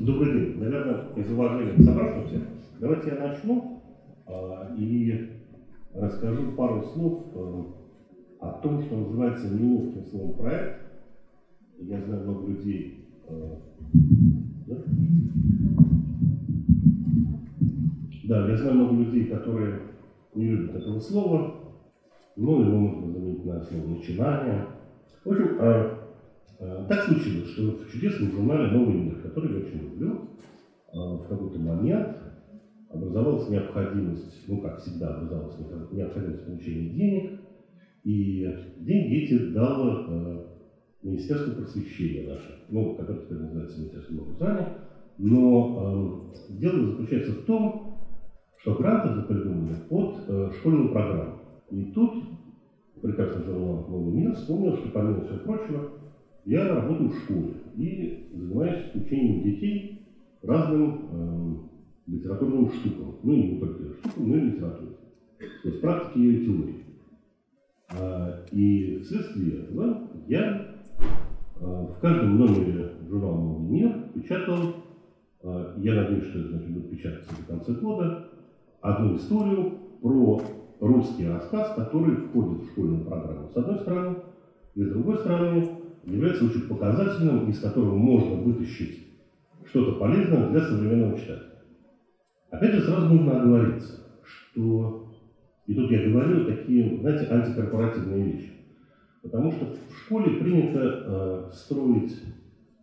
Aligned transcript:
Добрый 0.00 0.32
день. 0.32 0.60
Наверное, 0.60 1.00
из 1.16 1.28
уважения 1.28 1.72
к 1.72 1.82
собравшимся, 1.82 2.40
давайте 2.78 3.10
я 3.10 3.16
начну 3.16 3.80
а, 4.26 4.72
и 4.76 5.26
расскажу 5.92 6.52
пару 6.52 6.82
слов 6.82 7.20
а, 7.34 7.64
о 8.38 8.62
том, 8.62 8.80
что 8.82 8.96
называется 8.96 9.48
неловким 9.48 10.04
словом 10.04 10.36
проект. 10.36 10.76
Я 11.80 12.00
знаю 12.00 12.22
много 12.22 12.46
людей. 12.46 12.94
А, 13.26 13.58
да? 14.68 14.76
да, 18.22 18.48
я 18.48 18.56
знаю 18.56 18.76
много 18.76 19.02
людей, 19.02 19.24
которые 19.26 19.80
не 20.36 20.46
любят 20.46 20.76
этого 20.76 21.00
слова, 21.00 21.56
но 22.36 22.60
его 22.62 22.78
можно 22.78 23.10
заменить 23.10 23.44
на 23.44 23.60
слово 23.62 23.88
начинание. 23.88 24.64
В 25.24 25.30
общем, 25.30 25.56
а, 25.58 25.97
так 26.58 27.02
случилось, 27.02 27.46
что 27.46 27.72
в 27.72 27.86
чудесном 27.86 28.30
журнале 28.30 28.66
«Новый 28.66 28.94
мир», 28.94 29.14
который 29.22 29.50
я 29.50 29.58
очень 29.58 29.78
люблю, 29.78 30.18
а, 30.92 31.16
в 31.16 31.26
какой-то 31.28 31.58
момент 31.58 32.08
образовалась 32.88 33.48
необходимость, 33.48 34.42
ну, 34.46 34.58
как 34.58 34.76
всегда 34.78 35.08
образовалась 35.08 35.56
необходимость 35.90 36.44
получения 36.44 36.88
денег, 36.88 37.30
и 38.04 38.46
деньги 38.78 39.24
эти 39.24 39.38
дало 39.52 40.02
э, 40.06 40.40
Министерство 41.02 41.50
просвещения 41.50 42.22
наше, 42.22 42.54
ну, 42.68 42.94
которое 42.94 43.20
теперь 43.20 43.38
называется 43.38 43.78
Министерство 43.78 44.22
образования, 44.22 44.68
но 45.18 46.30
э, 46.32 46.52
дело 46.54 46.86
заключается 46.86 47.32
в 47.32 47.44
том, 47.44 47.98
что 48.56 48.74
гранты 48.74 49.20
придуманы 49.22 49.74
под 49.88 50.14
э, 50.26 50.50
школьную 50.58 50.90
программу. 50.90 51.38
И 51.70 51.84
тут 51.92 52.14
прекрасный 53.02 53.42
журнал 53.42 53.84
«Новый 53.88 54.14
мир» 54.14 54.32
вспомнил, 54.34 54.74
что 54.74 54.88
помимо 54.88 55.20
всего 55.20 55.38
прочего, 55.38 55.84
я 56.48 56.66
работаю 56.66 57.10
в 57.10 57.18
школе 57.18 57.54
и 57.76 58.30
занимаюсь 58.32 58.94
учением 58.94 59.42
детей 59.42 60.08
разным 60.42 61.08
э, 61.10 62.10
литературным 62.10 62.70
штукам. 62.70 63.16
Ну 63.22 63.34
и 63.34 63.42
не 63.52 63.58
только 63.58 63.92
штукам, 63.92 64.28
но 64.30 64.36
и 64.36 64.40
литературе. 64.40 64.92
То 65.62 65.68
есть 65.68 65.80
практики 65.82 66.18
и 66.18 66.46
теории. 66.46 66.84
А, 67.90 68.46
и 68.50 68.98
вследствие 69.00 69.64
этого 69.64 70.08
я 70.26 70.74
э, 71.60 71.64
в 71.64 71.98
каждом 72.00 72.38
номере 72.38 72.92
журнала 73.06 73.36
«Новый 73.36 73.68
мир» 73.68 74.10
печатал, 74.14 74.74
э, 75.42 75.74
я 75.76 75.94
надеюсь, 75.96 76.28
что 76.28 76.38
это 76.38 76.48
значит, 76.48 76.70
будет 76.70 76.90
печататься 76.90 77.34
до 77.36 77.52
конца 77.52 77.72
года, 77.74 78.28
одну 78.80 79.16
историю 79.16 79.72
про 80.00 80.40
русский 80.80 81.26
рассказ, 81.26 81.74
который 81.76 82.16
входит 82.16 82.62
в 82.62 82.70
школьную 82.70 83.04
программу 83.04 83.50
с 83.50 83.56
одной 83.56 83.80
стороны, 83.80 84.16
и 84.74 84.82
с 84.82 84.88
другой 84.88 85.18
стороны 85.18 85.77
является 86.10 86.44
очень 86.44 86.68
показательным, 86.68 87.48
из 87.50 87.60
которого 87.60 87.96
можно 87.96 88.36
вытащить 88.36 89.06
что-то 89.64 89.98
полезное 89.98 90.48
для 90.50 90.60
современного 90.60 91.18
читателя. 91.18 91.62
Опять 92.50 92.74
же, 92.74 92.82
сразу 92.82 93.08
нужно 93.08 93.40
оговориться, 93.40 94.00
что, 94.22 95.12
и 95.66 95.74
тут 95.74 95.90
я 95.90 96.08
говорю 96.08 96.46
такие, 96.46 96.98
знаете, 97.00 97.26
антикорпоративные 97.30 98.32
вещи, 98.32 98.52
потому 99.22 99.52
что 99.52 99.66
в 99.66 99.98
школе 99.98 100.40
принято 100.40 100.80
э, 100.80 101.50
строить 101.52 102.16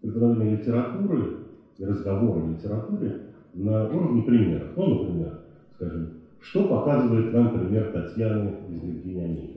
преподавание 0.01 0.57
литературы 0.57 1.37
и 1.77 1.85
разговоры 1.85 2.43
о 2.43 2.49
литературе 2.49 3.21
на 3.53 3.89
уровне 3.89 4.21
примеров. 4.21 4.69
Ну, 4.75 5.03
например, 5.03 5.39
скажем, 5.75 6.13
что 6.39 6.67
показывает 6.67 7.33
нам 7.33 7.57
пример 7.57 7.91
Татьяны 7.91 8.51
из 8.69 8.83
Евгения. 8.83 9.54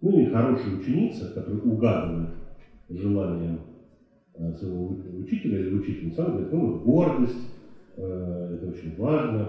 Ну 0.00 0.16
и 0.16 0.24
хорошая 0.24 0.72
ученица, 0.72 1.26
которая 1.28 1.60
угадывает 1.60 2.28
желание 2.88 3.58
э, 4.34 4.52
своего 4.52 4.94
учителя 5.18 5.58
или 5.58 5.70
учительницы, 5.70 6.20
она 6.20 6.30
говорит, 6.30 6.52
ну, 6.52 6.70
гордость, 6.70 7.48
э, 7.96 8.50
это 8.54 8.66
очень 8.66 8.94
важно. 8.94 9.48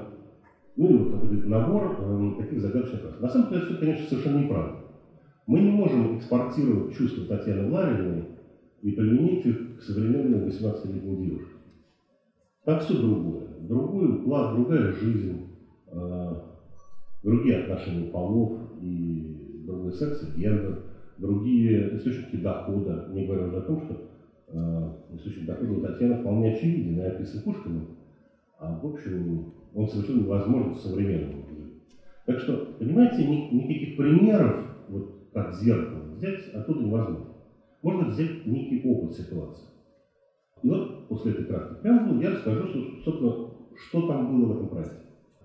Ну 0.76 0.90
и 0.90 0.94
вот 0.94 1.12
такой 1.12 1.30
набор 1.44 1.94
э, 1.98 2.32
таких 2.36 2.60
загадочных 2.60 3.02
фраз. 3.02 3.20
На 3.20 3.28
самом 3.28 3.48
деле, 3.48 3.62
это, 3.62 3.76
конечно, 3.76 4.08
совершенно 4.08 4.38
неправда. 4.38 4.74
Мы 5.46 5.60
не 5.60 5.70
можем 5.70 6.16
экспортировать 6.16 6.90
чувства 6.90 7.24
Татьяны 7.24 7.66
Лариной 7.66 8.26
и 8.82 8.92
применить 8.92 9.46
их 9.46 9.56
к 9.78 9.82
современной 9.82 10.40
18-летней 10.40 11.16
девушке. 11.16 11.54
Там 12.66 12.80
все 12.80 12.96
другое. 12.96 13.48
Другой 13.60 14.10
уклад, 14.10 14.50
другая 14.52 14.92
жизнь, 14.92 15.42
другие 17.24 17.56
отношения 17.56 18.06
полов 18.06 18.52
и 18.80 19.39
другой 19.80 19.94
секс 19.94 20.24
и 20.24 20.40
гендер 20.40 20.78
другие 21.18 21.96
источники 21.98 22.38
дохода, 22.38 23.06
не 23.12 23.26
говоря 23.26 23.46
уже 23.46 23.58
о 23.58 23.62
том, 23.62 23.82
что 23.82 23.98
э, 24.48 25.16
источник 25.16 25.46
дохода 25.46 25.74
у 25.74 25.82
Татьяны 25.82 26.22
вполне 26.22 26.54
очевиден 26.54 27.00
и 27.00 27.04
описан 27.04 27.42
Пушкиным, 27.42 27.88
а 28.58 28.80
в 28.80 28.86
общем 28.86 29.46
он 29.74 29.88
совершенно 29.88 30.22
невозможен 30.22 30.74
в 30.74 30.80
современном 30.80 31.46
мире. 31.50 31.72
Так 32.26 32.40
что, 32.40 32.76
понимаете, 32.80 33.26
ни, 33.26 33.54
никаких 33.54 33.98
примеров, 33.98 34.62
вот 34.88 35.10
как 35.34 35.54
зеркало, 35.54 36.16
взять 36.16 36.48
оттуда 36.54 36.84
невозможно. 36.84 37.28
Можно 37.82 38.06
взять 38.06 38.46
некий 38.46 38.82
опыт 38.84 39.14
ситуации. 39.14 39.68
И 40.62 40.68
вот 40.68 41.08
после 41.08 41.32
этой 41.32 41.46
краткой 41.46 41.78
преамбулы 41.78 42.22
я 42.22 42.32
расскажу, 42.32 42.68
собственно, 43.04 43.34
что 43.76 44.08
там 44.08 44.28
было 44.28 44.48
в 44.48 44.56
этом 44.56 44.68
проекте. 44.68 44.96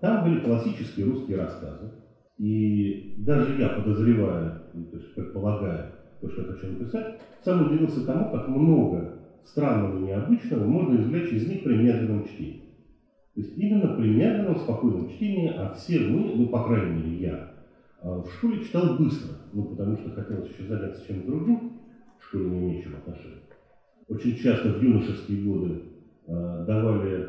Там 0.01 0.23
были 0.23 0.41
классические 0.41 1.05
русские 1.05 1.37
рассказы, 1.37 1.91
и 2.37 2.97
даже 3.15 3.51
я, 3.51 3.69
подозревая, 3.69 4.53
ну, 4.73 4.85
то 4.85 4.97
есть 4.97 5.09
предполагая 5.13 5.87
то, 6.19 6.27
что 6.27 6.41
я 6.41 6.45
хочу 6.45 6.67
написать, 6.67 7.05
сам 7.43 7.61
удивился 7.61 8.01
тому, 8.01 8.25
как 8.25 8.47
много 8.47 9.09
странного 9.43 9.95
и 9.95 9.99
необычного 9.99 10.65
можно 10.65 10.97
извлечь 10.97 11.31
из 11.31 11.45
них 11.45 11.61
при 11.61 11.75
медленном 11.75 12.21
чтении. 12.21 12.65
То 13.33 13.41
есть 13.41 13.51
именно 13.55 13.87
при 13.87 14.07
медленном, 14.07 14.55
спокойном 14.55 15.05
чтении, 15.05 15.47
а 15.53 15.67
все 15.67 15.99
мы, 15.99 16.31
ну, 16.33 16.45
по 16.45 16.59
крайней 16.59 16.89
мере, 16.89 17.11
я, 17.11 17.43
а, 17.99 18.21
в 18.21 18.29
школе 18.31 18.57
читал 18.59 18.87
быстро, 18.87 19.37
ну, 19.51 19.63
потому 19.63 19.95
что 19.95 20.09
хотелось 20.09 20.47
еще 20.47 20.63
заняться 20.63 21.01
чем-то 21.01 21.25
другим, 21.25 21.61
в 22.17 22.23
школе 22.23 22.45
не 22.45 22.59
имеющим 22.59 22.95
отношения. 22.95 23.41
Очень 24.07 24.33
часто 24.33 24.69
в 24.69 24.75
юношеские 24.75 25.37
годы 25.37 25.79
э, 26.27 26.57
давали 26.61 27.27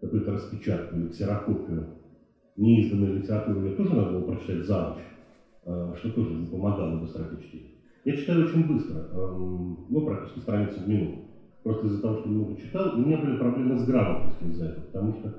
какую-то 0.00 0.30
распечатку 0.30 0.96
или 0.96 1.06
ксерокопию 1.06 1.88
неизданную 2.56 3.12
литературу 3.12 3.58
мне 3.58 3.70
тоже 3.70 3.94
надо 3.94 4.08
было 4.10 4.22
прочитать 4.22 4.62
за 4.62 4.80
ночь, 4.80 5.08
э, 5.64 5.90
что 5.94 6.08
тоже 6.10 6.34
не 6.34 6.46
помогало 6.46 6.94
быстроте 6.94 7.36
чтения. 7.36 7.70
Я 8.04 8.12
читаю 8.12 8.40
очень 8.40 8.64
быстро, 8.64 9.06
эм, 9.10 9.78
ну, 9.88 10.02
практически 10.02 10.38
страницу 10.38 10.80
в 10.80 10.86
минуту. 10.86 11.22
Просто 11.62 11.86
из-за 11.86 11.98
того, 11.98 12.14
что 12.14 12.28
много 12.28 12.54
читал, 12.54 12.90
у 12.92 12.98
меня 12.98 13.16
были 13.16 13.32
проблемы 13.32 13.76
с 13.76 13.82
грамотностью 13.82 14.48
из-за 14.48 14.66
этого, 14.66 14.84
потому 14.84 15.12
что 15.12 15.32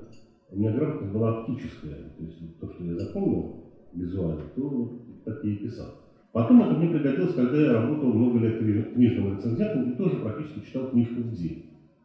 у 0.48 0.56
меня 0.56 0.72
грамотность 0.72 1.10
была 1.12 1.28
оптическая. 1.28 2.08
То 2.16 2.22
есть 2.22 2.38
то, 2.58 2.66
что 2.68 2.82
я 2.82 2.94
запомнил 2.94 3.48
визуально, 3.92 4.46
то 4.54 4.88
так 5.24 5.36
я 5.42 5.50
и 5.52 5.56
писал. 5.56 5.92
Потом 6.32 6.60
это 6.60 6.74
мне 6.74 6.86
пригодилось, 6.88 7.32
когда 7.32 7.58
я 7.58 7.72
работал 7.72 8.12
много 8.12 8.38
лет 8.38 8.56
книжным 8.56 9.28
рецензентом 9.28 9.82
и 9.84 9.92
тоже 9.92 10.18
практически 10.18 10.58
читал 10.58 10.84
книжку 10.84 11.20
в 11.22 11.30
день. 11.30 11.56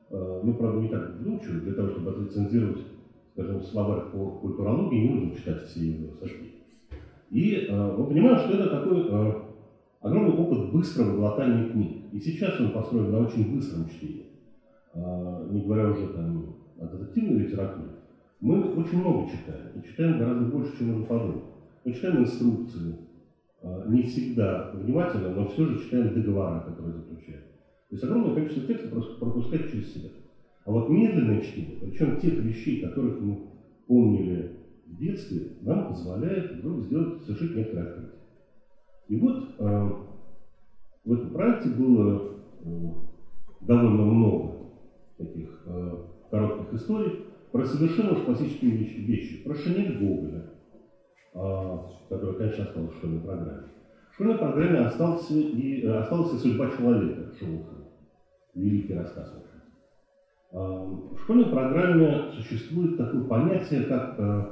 Э, 0.09 0.39
ну, 0.41 0.53
правда, 0.53 0.77
не 0.77 0.87
так 0.87 1.03
вдумчиво, 1.07 1.59
для 1.59 1.73
того, 1.73 1.87
чтобы 1.87 2.09
отрецензировать 2.11 2.85
скажем, 3.33 3.61
словарь 3.63 4.11
по 4.11 4.31
культурологии, 4.39 5.07
не 5.07 5.09
нужно 5.09 5.35
читать 5.35 5.63
все 5.63 5.91
его 5.91 6.13
статьи. 6.13 6.51
И 7.29 7.67
э, 7.69 7.95
мы 7.97 8.07
понимаем, 8.07 8.37
что 8.39 8.53
это 8.57 8.69
такой 8.69 9.07
э, 9.09 9.33
огромный 10.01 10.33
опыт 10.33 10.71
быстрого 10.71 11.15
глотания 11.15 11.69
книг. 11.69 12.05
И 12.11 12.19
сейчас 12.19 12.59
он 12.59 12.71
построен 12.71 13.11
на 13.11 13.19
очень 13.19 13.55
быстром 13.55 13.87
чтении. 13.87 14.25
Э, 14.93 15.47
не 15.49 15.61
говоря 15.61 15.89
уже 15.91 16.07
там 16.07 16.55
о 16.79 16.85
детективной 16.87 17.45
литературе. 17.45 17.89
Мы 18.41 18.73
очень 18.73 18.99
много 18.99 19.29
читаем. 19.29 19.79
И 19.79 19.87
читаем 19.87 20.19
гораздо 20.19 20.45
больше, 20.45 20.77
чем 20.77 20.87
можно 20.89 21.05
подумать. 21.05 21.43
Мы 21.85 21.93
читаем 21.93 22.23
инструкции, 22.23 22.95
э, 23.61 23.85
не 23.87 24.03
всегда 24.03 24.71
внимательно, 24.73 25.29
но 25.29 25.47
все 25.47 25.65
же 25.65 25.79
читаем 25.79 26.13
договора, 26.13 26.59
которые 26.61 26.95
заключают. 26.95 27.45
То 27.89 27.95
есть 27.95 28.03
огромное 28.03 28.35
количество 28.35 28.67
текста 28.67 28.89
просто 28.89 29.19
пропускать 29.19 29.69
через 29.69 29.93
себя. 29.93 30.09
А 30.65 30.71
вот 30.71 30.89
медленное 30.89 31.41
чтение, 31.41 31.79
причем 31.81 32.19
тех 32.19 32.33
вещей, 32.33 32.81
которых 32.81 33.19
мы 33.19 33.47
помнили 33.87 34.57
в 34.85 34.95
детстве, 34.97 35.57
нам 35.61 35.87
позволяет 35.87 36.51
вдруг 36.51 36.81
сделать, 36.81 37.23
совершить 37.23 37.55
некоторое 37.55 37.87
открытие. 37.87 38.19
И 39.07 39.19
вот 39.19 39.55
э, 39.57 39.89
в 41.03 41.13
этом 41.13 41.29
проекте 41.31 41.69
было 41.69 42.37
э, 42.63 42.91
довольно 43.61 44.05
много 44.05 44.55
таких 45.17 45.63
э, 45.65 45.97
коротких 46.29 46.73
историй 46.73 47.25
про 47.51 47.65
совершенно 47.65 48.13
уж 48.13 48.23
классические 48.23 48.71
вещи, 48.71 48.97
вещи 48.99 49.43
про 49.43 49.55
Шинель 49.55 49.97
Гоголя, 49.97 50.51
э, 51.33 51.77
которая, 52.07 52.35
конечно, 52.35 52.65
осталась 52.65 52.91
в 52.91 52.97
школьной 52.97 53.21
программе. 53.21 53.67
В 54.11 54.13
школьной 54.13 54.37
программе 54.37 54.79
остался 54.79 55.33
и, 55.33 55.81
э, 55.81 55.97
осталась 55.97 56.33
и 56.35 56.37
судьба 56.37 56.69
человека 56.69 57.31
Шолохова, 57.39 57.87
великий 58.53 58.93
рассказ 58.93 59.33
в 60.51 61.17
школьной 61.17 61.45
программе 61.45 62.31
существует 62.31 62.97
такое 62.97 63.21
понятие, 63.21 63.83
как 63.83 64.19
э, 64.19 64.43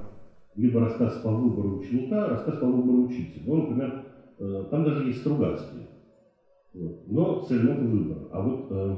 либо 0.55 0.79
рассказ 0.79 1.17
по 1.17 1.31
выбору 1.31 1.79
ученика, 1.79 2.29
рассказ 2.29 2.55
по 2.57 2.67
выбору 2.67 3.03
учителя. 3.03 3.43
Ну, 3.45 3.55
например, 3.55 4.05
э, 4.39 4.65
там 4.71 4.83
даже 4.83 5.03
есть 5.03 5.19
Стругацкие, 5.19 5.87
но 7.07 7.41
с 7.41 7.51
элементом 7.51 7.91
выбора. 7.91 8.27
А 8.31 8.41
вот 8.41 8.67
э, 8.71 8.97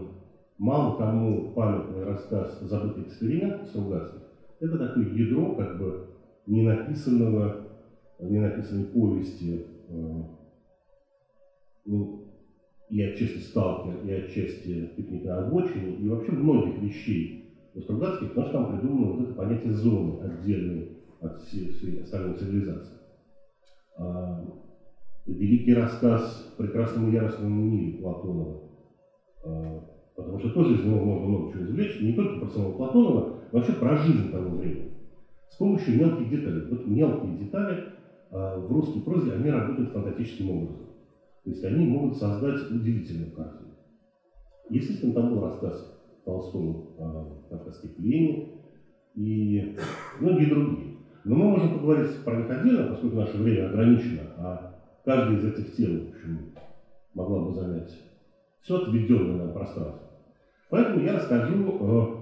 мало 0.60 0.98
кому 0.98 1.54
памятный 1.54 2.04
рассказ 2.04 2.60
«Забытый 2.60 3.04
эксперимент» 3.04 3.68
Стругацких. 3.70 4.22
Это 4.60 4.78
такое 4.78 5.06
ядро 5.06 5.56
как 5.56 5.80
бы 5.80 6.08
ненаписанного, 6.46 7.68
ненаписанной 8.20 8.86
повести, 8.86 9.66
э, 9.90 10.24
ну, 11.86 12.21
и 12.92 13.02
отчасти 13.02 13.38
«Сталкер», 13.38 13.96
и 13.96 14.10
отчасти 14.10 14.86
«Пикник 14.96 15.24
на 15.24 15.38
обочине», 15.38 15.94
и 15.94 16.08
вообще 16.08 16.34
многих 16.34 16.78
вещей 16.78 17.32
у 17.74 17.80
Стругацких, 17.80 18.28
потому 18.30 18.44
что 18.44 18.52
там 18.52 18.66
придумано 18.66 19.08
вот 19.08 19.20
это 19.22 19.32
понятие 19.32 19.72
зоны, 19.72 20.18
отдельной 20.20 20.86
от 21.22 21.38
всей, 21.38 21.70
всей 21.70 22.00
остальной 22.02 22.34
цивилизации. 22.34 22.98
А, 23.98 24.36
великий 25.26 25.72
рассказ 25.72 26.44
«Прекрасному 26.58 27.08
яростному 27.08 27.64
мире» 27.64 27.92
Платонова, 27.92 28.60
а, 29.46 29.80
потому 30.14 30.38
что 30.38 30.50
тоже 30.50 30.74
из 30.74 30.84
него 30.84 31.00
можно 31.00 31.26
много 31.28 31.48
чего 31.48 31.64
извлечь, 31.64 31.98
не 31.98 32.12
только 32.12 32.36
про 32.36 32.50
самого 32.50 32.72
Платонова, 32.72 33.22
но 33.52 33.58
вообще 33.58 33.72
про 33.72 33.96
жизнь 33.96 34.28
того 34.28 34.52
времени. 34.52 34.92
С 35.48 35.56
помощью 35.56 35.96
мелких 35.96 36.28
деталей. 36.28 36.66
Вот 36.66 36.84
мелкие 36.84 37.32
детали 37.32 37.80
а, 38.30 38.58
в 38.58 38.70
русской 38.70 39.00
прозе, 39.00 39.32
они 39.32 39.50
работают 39.50 39.92
фантастическим 39.92 40.50
образом. 40.50 40.91
То 41.44 41.50
есть 41.50 41.64
они 41.64 41.86
могут 41.86 42.18
создать 42.18 42.70
удивительную 42.70 43.32
картину. 43.32 43.72
Естественно, 44.70 45.14
там 45.14 45.34
был 45.34 45.42
рассказ 45.42 46.02
Толстому 46.24 46.96
о 47.00 47.48
кавказской 47.50 47.90
плене 47.90 48.62
и 49.16 49.76
многие 50.20 50.46
другие. 50.46 50.98
Но 51.24 51.36
мы 51.36 51.50
можем 51.50 51.80
поговорить 51.80 52.24
про 52.24 52.38
них 52.38 52.50
отдельно, 52.50 52.88
поскольку 52.90 53.18
наше 53.18 53.38
время 53.38 53.70
ограничено, 53.70 54.22
а 54.38 54.76
каждый 55.04 55.38
из 55.38 55.46
этих 55.46 55.76
тем, 55.76 56.06
в 56.06 56.10
общем, 56.10 56.54
могла 57.14 57.46
бы 57.46 57.54
занять 57.54 57.92
все 58.62 58.78
отведенное 58.78 59.46
нам 59.46 59.54
пространство. 59.54 60.10
Поэтому 60.70 61.04
я 61.04 61.14
расскажу 61.14 61.56
э, 61.56 62.22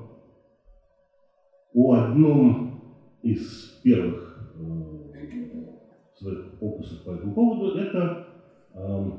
о 1.75 1.93
одном 1.93 2.81
из 3.21 3.79
первых 3.83 4.51
э, 4.55 5.19
своих 6.17 6.61
опусов 6.61 7.03
по 7.03 7.11
этому 7.11 7.33
поводу. 7.33 7.77
Это 7.77 8.28
э, 8.73 9.11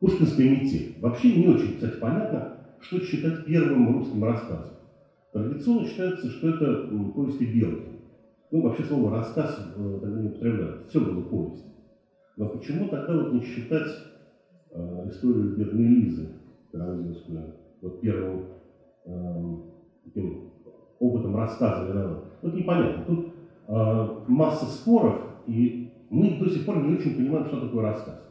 Пушкинская 0.00 0.50
метель. 0.50 0.96
Вообще 1.00 1.36
не 1.36 1.48
очень, 1.48 1.74
кстати, 1.74 1.98
понятно, 1.98 2.58
что 2.80 3.00
считать 3.00 3.46
первым 3.46 3.96
русским 3.96 4.22
рассказом. 4.24 4.74
Традиционно 5.32 5.86
считается, 5.86 6.28
что 6.30 6.50
это 6.50 6.88
повести 7.14 7.44
Белки. 7.44 7.88
Ну, 8.50 8.62
вообще 8.62 8.84
слово 8.84 9.10
«рассказ» 9.10 9.58
э, 9.76 9.98
тогда 10.00 10.20
не 10.20 10.28
употребляют. 10.28 10.88
Все 10.88 11.00
было 11.00 11.22
повесть. 11.22 11.64
Но 12.36 12.48
почему 12.48 12.88
тогда 12.88 13.14
вот 13.14 13.32
не 13.32 13.40
считать 13.40 13.88
э, 14.70 15.08
историю 15.08 15.56
бедной 15.56 15.84
Лизы 15.86 16.28
Карамзинскую 16.70 17.54
вот 17.82 18.00
первым 18.00 18.46
э, 19.06 19.56
таким 20.04 20.50
опытом 21.00 21.36
рассказа 21.36 21.90
виноват? 21.90 22.24
Вот 22.42 22.54
непонятно. 22.54 23.04
Тут 23.04 23.26
э, 23.66 24.08
масса 24.28 24.66
споров, 24.66 25.20
и 25.46 25.92
мы 26.10 26.38
до 26.38 26.48
сих 26.48 26.66
пор 26.66 26.82
не 26.82 26.94
очень 26.94 27.16
понимаем, 27.16 27.46
что 27.46 27.60
такое 27.60 27.82
рассказ. 27.82 28.23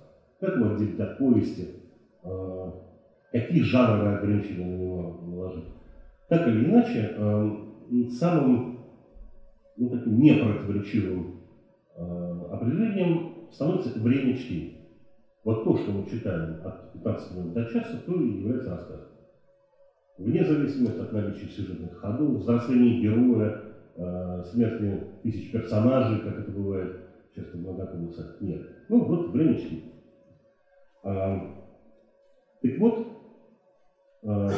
Как 0.43 0.57
его 0.57 0.73
отделить 0.73 0.99
от 0.99 1.17
повести? 1.17 1.69
Э, 2.21 2.71
какие 3.31 3.61
жанровые 3.61 4.17
ограничения 4.17 4.65
на 4.65 4.77
него 4.77 5.21
наложить? 5.25 5.69
Так 6.27 6.45
или 6.49 6.65
иначе, 6.65 7.15
э, 7.15 8.09
самым 8.09 8.79
ну, 9.77 9.89
таким 9.89 10.19
непротиворечивым 10.19 11.39
э, 11.95 12.41
определением 12.51 13.47
становится 13.53 13.97
время 13.97 14.35
чтения. 14.35 14.81
Вот 15.45 15.63
то, 15.63 15.77
что 15.77 15.91
мы 15.91 16.09
читаем 16.09 16.57
от 16.65 16.91
15 16.91 17.37
минут 17.37 17.53
до 17.53 17.63
часа, 17.67 17.99
то 18.05 18.13
и 18.13 18.39
является 18.39 18.71
рассказом. 18.71 19.07
Вне 20.17 20.43
зависимости 20.43 20.99
от 20.99 21.13
наличия 21.13 21.47
сюжетных 21.47 21.95
ходов, 21.99 22.41
взросления 22.41 22.99
героя, 22.99 23.61
э, 23.95 24.43
смерти 24.51 25.03
тысяч 25.23 25.53
персонажей, 25.53 26.19
как 26.19 26.37
это 26.37 26.51
бывает 26.51 26.97
часто 27.33 27.57
многотомных 27.57 28.41
нет. 28.41 28.61
Ну, 28.89 29.05
вот 29.05 29.29
время 29.29 29.57
чтения. 29.57 29.93
А, 31.03 31.39
так 32.61 32.79
вот, 32.79 33.07
а, 34.23 34.49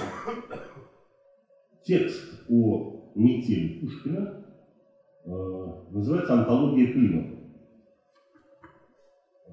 текст 1.83 2.44
о 2.50 3.12
метели 3.15 3.80
Пушкина 3.80 4.45
Э, 5.25 5.65
называется 5.89 6.33
«Антология 6.33 6.94
климата». 6.94 7.36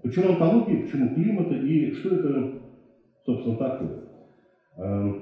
Почему 0.02 0.32
антология, 0.32 0.82
почему 0.82 1.14
климата 1.14 1.54
и 1.54 1.92
что 1.92 2.14
это, 2.16 2.60
собственно, 3.24 3.56
такое? 3.56 4.04
Э, 4.76 5.14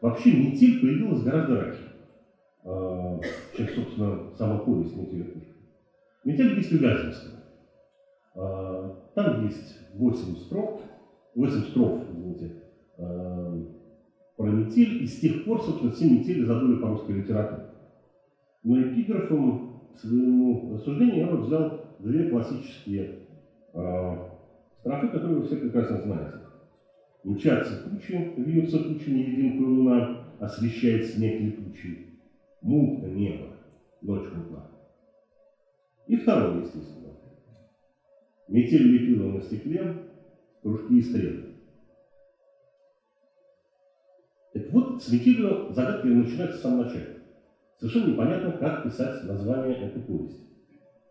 вообще 0.00 0.32
метель 0.32 0.80
появилась 0.80 1.22
гораздо 1.22 1.60
раньше, 1.60 1.92
э, 2.64 3.20
чем, 3.56 3.68
собственно, 3.68 4.34
сама 4.36 4.58
повесть 4.58 4.96
метели 4.96 5.22
Пушкина. 5.22 5.54
Метель 6.24 6.56
есть 6.56 6.72
Вяземского. 6.72 7.37
Там 8.38 9.46
есть 9.46 9.78
8 9.94 10.36
строк, 10.36 10.80
8 11.34 11.52
строф, 11.70 12.02
извините, 12.08 12.62
про 12.96 14.46
метель, 14.46 15.02
и 15.02 15.06
с 15.06 15.18
тех 15.18 15.44
пор, 15.44 15.60
собственно, 15.62 15.90
все 15.90 16.08
метели 16.08 16.44
задули 16.44 16.80
по 16.80 16.88
русской 16.88 17.16
литературе. 17.16 17.66
Но 18.62 18.80
эпиграфом 18.80 19.80
своему 19.96 20.74
рассуждению 20.74 21.16
я 21.16 21.26
вот 21.26 21.46
взял 21.46 21.80
две 21.98 22.30
классические 22.30 23.26
э, 23.74 24.16
строфы, 24.78 25.08
которые 25.08 25.40
вы 25.40 25.46
все 25.46 25.56
прекрасно 25.56 26.00
знаете. 26.02 26.38
Мчатся 27.24 27.88
тучи, 27.88 28.34
вьются 28.36 28.78
тучи 28.78 29.10
невидимкая 29.10 29.66
луна, 29.66 30.24
освещает 30.38 31.06
снег 31.06 31.40
летучий. 31.40 32.20
Мутно 32.62 33.06
небо, 33.06 33.46
ночь 34.00 34.30
мутна. 34.32 34.70
И 36.06 36.16
второе, 36.16 36.60
естественно. 36.60 37.14
Метель 38.48 38.82
лепила 38.82 39.30
на 39.32 39.42
стекле 39.42 39.94
кружки 40.62 40.98
и 40.98 41.02
стрелы. 41.02 41.44
Так 44.54 44.70
вот, 44.72 45.02
с 45.02 45.12
метелью 45.12 45.72
загадка 45.72 46.06
начинается 46.08 46.58
с 46.58 46.62
самого 46.62 46.84
начала. 46.84 47.18
Совершенно 47.78 48.12
непонятно, 48.12 48.52
как 48.52 48.84
писать 48.84 49.22
название 49.24 49.76
этой 49.76 50.02
повести. 50.02 50.42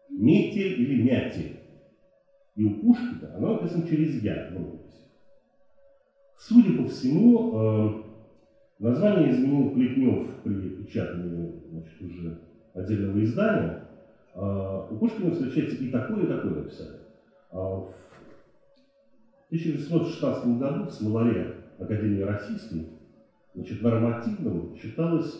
Метель 0.09 0.81
или 0.81 1.03
мятель. 1.03 1.59
И 2.55 2.63
у 2.63 2.81
Пушкина 2.81 3.35
оно 3.35 3.53
написано 3.53 3.87
через 3.87 4.21
«я» 4.23 4.49
в. 4.51 4.79
Судя 6.39 6.81
по 6.81 6.87
всему, 6.87 7.53
э, 7.53 8.03
название 8.79 9.31
изменил 9.31 9.71
Плетнев 9.71 10.41
при 10.43 10.69
печатании 10.69 11.61
значит, 11.69 12.01
уже 12.01 12.41
отдельного 12.73 13.23
издания. 13.23 13.87
Э, 14.33 14.87
у 14.89 14.97
Пушкина 14.97 15.31
встречается 15.31 15.75
и 15.83 15.89
такое, 15.89 16.23
и 16.23 16.27
такое 16.27 16.55
написание. 16.55 17.06
А 17.51 17.57
в 17.59 17.89
1816 19.47 20.59
году 20.59 20.85
в 20.85 20.91
словаре 20.91 21.55
Академии 21.79 22.21
Российской 22.21 22.89
значит, 23.53 23.81
нормативным 23.81 24.75
считалось 24.75 25.39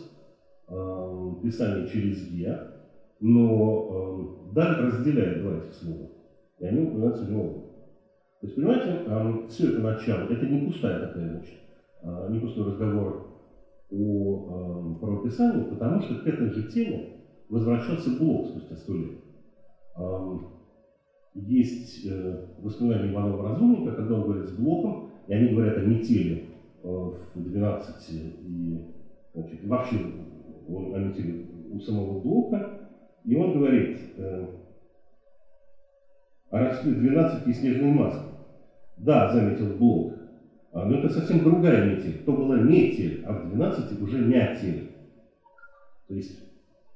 э, 0.68 1.34
писание 1.44 1.88
через 1.88 2.32
«я», 2.32 2.74
но 3.20 4.48
э, 4.50 4.54
Даль 4.54 4.86
разделяет 4.86 5.42
два 5.44 5.58
этих 5.58 5.74
слова, 5.74 6.10
и 6.60 6.66
они 6.66 6.88
упоминаются 6.88 7.26
в 7.26 7.32
него. 7.32 7.68
То 8.40 8.46
есть, 8.48 8.56
понимаете, 8.56 9.04
э, 9.06 9.48
все 9.50 9.72
это 9.72 9.82
начало, 9.82 10.32
это 10.32 10.46
не 10.46 10.66
пустая 10.66 11.08
такая, 11.08 11.30
значит, 11.30 11.58
э, 12.04 12.28
не 12.32 12.40
пустой 12.40 12.66
разговор 12.68 13.28
о 13.90 14.96
э, 14.96 15.00
правописании, 15.00 15.70
потому 15.70 16.02
что 16.02 16.16
к 16.16 16.28
этой 16.28 16.50
же 16.50 16.64
теме 16.72 17.24
возвращался 17.50 18.12
Блок 18.12 18.48
спустя 18.48 18.76
сто 18.76 18.94
лет. 18.94 19.18
Есть 21.46 22.06
э, 22.06 22.46
воспоминания 22.60 23.12
Иванова 23.12 23.50
Разумника, 23.50 23.96
когда 23.96 24.16
он 24.16 24.24
говорит 24.24 24.50
с 24.50 24.54
Блоком, 24.54 25.12
и 25.28 25.34
они 25.34 25.54
говорят 25.54 25.78
о 25.78 25.82
метели 25.82 26.46
э, 26.84 26.88
в 26.88 27.44
12 27.44 28.10
и 28.12 28.82
значит, 29.34 29.64
вообще 29.66 29.98
он 30.68 30.96
анализирует 30.96 31.46
у 31.72 31.80
самого 31.80 32.20
Блока, 32.22 32.90
и 33.24 33.36
он 33.36 33.54
говорит, 33.54 33.98
э, 34.18 34.48
а 36.50 36.60
росли 36.60 36.96
12 36.96 37.56
снежной 37.56 37.92
маски. 37.92 38.26
Да, 38.98 39.32
заметил 39.32 39.78
Блок, 39.78 40.14
а, 40.72 40.86
но 40.86 40.98
это 40.98 41.10
совсем 41.10 41.44
другая 41.44 41.86
метель. 41.86 42.24
То 42.24 42.34
была 42.34 42.58
метель, 42.58 43.24
а 43.26 43.34
в 43.34 43.50
12 43.50 44.02
уже 44.02 44.26
мятель. 44.26 44.92
То 46.08 46.16
есть, 46.16 46.40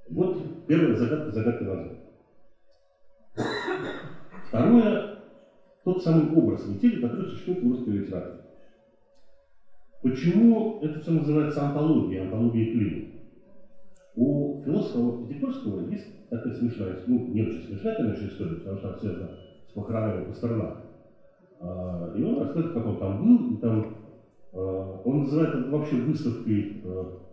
вот 0.10 0.66
первая 0.66 0.96
загадка, 0.96 1.32
загадка 1.32 1.64
названия. 1.64 2.11
Второе, 4.52 5.06
тот 5.86 6.02
самый 6.02 6.28
образ 6.28 6.66
метели, 6.66 7.00
который 7.00 7.26
существует 7.26 7.62
в 7.62 7.68
русской 7.70 7.92
литературе. 7.92 8.38
Почему 10.02 10.78
это 10.82 11.00
все 11.00 11.12
называется 11.12 11.62
антологией, 11.64 12.20
антологией 12.20 12.70
климата? 12.70 13.08
У 14.14 14.60
философа 14.66 15.14
Пятигорского 15.26 15.78
есть 15.78 16.06
такая 16.30 16.52
смешная, 16.52 16.98
ну, 17.06 17.24
не 17.30 17.40
очень 17.40 17.62
смешная, 17.62 17.94
конечно, 17.94 18.26
история, 18.26 18.58
потому 18.58 18.76
что 18.76 18.90
она 18.90 18.98
связана 18.98 19.30
с 19.70 19.72
похоронами 19.72 20.22
Пастернака. 20.22 20.82
А, 21.62 22.10
и 22.12 22.22
он 22.22 22.38
рассказывает, 22.38 22.74
как 22.74 22.86
он 22.86 22.98
там 22.98 23.18
был, 23.18 23.40
и 23.44 23.56
там 23.56 23.86
Он 24.52 25.20
называет 25.20 25.56
это 25.56 25.70
вообще 25.70 25.96
выставкой, 25.96 26.68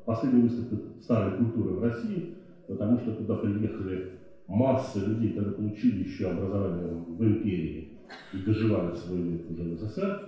последней 0.05 0.39
выставкой 0.39 0.79
старой 1.01 1.33
культуры 1.33 1.73
в 1.73 1.81
России, 1.81 2.23
потому 2.69 2.97
что 2.97 3.11
туда 3.11 3.35
приехали 3.35 4.05
масса 4.49 4.99
людей, 5.01 5.29
которые 5.31 5.55
получили 5.55 6.01
еще 6.01 6.27
образование 6.27 6.87
в 6.87 7.23
империи 7.23 7.87
и 8.33 8.39
доживали 8.39 8.91
свой 8.93 9.21
век 9.21 9.51
уже 9.51 9.63
в 9.65 9.77
СССР. 9.77 10.19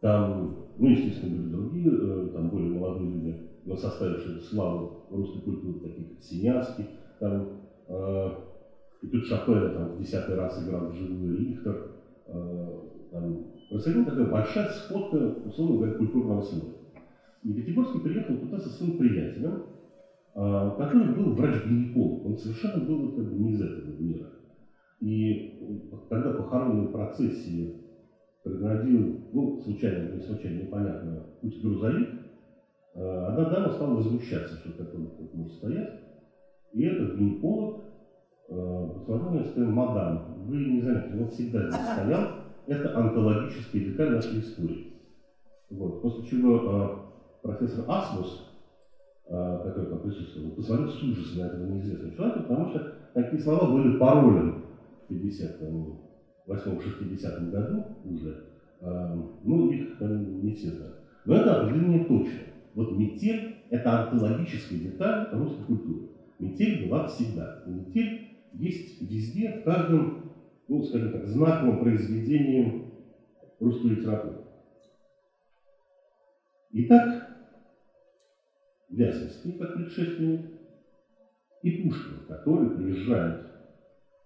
Там, 0.00 0.54
ну, 0.78 0.88
естественно, 0.88 1.36
были 1.36 1.48
другие, 1.48 1.90
э, 1.90 2.28
там 2.32 2.48
более 2.50 2.70
молодые 2.70 3.10
люди, 3.10 3.36
но 3.64 3.74
составившие 3.74 4.40
славу 4.40 5.06
русской 5.10 5.40
культуры, 5.40 5.80
такие 5.80 6.06
как 6.06 6.22
Синявский, 6.22 6.86
там, 7.18 7.48
э, 7.88 8.30
и 9.02 9.06
тут 9.08 9.24
Шопена 9.24 9.70
там 9.70 9.88
в 9.88 9.98
десятый 9.98 10.36
раз 10.36 10.62
играл 10.62 10.86
вживую 10.86 11.36
Рихтер. 11.36 11.90
Э, 12.26 12.80
там, 13.10 13.44
происходила 13.68 14.04
такая 14.04 14.26
большая 14.26 14.66
сходка, 14.66 15.16
условно 15.44 15.76
говоря, 15.76 15.92
культурного 15.94 16.42
слоя. 16.42 16.74
И 17.42 17.52
Пятигорский 17.52 18.00
приехал 18.00 18.36
туда 18.36 18.58
со 18.58 18.68
своим 18.68 18.98
приятелем, 18.98 19.64
который 20.38 21.14
был 21.14 21.34
врач-гинеколог. 21.34 22.24
Он 22.24 22.36
совершенно 22.36 22.84
был 22.84 23.12
как 23.12 23.28
бы, 23.28 23.36
не 23.38 23.50
из 23.50 23.60
этого 23.60 23.90
мира. 23.98 24.30
И 25.00 25.80
когда 26.08 26.32
похоронной 26.32 26.86
процессии 26.86 27.74
преградил, 28.44 29.20
ну, 29.32 29.60
случайно, 29.60 30.14
не 30.14 30.20
случайно, 30.20 30.62
непонятно, 30.62 31.26
путь 31.40 31.60
грузовик, 31.60 32.08
э, 32.94 33.24
одна 33.26 33.50
дама 33.50 33.70
стала 33.70 33.94
возмущаться, 33.96 34.56
что 34.58 34.72
такое 34.72 35.00
вот 35.00 35.34
может 35.34 35.54
стоять. 35.54 36.00
И 36.72 36.84
этот 36.84 37.16
гинеколог 37.16 37.84
э, 38.48 38.88
посмотрел 39.06 39.44
сказал, 39.44 39.70
мадам, 39.72 40.44
вы 40.46 40.56
не 40.56 40.80
заметили, 40.80 41.20
он 41.20 41.28
всегда 41.30 41.68
здесь 41.68 41.80
стоял, 41.80 42.28
это 42.66 42.96
онтологическая 42.96 43.80
деталь 43.80 44.10
нашей 44.12 44.40
истории. 44.40 44.94
Вот. 45.70 46.02
После 46.02 46.24
чего 46.28 46.56
э, 46.56 47.42
профессор 47.42 47.84
Асмус, 47.88 48.47
который 49.28 49.86
там 49.86 49.98
присутствовал, 49.98 50.50
посмотрел 50.50 50.88
с 50.88 51.02
ужасом 51.02 51.36
на 51.36 51.42
этого 51.42 51.62
неизвестного 51.62 52.10
человека, 52.10 52.40
потому 52.40 52.64
что 52.64 52.82
такие 53.12 53.38
слова 53.38 53.66
были 53.66 53.88
паролем 53.88 54.54
в 55.04 55.08
50 55.08 55.60
58-60 56.48 57.50
году 57.50 57.84
уже, 58.04 58.38
э, 58.80 59.22
ну, 59.42 59.70
их 59.70 60.00
не 60.00 60.50
все 60.52 60.70
знают. 60.70 60.96
Но 61.24 61.34
это 61.34 61.52
определение 61.52 62.00
точно. 62.00 62.44
Вот 62.74 62.90
метель– 62.90 63.56
это 63.70 63.92
антологическая 63.92 64.78
деталь 64.78 65.28
русской 65.30 65.62
культуры. 65.62 66.08
Метель 66.38 66.80
была 66.86 67.06
всегда. 67.06 67.62
И 67.66 67.70
метель 67.70 68.28
есть 68.52 69.00
везде, 69.00 69.50
в 69.50 69.62
каждом, 69.62 70.22
ну, 70.68 70.82
скажем 70.82 71.10
так, 71.10 71.26
знаковом 71.26 71.78
произведении 71.78 72.82
русской 73.60 73.88
литературы. 73.88 74.38
Итак, 76.70 77.27
Вяземский, 78.88 79.52
как 79.58 79.74
предшественник, 79.74 80.46
и 81.62 81.82
Пушкин, 81.82 82.26
который 82.28 82.70
приезжает 82.70 83.46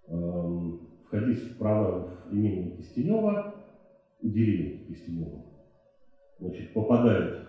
эм, 0.07 0.89
входить 1.05 1.39
в 1.39 1.59
право 1.59 2.09
в 2.29 2.33
имение 2.33 2.77
Кистенева, 2.77 3.55
деревни 4.23 4.85
Кистенева, 4.87 5.43
значит, 6.39 6.75
попадает 6.75 7.49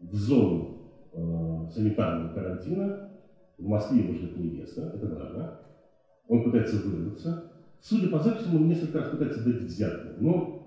в 0.00 0.14
зону 0.14 0.78
э, 1.12 1.68
санитарного 1.74 2.34
карантина, 2.34 3.10
в 3.58 3.66
Москве 3.66 4.02
его 4.02 4.14
ждет 4.14 4.36
невеста, 4.36 4.92
это 4.94 5.14
важно. 5.14 5.60
Он 6.28 6.42
пытается 6.42 6.76
вырваться. 6.78 7.50
Судя 7.80 8.08
по 8.08 8.18
записям, 8.18 8.56
он 8.56 8.68
несколько 8.68 8.98
раз 8.98 9.10
пытается 9.10 9.44
дать 9.44 9.62
взятку, 9.62 10.20
но 10.20 10.66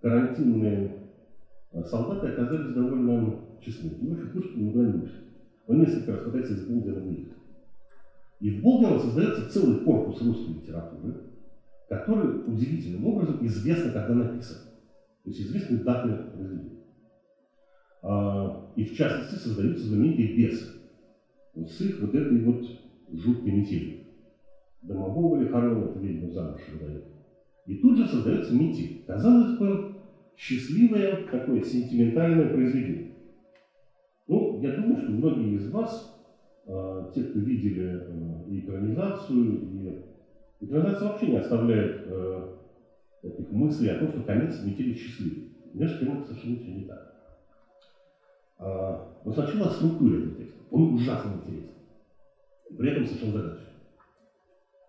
карантинные 0.00 0.96
э, 1.72 1.84
солдаты 1.84 2.28
оказались 2.28 2.74
довольно 2.74 3.43
честны. 3.60 3.88
И, 4.00 4.06
в 4.06 4.12
общем, 4.12 4.28
Пушкин 4.28 4.64
не 4.64 4.70
вышел. 4.70 5.22
Он 5.66 5.78
несколько 5.78 6.12
раз 6.12 6.20
пытается 6.20 6.52
из 6.52 6.60
Болдина 6.60 7.00
выехать. 7.00 7.32
И 8.40 8.50
в 8.50 8.60
Болдино 8.60 8.98
создается 8.98 9.42
целый 9.42 9.74
корпус 9.74 10.20
русской 10.20 10.50
литературы, 10.50 11.16
который 11.88 12.42
удивительным 12.46 13.04
образом 13.06 13.44
известно, 13.44 13.90
когда 13.90 14.14
написан. 14.14 14.56
То 15.22 15.30
есть 15.30 15.40
известны 15.40 15.78
даты 15.78 16.14
произведения. 16.32 16.84
А, 18.02 18.72
и 18.76 18.84
в 18.84 18.92
частности 18.92 19.34
создаются 19.36 19.86
знаменитые 19.86 20.34
бесы. 20.34 20.66
Вот 21.54 21.70
с 21.70 21.80
их 21.80 22.00
вот 22.00 22.14
этой 22.14 22.38
вот 22.42 22.62
жуткой 23.10 23.52
метелью. 23.52 23.94
Домового 24.82 25.36
или 25.36 25.46
это 25.46 25.98
ведьму 25.98 26.30
замуж 26.30 26.60
выдает. 26.68 27.04
И 27.66 27.76
тут 27.76 27.96
же 27.96 28.06
создается 28.06 28.54
метель. 28.54 29.02
Казалось 29.06 29.56
бы, 29.56 29.94
счастливое 30.36 31.24
такое 31.30 31.62
сентиментальное 31.62 32.48
произведение. 32.48 33.13
Я 34.64 34.70
думаю, 34.70 34.96
что 34.96 35.12
многие 35.12 35.56
из 35.56 35.70
вас 35.70 36.18
а, 36.66 37.12
те, 37.14 37.22
кто 37.22 37.38
видели 37.38 38.00
э, 38.00 38.48
и 38.48 38.60
экранизацию, 38.60 39.60
и 39.60 40.00
экранизация 40.58 41.08
вообще 41.10 41.26
не 41.26 41.36
оставляет 41.36 42.06
э, 42.06 42.48
таких 43.20 43.52
мыслей 43.52 43.90
о 43.90 43.98
том, 43.98 44.08
что 44.08 44.22
конец 44.22 44.64
метели 44.64 44.94
счастливый. 44.94 45.50
Между 45.74 45.98
тем, 45.98 46.24
совершенно 46.24 46.56
не 46.56 46.86
так. 46.86 47.14
А, 48.58 49.20
но 49.22 49.32
сначала 49.32 49.66
о 49.66 49.70
структуре 49.70 50.20
этого 50.20 50.34
текста. 50.34 50.62
Он 50.70 50.94
ужасно 50.94 51.34
интересен. 51.34 51.74
При 52.78 52.90
этом 52.90 53.04
совершенно 53.04 53.32
загадочный. 53.32 53.74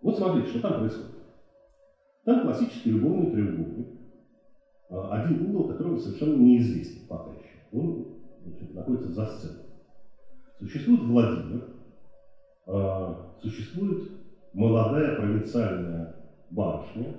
Вот 0.01 0.17
смотрите, 0.17 0.47
что 0.51 0.61
там 0.61 0.79
происходит. 0.79 1.15
Там 2.23 2.43
классический 2.43 2.91
любовный 2.91 3.29
треугольник, 3.29 3.87
а, 4.89 5.21
один 5.21 5.49
угол 5.49 5.67
которого 5.67 5.97
совершенно 5.97 6.37
неизвестен 6.37 7.05
пока 7.09 7.31
еще. 7.33 7.59
Он 7.73 8.05
значит, 8.45 8.73
находится 8.73 9.09
за 9.09 9.25
сценой. 9.25 9.64
Существует 10.57 11.01
Владимир, 11.01 11.65
а, 12.65 13.13
существует 13.39 14.09
молодая 14.53 15.11
провинциальная 15.11 16.09
барышня, 16.49 17.13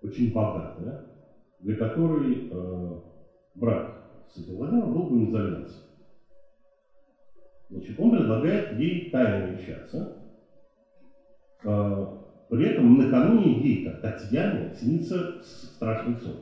очень 0.00 0.32
богатая, 0.32 0.96
для 1.58 1.74
которой 1.74 2.46
э, 2.48 2.96
брак 3.54 3.92
с 4.28 4.38
этим 4.38 4.54
Владимиром 4.54 4.92
был 4.92 5.02
бы 5.04 5.16
мезальянсом. 5.16 5.82
Значит, 7.68 7.98
он 7.98 8.10
предлагает 8.10 8.70
ей 8.70 9.10
тайно 9.10 9.36
венчаться, 9.36 10.08
э, 11.64 12.06
при 12.48 12.64
этом 12.64 12.96
накануне 12.96 13.50
ей, 13.50 13.82
как 13.82 14.00
Татьяне, 14.00 14.70
снится 14.72 15.26
страшный 15.42 16.14
сон. 16.14 16.36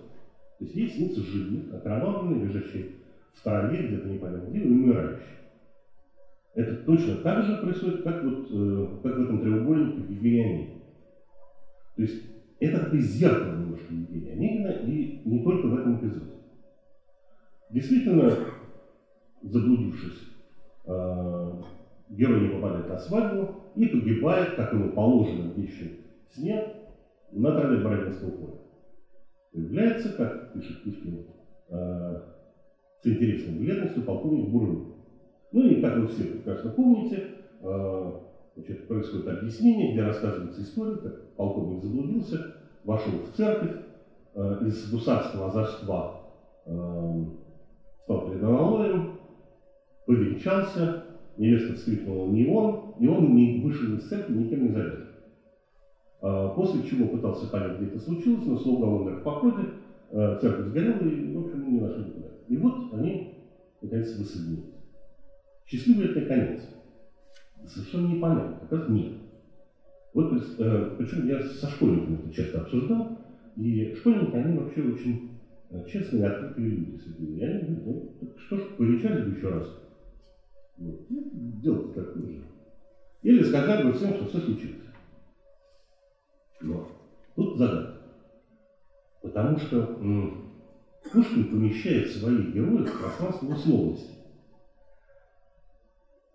То 0.58 0.64
есть 0.64 0.74
ей 0.74 0.86
снится 0.86 1.20
жених, 1.22 1.68
окровавленный, 1.70 2.36
лежащий 2.36 2.86
в 3.32 3.42
траве, 3.42 3.80
где-то 3.80 4.06
непонятно 4.06 4.46
где, 4.46 4.60
умирающий. 4.60 5.35
Это 6.56 6.74
точно 6.86 7.16
так 7.16 7.44
же 7.44 7.58
происходит, 7.58 8.02
как, 8.02 8.24
вот, 8.24 8.48
э, 8.50 8.86
как 9.02 9.18
в 9.18 9.20
этом 9.20 9.40
треугольнике 9.40 10.00
в 10.00 10.10
Евгении 10.10 10.82
То 11.96 12.02
есть 12.02 12.18
это 12.58 12.80
такое 12.80 13.00
зеркало 13.00 13.58
немножко 13.58 13.92
Евгения 13.92 14.32
Онегина, 14.32 14.68
и 14.68 15.20
не 15.26 15.44
только 15.44 15.66
в 15.66 15.74
этом 15.74 15.98
эпизоде. 15.98 16.32
Действительно, 17.68 18.38
заблудившись, 19.42 20.18
э, 20.86 21.52
герой 22.08 22.40
не 22.40 22.48
попадает 22.48 22.88
на 22.88 22.98
свадьбу 23.00 23.54
и 23.74 23.86
погибает, 23.88 24.56
как 24.56 24.72
ему 24.72 24.94
положено 24.94 25.52
в 25.52 25.58
вещи 25.58 25.92
сне, 26.30 26.72
на 27.32 27.52
траве 27.52 27.82
Бородинского 27.82 28.30
поля. 28.30 28.58
Появляется, 29.52 30.10
как 30.14 30.54
пишет 30.54 30.82
Пушкин, 30.82 31.26
э, 31.68 32.20
с 33.02 33.06
интересной 33.06 33.58
бледностью 33.58 34.04
полковник 34.04 34.48
Бурын. 34.48 34.95
Ну 35.52 35.64
и, 35.66 35.80
как 35.80 35.96
вы 35.96 36.08
все 36.08 36.24
прекрасно 36.24 36.70
помните, 36.70 37.28
э, 37.60 38.12
значит, 38.56 38.88
происходит 38.88 39.28
объяснение, 39.28 39.92
где 39.92 40.02
рассказывается 40.02 40.62
история, 40.62 40.96
как 40.96 41.34
полковник 41.36 41.82
заблудился, 41.82 42.54
вошел 42.84 43.12
в 43.12 43.36
церковь, 43.36 43.76
э, 44.34 44.58
из 44.66 44.90
гусарского 44.90 45.46
озорства 45.46 46.20
э, 46.66 47.24
стал 48.02 48.28
перед 48.28 48.42
аналоем, 48.42 49.18
повенчался, 50.04 51.04
невеста 51.36 51.74
вскрикнула 51.74 52.26
не 52.28 52.46
он, 52.46 52.94
и 52.98 53.06
он 53.06 53.34
не 53.34 53.60
вышел 53.60 53.94
из 53.94 54.08
церкви, 54.08 54.34
никем 54.34 54.64
не 54.64 54.72
завязан. 54.72 55.06
После 56.56 56.82
чего 56.82 57.08
пытался 57.08 57.46
понять, 57.50 57.76
где 57.76 57.88
это 57.88 58.00
случилось, 58.00 58.46
но 58.46 58.56
слуга 58.56 58.86
умер 58.86 59.16
в 59.16 59.22
походе, 59.22 59.74
церковь 60.10 60.68
сгорела, 60.68 60.98
и, 61.02 61.34
в 61.34 61.44
общем, 61.44 61.72
не 61.72 61.78
нашли 61.78 62.04
никуда. 62.04 62.28
И 62.48 62.56
вот 62.56 62.94
они, 62.94 63.34
наконец, 63.82 64.18
воссоединились. 64.18 64.75
Счастливый 65.66 66.10
это 66.10 66.26
конец. 66.26 66.62
Совершенно 67.66 68.14
непонятно. 68.14 68.58
Как 68.60 68.72
раз 68.72 68.88
нет. 68.88 69.12
Вот, 70.14 70.32
э, 70.32 70.94
причем 70.96 71.26
я 71.26 71.42
со 71.42 71.68
школьниками 71.68 72.18
это 72.20 72.32
часто 72.32 72.62
обсуждал, 72.62 73.18
и 73.56 73.94
школьники, 73.94 74.34
они 74.34 74.56
вообще 74.56 74.82
очень 74.82 75.30
э, 75.70 75.84
честные 75.86 76.26
открытые 76.26 76.68
люди. 76.68 77.00
И 77.18 77.42
они 77.42 77.58
говорят, 77.60 77.84
ну, 77.84 78.34
что 78.38 78.56
ж, 78.56 78.62
повечать 78.78 79.24
бы 79.24 79.36
еще 79.36 79.48
раз. 79.50 79.66
Вот. 80.78 81.00
Ну, 81.10 81.30
делать 81.60 81.94
такое 81.94 82.28
же. 82.28 82.42
Или 83.22 83.42
сказать 83.42 83.84
бы 83.84 83.92
всем, 83.92 84.14
что 84.14 84.26
все 84.26 84.38
случилось. 84.38 84.76
Но 86.60 86.88
тут 87.34 87.58
загадка. 87.58 88.00
Потому 89.20 89.58
что 89.58 90.00
Пушкин 91.12 91.48
помещает 91.48 92.10
своих 92.10 92.54
героев 92.54 92.88
в 92.88 93.00
пространство 93.00 93.48
условности. 93.48 94.15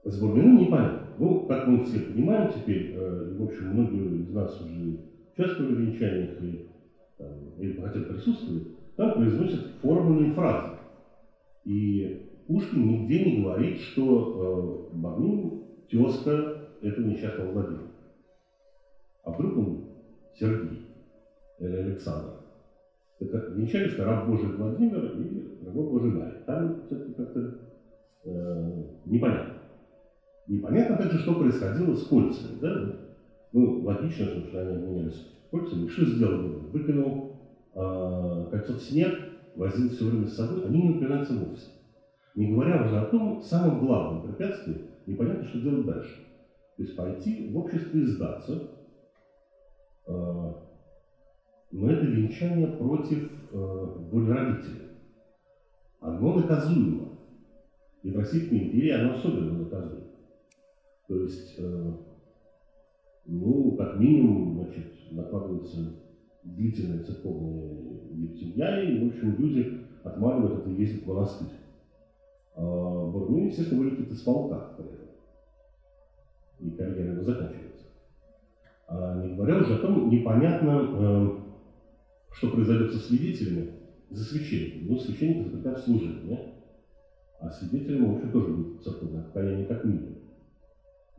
С 0.03 0.20
Бурминым 0.20 0.58
непонятно. 0.58 1.08
Ну, 1.20 1.46
как 1.46 1.67
мы 1.67 1.84
все 1.84 2.00
понимаем 2.00 2.51
теперь, 2.51 2.91
э, 2.91 3.36
в 3.38 3.43
общем, 3.43 3.67
многие 3.67 4.22
из 4.22 4.31
нас 4.31 4.60
уже 4.60 4.98
участвовали 5.34 5.74
в 5.74 5.79
венчаниях 5.79 6.41
и, 6.41 6.65
там, 7.17 7.29
или 7.60 7.79
хотят 7.79 8.08
присутствовать, 8.08 8.63
там 8.96 9.13
произносят 9.13 9.62
формульные 9.81 10.31
фразы. 10.31 10.72
И 11.65 12.20
Пушкин 12.48 12.88
нигде 12.88 13.24
не 13.24 13.41
говорит, 13.41 13.77
что 13.77 14.89
э, 14.91 14.96
Бармин 14.96 15.62
тезка 15.88 16.55
этого 16.81 17.05
несчастного 17.05 17.51
Владимира. 17.51 17.86
А 19.24 19.31
вдруг 19.31 19.55
он 19.55 19.84
Сергей 20.34 20.81
или 21.60 21.75
Александр. 21.75 22.34
Это 23.20 23.38
венчались 23.51 24.00
раб 24.00 24.25
Божий 24.25 24.50
Владимир 24.50 25.05
и 25.05 25.63
раб 25.63 25.75
Божий 25.75 26.10
Мария. 26.10 26.41
Там 26.48 26.81
все-таки 26.88 27.13
как-то 27.13 27.55
э, 28.24 28.84
непонятно. 29.05 29.61
Непонятно 30.48 30.98
также, 30.98 31.17
что 31.17 31.33
происходило 31.33 31.93
с 31.93 32.03
кольцами. 32.03 32.60
Да? 32.60 32.95
Ну, 33.53 33.81
логично, 33.81 34.25
что 34.25 34.60
они 34.60 34.74
обменялись 34.74 35.27
кольцами. 35.50 35.88
Что 35.88 36.05
сделал? 36.05 36.60
Выкинул 36.71 37.36
э, 37.74 38.48
кольцо 38.50 38.74
в 38.74 38.81
снег, 38.81 39.13
возил 39.55 39.89
все 39.89 40.05
время 40.05 40.27
с 40.27 40.36
собой, 40.36 40.65
они 40.65 40.81
не 40.81 40.89
упоминаются 40.91 41.33
вовсе. 41.33 41.67
Не 42.36 42.48
говоря 42.48 42.83
уже 42.83 42.98
о 42.98 43.05
том, 43.05 43.41
самом 43.41 43.79
главном 43.86 44.24
препятствии, 44.24 44.86
непонятно, 45.05 45.43
что 45.43 45.60
делать 45.60 45.86
дальше. 45.86 46.15
То 46.77 46.83
есть 46.83 46.95
пойти 46.95 47.50
в 47.51 47.57
обществе 47.57 48.01
и 48.01 48.05
сдаться, 48.05 48.71
э, 50.07 50.53
но 51.71 51.89
это 51.89 52.05
венчание 52.05 52.67
против 52.67 53.31
э, 53.51 53.57
воли 54.12 54.29
родителей. 54.29 54.88
Оно 56.00 56.36
наказуемо. 56.36 57.10
И 58.03 58.10
в 58.12 58.17
Российской 58.17 58.55
империи 58.55 58.89
оно 58.89 59.13
особенно 59.13 59.60
наказуемо. 59.60 60.00
То 61.12 61.20
есть, 61.20 61.56
э, 61.58 61.94
ну, 63.25 63.75
как 63.75 64.00
минимум, 64.00 64.53
значит, 64.53 64.94
накладывается 65.12 65.94
длительная 66.41 67.03
церковная 67.03 68.34
семья, 68.34 68.82
и, 68.82 69.03
в 69.03 69.08
общем, 69.08 69.36
люди 69.36 69.82
отмаливают 70.06 70.62
это 70.62 70.70
и 70.70 70.80
ездят 70.80 71.03
в 71.03 71.08
монастырь. 71.08 71.50
А 72.56 72.62
Бурмин, 73.08 73.48
естественно, 73.48 73.82
вылетит 73.82 74.10
из 74.10 74.22
полка 74.22 74.74
при 74.77 74.86
этом. 74.86 75.10
И 76.60 76.72
карьера 76.77 77.12
его 77.12 77.24
заканчивается. 77.24 77.88
А 78.88 79.22
не 79.22 79.36
говоря 79.36 79.58
уже 79.58 79.75
о 79.75 79.80
том, 79.80 80.10
непонятно, 80.10 80.80
э, 80.94 82.36
что 82.36 82.51
произойдет 82.51 82.94
со 82.94 83.00
свидетелями 83.00 83.74
за 84.10 84.24
священником. 84.24 84.88
Ну, 84.88 84.98
священника 84.98 85.50
запретят 85.50 85.84
да? 86.30 86.39
А 87.41 87.51
свидетелям, 87.51 88.13
в 88.13 88.15
общем, 88.15 88.32
тоже 88.32 88.53
будет 88.53 88.82
церковное 88.82 89.24
покаяние 89.24 89.65
как 89.65 89.84
минимум. 89.84 90.21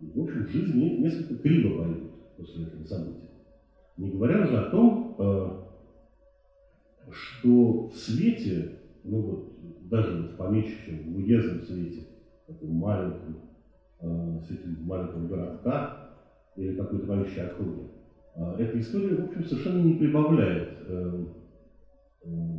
В 0.02 0.21
общем, 0.21 0.47
жизнь 0.49 1.00
несколько 1.00 1.37
криво 1.37 1.78
пойдет 1.78 2.11
после 2.37 2.64
этого 2.64 2.85
события. 2.85 3.28
Не 3.97 4.11
говоря 4.11 4.42
уже 4.42 4.59
о 4.59 4.71
том, 4.71 5.14
э, 5.18 5.49
что 7.12 7.87
в 7.87 7.94
свете, 7.94 8.78
ну 9.04 9.21
вот, 9.21 9.52
даже 9.88 10.23
в 10.23 10.37
помещичьем, 10.37 11.12
в 11.12 11.16
уездном 11.18 11.62
свете, 11.62 12.09
таком 12.49 12.71
маленьком, 12.71 13.37
э, 14.00 14.38
свете 14.47 14.64
маленького 14.80 15.28
городка 15.28 16.11
или 16.56 16.75
какой-то 16.75 17.06
помещичьей 17.06 17.47
округи, 17.47 17.82
э, 18.35 18.56
эта 18.59 18.80
история, 18.80 19.14
в 19.14 19.25
общем, 19.26 19.44
совершенно 19.44 19.82
не 19.82 19.94
прибавляет 19.94 20.68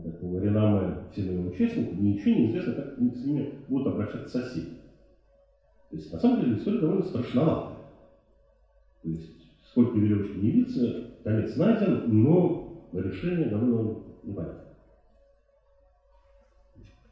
такого 0.03 0.41
реноме 0.41 0.95
всем 1.11 1.25
его 1.25 1.49
участникам, 1.49 2.03
ничего 2.03 2.35
не 2.35 2.49
известно, 2.49 2.73
как 2.73 2.95
с 2.97 3.25
ними 3.25 3.53
будут 3.67 3.87
обращаться 3.87 4.39
соседи. 4.39 4.82
То 5.93 5.99
есть, 5.99 6.11
на 6.11 6.17
самом 6.17 6.39
деле, 6.39 6.55
история 6.55 6.79
довольно 6.79 7.03
страшноватая. 7.03 7.77
То 9.03 9.09
есть, 9.09 9.47
сколько 9.69 9.99
веревочки 9.99 10.39
не 10.39 10.49
виться, 10.49 11.05
конец 11.23 11.55
найден, 11.55 12.01
но 12.07 12.89
решение 12.93 13.47
довольно 13.47 14.01
непонятно. 14.23 14.63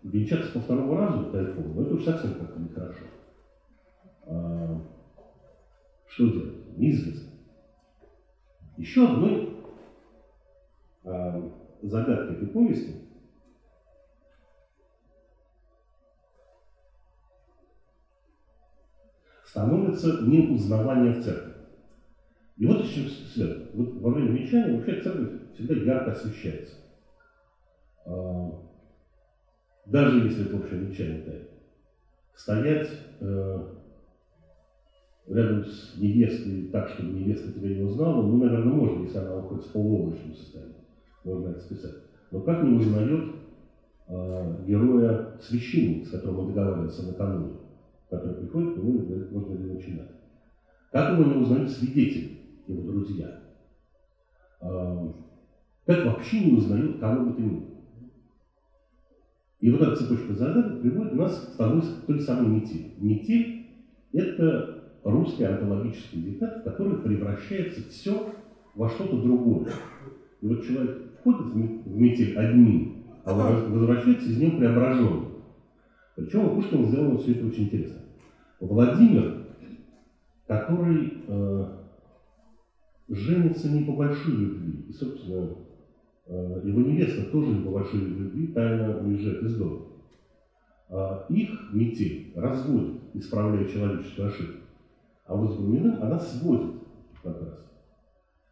Венчаться 0.01 0.51
по 0.51 0.61
второму 0.61 0.95
разу 0.95 1.29
тайфун, 1.29 1.75
ну 1.75 1.83
это 1.83 1.93
уж 1.93 2.03
совсем 2.05 2.33
как-то 2.33 2.59
нехорошо. 2.59 3.05
А, 4.23 4.81
что 6.07 6.31
делать? 6.31 6.75
Неизвестно. 6.75 7.29
Еще 8.77 9.05
одной 9.07 9.47
а, 11.03 11.51
загадкой 11.83 12.35
этой 12.35 12.47
повести 12.47 13.10
становится 19.51 20.21
неузнавание 20.21 21.11
в 21.11 21.23
церкви. 21.23 21.51
И 22.55 22.65
вот 22.65 22.79
еще 22.79 23.05
связано. 23.05 23.65
Вот 23.73 24.01
во 24.01 24.11
время 24.11 24.31
венчания 24.31 24.73
вообще 24.73 25.01
церковь 25.01 25.41
всегда 25.53 25.73
ярко 25.73 26.11
освещается. 26.11 26.75
А, 28.05 28.57
даже 29.85 30.19
если 30.19 30.45
это 30.45 30.55
общее 30.55 30.79
венчание 30.79 31.21
тайна. 31.21 31.45
Стоять 32.33 32.87
э, 33.19 33.65
рядом 35.27 35.65
с 35.65 35.95
невестой 35.97 36.69
так, 36.71 36.87
чтобы 36.87 37.11
невеста 37.11 37.51
тебя 37.51 37.75
не 37.75 37.81
узнала, 37.81 38.21
ну, 38.21 38.37
наверное, 38.37 38.73
можно, 38.73 39.03
если 39.03 39.17
она 39.17 39.35
находится 39.35 39.69
в 39.69 39.73
полуобморочном 39.73 40.33
состоянии. 40.33 40.75
Можно 41.25 41.49
это 41.49 41.59
списать. 41.59 41.95
Но 42.31 42.39
как 42.39 42.63
не 42.63 42.77
узнает 42.77 43.35
э, 44.07 44.63
героя 44.65 45.37
священник, 45.41 46.07
с 46.07 46.11
которым 46.11 46.39
он 46.39 46.47
договаривается 46.47 47.05
накануне? 47.05 47.60
Который 48.11 48.35
приходит 48.35 48.75
говорит, 49.07 49.31
можно 49.31 49.53
ли 49.53 49.73
начинать. 49.73 50.11
Как 50.91 51.11
его 51.17 51.23
не 51.23 51.41
узнают 51.41 51.69
его 52.67 52.81
друзья? 52.83 53.39
Как 54.59 56.05
вообще 56.05 56.45
не 56.45 56.57
узнают 56.57 56.99
кого 56.99 57.25
бы 57.25 57.33
то 57.33 57.41
ни? 57.41 57.71
И 59.61 59.69
вот 59.69 59.81
эта 59.81 59.95
цепочка 59.95 60.33
загадок 60.33 60.81
приводит 60.81 61.13
нас 61.13 61.39
к 61.39 61.53
второй, 61.53 61.81
той 62.05 62.19
самой 62.19 62.49
метели. 62.59 62.95
Метель– 62.97 63.67
это 64.11 64.83
русский 65.03 65.43
антологический 65.45 66.21
диктат, 66.21 66.57
в 66.57 66.63
который 66.63 66.97
превращается 66.97 67.87
все 67.89 68.33
во 68.75 68.89
что-то 68.89 69.21
другое. 69.21 69.71
И 70.41 70.47
вот 70.47 70.65
человек 70.65 71.13
входит 71.19 71.53
в 71.53 71.95
метель 71.97 72.37
одним, 72.37 73.05
а 73.23 73.33
возвращается 73.33 74.29
из 74.29 74.37
него 74.37 74.57
преображенным. 74.57 75.30
Причем 76.25 76.45
у 76.45 76.55
Пушкина 76.55 76.87
сделано 76.87 77.17
все 77.17 77.31
это 77.31 77.47
очень 77.47 77.63
интересно. 77.63 78.01
Владимир, 78.59 79.47
который 80.45 81.23
э, 81.27 81.67
женится 83.09 83.71
не 83.71 83.83
по 83.85 83.93
большой 83.93 84.35
любви, 84.35 84.85
и, 84.87 84.93
собственно, 84.93 85.49
э, 86.27 86.61
его 86.63 86.81
невеста 86.81 87.31
тоже 87.31 87.47
не 87.47 87.65
по 87.65 87.71
большой 87.71 88.01
любви, 88.01 88.47
тайно 88.47 88.99
уезжает 88.99 89.41
из 89.41 89.57
дома. 89.57 89.87
Э, 90.89 91.21
их 91.29 91.49
метель 91.73 92.33
разводит, 92.35 93.01
исправляя 93.15 93.65
человеческую 93.65 94.27
ошибку. 94.27 94.59
А 95.25 95.35
вот 95.35 95.53
с 95.53 95.55
Буминым 95.55 96.03
она 96.03 96.19
сводит 96.19 96.75
как 97.23 97.41
раз. 97.41 97.65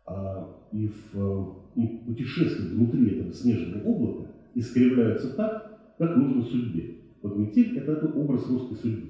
А, 0.07 0.55
и, 0.71 0.87
в, 0.87 1.55
и 1.75 1.87
путешествие 2.07 2.69
внутри 2.69 3.15
этого 3.15 3.31
снежного 3.31 3.83
облака 3.83 4.31
искривляется 4.55 5.35
так, 5.35 5.95
как 5.99 6.15
нужно 6.15 6.41
судьбе. 6.41 6.98
Вот 7.21 7.35
метель– 7.35 7.77
это, 7.79 7.93
это 7.93 8.07
образ 8.07 8.47
русской 8.49 8.75
судьбы. 8.75 9.09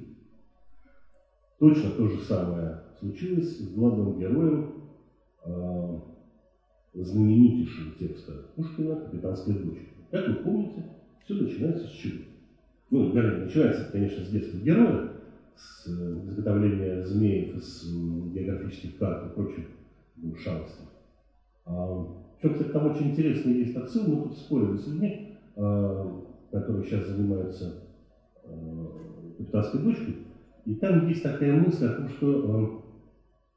Точно 1.60 1.92
то 1.92 2.08
же 2.08 2.20
самое 2.20 2.84
случилось 3.00 3.60
с 3.60 3.74
главным 3.74 4.18
героем 4.18 4.74
э, 5.46 6.00
знаменитейшего 6.94 7.96
текста 8.00 8.32
Пушкина 8.56 8.96
«Капитанская 8.96 9.56
дочка». 9.56 9.86
Как 10.10 10.28
вы 10.28 10.36
помните, 10.36 10.86
все 11.24 11.36
начинается 11.36 11.86
с 11.86 11.92
чего? 11.92 12.24
Ну, 12.90 13.14
начинается, 13.14 13.92
конечно, 13.92 14.24
с 14.26 14.30
детства 14.30 14.58
героя, 14.58 15.12
с 15.56 15.88
э, 15.88 16.28
изготовления 16.28 17.06
змеев, 17.06 17.62
с 17.62 17.86
географических 18.34 18.98
карт 18.98 19.30
и 19.30 19.36
прочих 19.36 19.66
ну, 20.16 20.36
шансов. 20.36 20.88
А, 21.66 22.08
причем, 22.40 22.54
кстати, 22.54 22.72
там 22.72 22.92
очень 22.92 23.12
интересный 23.12 23.54
есть 23.54 23.76
отсыл, 23.76 24.08
мы 24.08 24.24
тут 24.24 24.38
спорили 24.38 24.78
с 24.78 24.88
людьми, 24.88 25.36
а, 25.56 26.24
которые 26.52 26.86
сейчас 26.86 27.08
занимаются 27.08 27.68
а, 27.68 27.89
капитанской 29.38 29.80
дочкой, 29.82 30.18
и 30.66 30.76
там 30.76 31.08
есть 31.08 31.24
такая 31.24 31.54
мысль 31.54 31.86
о 31.86 31.94
том, 31.94 32.10
что 32.10 32.44
э, 32.44 32.68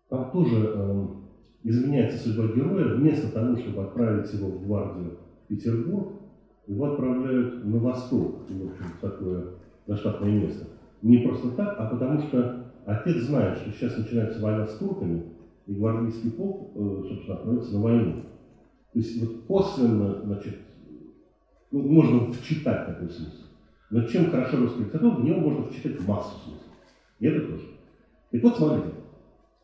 там 0.08 0.30
тоже 0.30 0.72
э, 0.74 1.06
изменяется 1.64 2.18
судьба 2.18 2.46
героя. 2.54 2.94
Вместо 2.94 3.30
того, 3.32 3.56
чтобы 3.56 3.82
отправить 3.82 4.32
его 4.32 4.48
в 4.48 4.66
гвардию 4.66 5.18
в 5.44 5.48
Петербург, 5.48 6.12
его 6.66 6.92
отправляют 6.92 7.64
на 7.64 7.78
восток, 7.78 8.48
в 8.48 8.70
общем, 8.70 8.86
такое 9.00 9.46
заштатное 9.86 10.30
место. 10.30 10.66
Не 11.02 11.18
просто 11.18 11.50
так, 11.50 11.74
а 11.78 11.86
потому 11.86 12.20
что 12.20 12.72
отец 12.86 13.22
знает, 13.24 13.58
что 13.58 13.72
сейчас 13.72 13.98
начинается 13.98 14.40
война 14.40 14.66
с 14.66 14.76
турками, 14.78 15.24
и 15.66 15.74
гвардейский 15.74 16.30
полк, 16.30 16.70
э, 16.74 17.02
собственно, 17.08 17.36
отправится 17.36 17.74
на 17.74 17.80
войну. 17.82 18.22
То 18.92 18.98
есть 18.98 19.20
вот 19.20 19.44
косвенно, 19.46 20.22
значит, 20.24 20.56
ну, 21.70 21.82
можно 21.82 22.32
вчитать 22.32 22.86
такой 22.86 23.08
смысл. 23.08 23.51
Но 23.92 24.02
чем 24.04 24.30
хорошо 24.30 24.56
русская 24.56 24.84
литература, 24.84 25.16
в 25.16 25.24
него 25.24 25.40
можно 25.40 25.66
вчитать 25.66 26.00
массу 26.08 26.34
смыслов. 26.38 26.72
И 27.20 27.26
это 27.26 27.46
тоже. 27.46 27.66
И 28.30 28.38
вот 28.38 28.56
смотрите, 28.56 28.88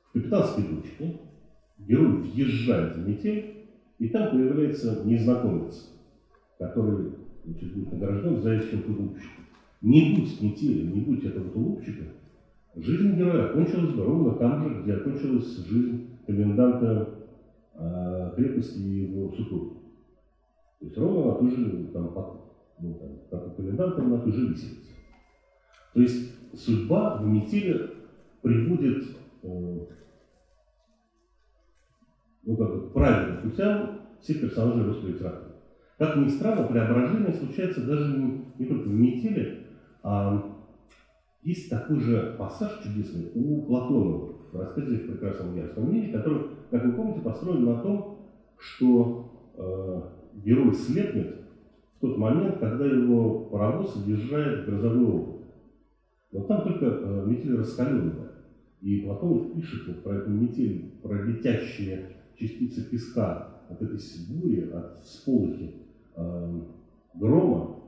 в 0.05 0.13
«Капитанской 0.13 0.65
дочке» 0.65 1.17
герой 1.79 2.19
въезжает 2.19 2.97
в 2.97 3.09
метель, 3.09 3.65
и 3.99 4.09
там 4.09 4.31
появляется 4.31 5.03
незнакомец, 5.07 5.91
который 6.59 7.15
значит, 7.43 7.73
будет 7.73 7.91
награжден 7.91 8.47
этим 8.47 8.83
тулупчиком. 8.83 9.45
Не 9.81 10.15
будь 10.15 10.43
метели, 10.43 10.83
не 10.83 11.01
будь 11.01 11.25
этого 11.25 11.49
тулупчика, 11.49 12.05
жизнь 12.77 13.17
героя 13.17 13.49
окончилась 13.49 13.95
бы 13.95 14.05
ровно 14.05 14.33
там 14.33 14.63
же, 14.63 14.83
где 14.83 14.93
окончилась 14.93 15.57
жизнь 15.57 16.07
коменданта 16.27 17.15
э, 17.73 18.33
крепости 18.37 18.79
и 18.79 19.07
его 19.07 19.31
супруги. 19.31 19.73
То 20.81 20.85
есть 20.85 20.99
ровно 20.99 21.31
на 21.31 21.35
той 21.37 21.51
же, 21.51 21.89
там, 21.95 22.13
ну, 22.81 22.95
там, 22.95 23.19
как 23.31 23.49
у 23.49 23.51
коменданта, 23.51 24.03
на 24.03 24.19
той 24.21 24.33
же 24.33 24.49
виселице. 24.49 24.89
То 25.95 26.01
есть 26.01 26.33
судьба 26.55 27.17
в 27.17 27.27
метели 27.27 27.91
приводит 28.43 29.05
э, 29.43 29.87
ну, 32.43 32.57
как 32.57 32.71
бы, 32.71 32.91
правильным 32.91 33.43
путям 33.43 34.01
всех 34.21 34.41
персонажей 34.41 34.85
русской 34.85 35.13
литературы. 35.13 35.53
Как 35.99 36.17
ни 36.17 36.29
странно, 36.29 36.69
преображение 36.69 37.33
случается 37.33 37.85
даже 37.85 38.17
не, 38.17 38.45
не 38.59 38.67
только 38.67 38.89
в 38.89 38.93
метели, 38.93 39.67
а 40.03 40.55
есть 41.43 41.71
такой 41.71 41.99
же 42.01 42.37
пассаж 42.39 42.83
чудесный 42.83 43.31
у 43.35 43.63
Платонова 43.63 44.35
в 44.53 44.57
рассказе 44.57 44.97
«В 44.97 45.07
прекрасном 45.07 45.57
яростном 45.57 45.93
мире», 45.93 46.13
который, 46.13 46.43
как 46.71 46.85
вы 46.85 46.93
помните, 46.93 47.21
построен 47.21 47.65
на 47.65 47.81
том, 47.81 48.19
что 48.59 49.53
э, 49.57 50.39
герой 50.41 50.75
слепнет 50.75 51.48
в 51.99 52.01
тот 52.01 52.17
момент, 52.17 52.59
когда 52.59 52.87
его 52.87 53.41
паровоз 53.47 53.97
въезжает 53.97 54.61
в 54.63 54.67
грозовой 54.67 55.05
облако. 55.05 55.45
Но 56.31 56.45
там 56.45 56.63
только 56.63 56.87
э, 56.87 57.25
метель 57.27 57.57
раскаленная. 57.57 58.31
И 58.81 59.01
Платонов 59.01 59.53
пишет 59.53 59.89
вот 59.89 60.05
про 60.05 60.17
эту 60.19 60.31
метель, 60.31 60.93
про 61.03 61.21
летящие 61.25 62.11
частицы 62.37 62.89
песка 62.89 63.63
от 63.69 63.83
этой 63.83 63.99
бури, 64.31 64.71
от 64.71 65.05
сполохи 65.05 65.75
э, 66.15 66.61
грома, 67.15 67.81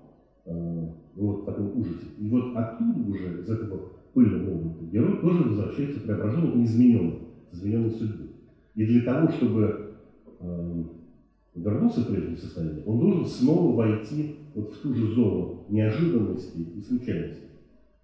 э, 0.44 0.88
вот 1.14 1.42
в 1.42 1.44
таком 1.44 1.78
ужасе. 1.78 2.06
И 2.18 2.28
вот 2.28 2.56
оттуда 2.56 3.08
уже, 3.08 3.42
из 3.42 3.48
этого 3.48 3.92
пыльного 4.12 4.58
облака, 4.58 4.84
герой 4.86 5.20
тоже 5.20 5.44
возвращается 5.44 6.00
преображенным 6.00 6.60
и 6.60 6.64
измененным, 6.64 7.18
измененной 7.52 7.90
судьбой. 7.90 8.30
И 8.74 8.86
для 8.86 9.02
того, 9.02 9.30
чтобы 9.30 9.94
э, 10.40 10.84
вернуться 11.54 12.00
в 12.00 12.06
прежнее 12.06 12.36
состояние, 12.36 12.84
он 12.84 12.98
должен 12.98 13.26
снова 13.26 13.74
войти 13.74 14.36
вот 14.54 14.72
в 14.72 14.80
ту 14.80 14.94
же 14.94 15.14
зону 15.14 15.66
неожиданности 15.68 16.58
и 16.58 16.80
случайности. 16.80 17.48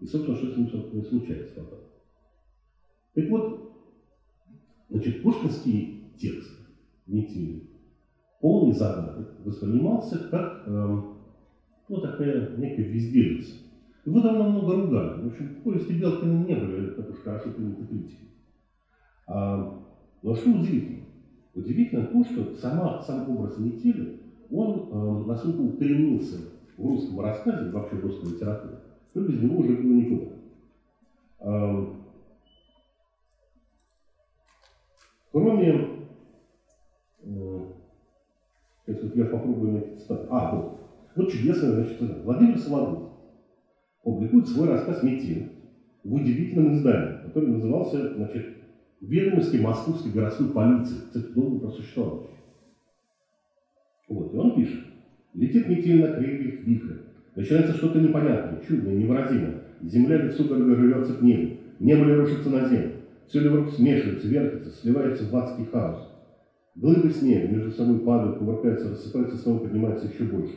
И, 0.01 0.07
собственно, 0.07 0.37
что 0.37 0.53
с 0.53 0.57
ним, 0.57 0.69
собственно, 0.69 1.03
случается 1.03 1.55
потом. 1.55 1.79
Так 3.15 3.31
вот, 3.31 3.73
значит, 4.91 5.23
пушкинский 5.23 6.13
текст 6.19 6.53
метели, 7.07 7.71
полный 8.41 8.75
загадок, 8.75 9.41
воспринимался 9.45 10.29
как 10.29 10.65
э, 10.67 11.03
ну, 11.89 12.01
такая 12.01 12.57
некая 12.57 12.93
безделица. 12.93 13.55
Его 14.05 14.21
довольно 14.21 14.51
много 14.51 14.75
ругали. 14.75 15.23
В 15.23 15.27
общем, 15.29 15.63
повести 15.63 15.93
Белкина 15.93 16.45
не 16.45 16.55
были 16.55 16.91
так 16.91 17.11
уж 17.11 17.17
хорошо 17.19 17.51
приняты 17.51 17.87
критикой. 17.87 18.29
А, 19.27 19.83
но 20.23 20.35
что 20.35 20.51
удивительно? 20.51 21.06
Удивительно 21.57 22.07
то, 22.07 22.25
что 22.25 22.55
сама, 22.57 23.03
сам 23.03 23.29
образ 23.31 23.59
метели, 23.59 24.21
он 24.51 24.89
э, 24.93 25.27
настолько 25.27 25.63
укоренился 25.63 26.37
в 26.77 26.87
русском 26.87 27.21
рассказе, 27.21 27.71
вообще 27.71 27.97
в 27.97 28.05
русской 28.05 28.33
литературе, 28.33 28.79
что 29.11 29.21
без 29.21 29.43
него 29.43 29.59
уже 29.59 29.73
было 29.73 29.93
никуда. 29.95 30.33
Э, 31.41 31.87
кроме 35.33 35.97
если 38.87 39.19
я 39.19 39.27
попробую 39.27 39.73
найти 39.73 39.99
цитату. 39.99 40.27
А, 40.31 40.55
вот. 40.55 40.79
Вот 41.17 41.31
чудесная, 41.31 41.73
значит, 41.73 41.99
цитата. 41.99 42.21
Владимир 42.23 42.59
Соловьев 42.59 43.09
публикует 44.03 44.49
свой 44.49 44.69
рассказ 44.69 45.03
«Метель» 45.03 45.53
в 46.05 46.15
удивительном 46.15 46.73
издании, 46.73 47.23
который 47.25 47.49
назывался, 47.49 48.15
значит, 48.15 48.56
«Ведомости 49.01 49.57
Московской 49.57 50.13
городской 50.13 50.49
полиции». 50.49 50.97
Кстати, 51.07 51.33
долго 51.35 51.61
просуществовал. 51.61 52.31
Вот, 54.09 54.35
и 54.35 54.37
он 54.37 54.55
пишет. 54.57 54.85
Летит 55.35 55.69
метель 55.69 56.01
на 56.01 56.13
крыльях 56.13 56.65
вихря. 56.65 56.97
Начинается 57.35 57.75
что-то 57.75 58.01
непонятное, 58.01 58.63
чудное, 58.67 58.95
невыразимое. 58.95 59.63
Земля 59.83 60.31
судорога 60.31 60.75
рвется 60.75 61.15
к 61.15 61.23
небу. 61.23 61.57
Небо 61.79 62.05
рушится 62.05 62.49
на 62.49 62.69
землю. 62.69 62.93
Все 63.29 63.41
вдруг 63.41 63.71
смешивается, 63.71 64.29
вертится, 64.29 64.71
сливается 64.71 65.25
в 65.25 65.37
адский 65.37 65.67
хаос. 65.67 66.09
Глыбы 66.77 67.11
снега 67.11 67.49
между 67.49 67.73
собой 67.73 67.99
падают, 68.01 68.39
кувыркаются, 68.39 68.91
рассыпаются, 68.91 69.37
снова 69.37 69.59
поднимаются 69.59 70.07
еще 70.07 70.25
больше. 70.25 70.55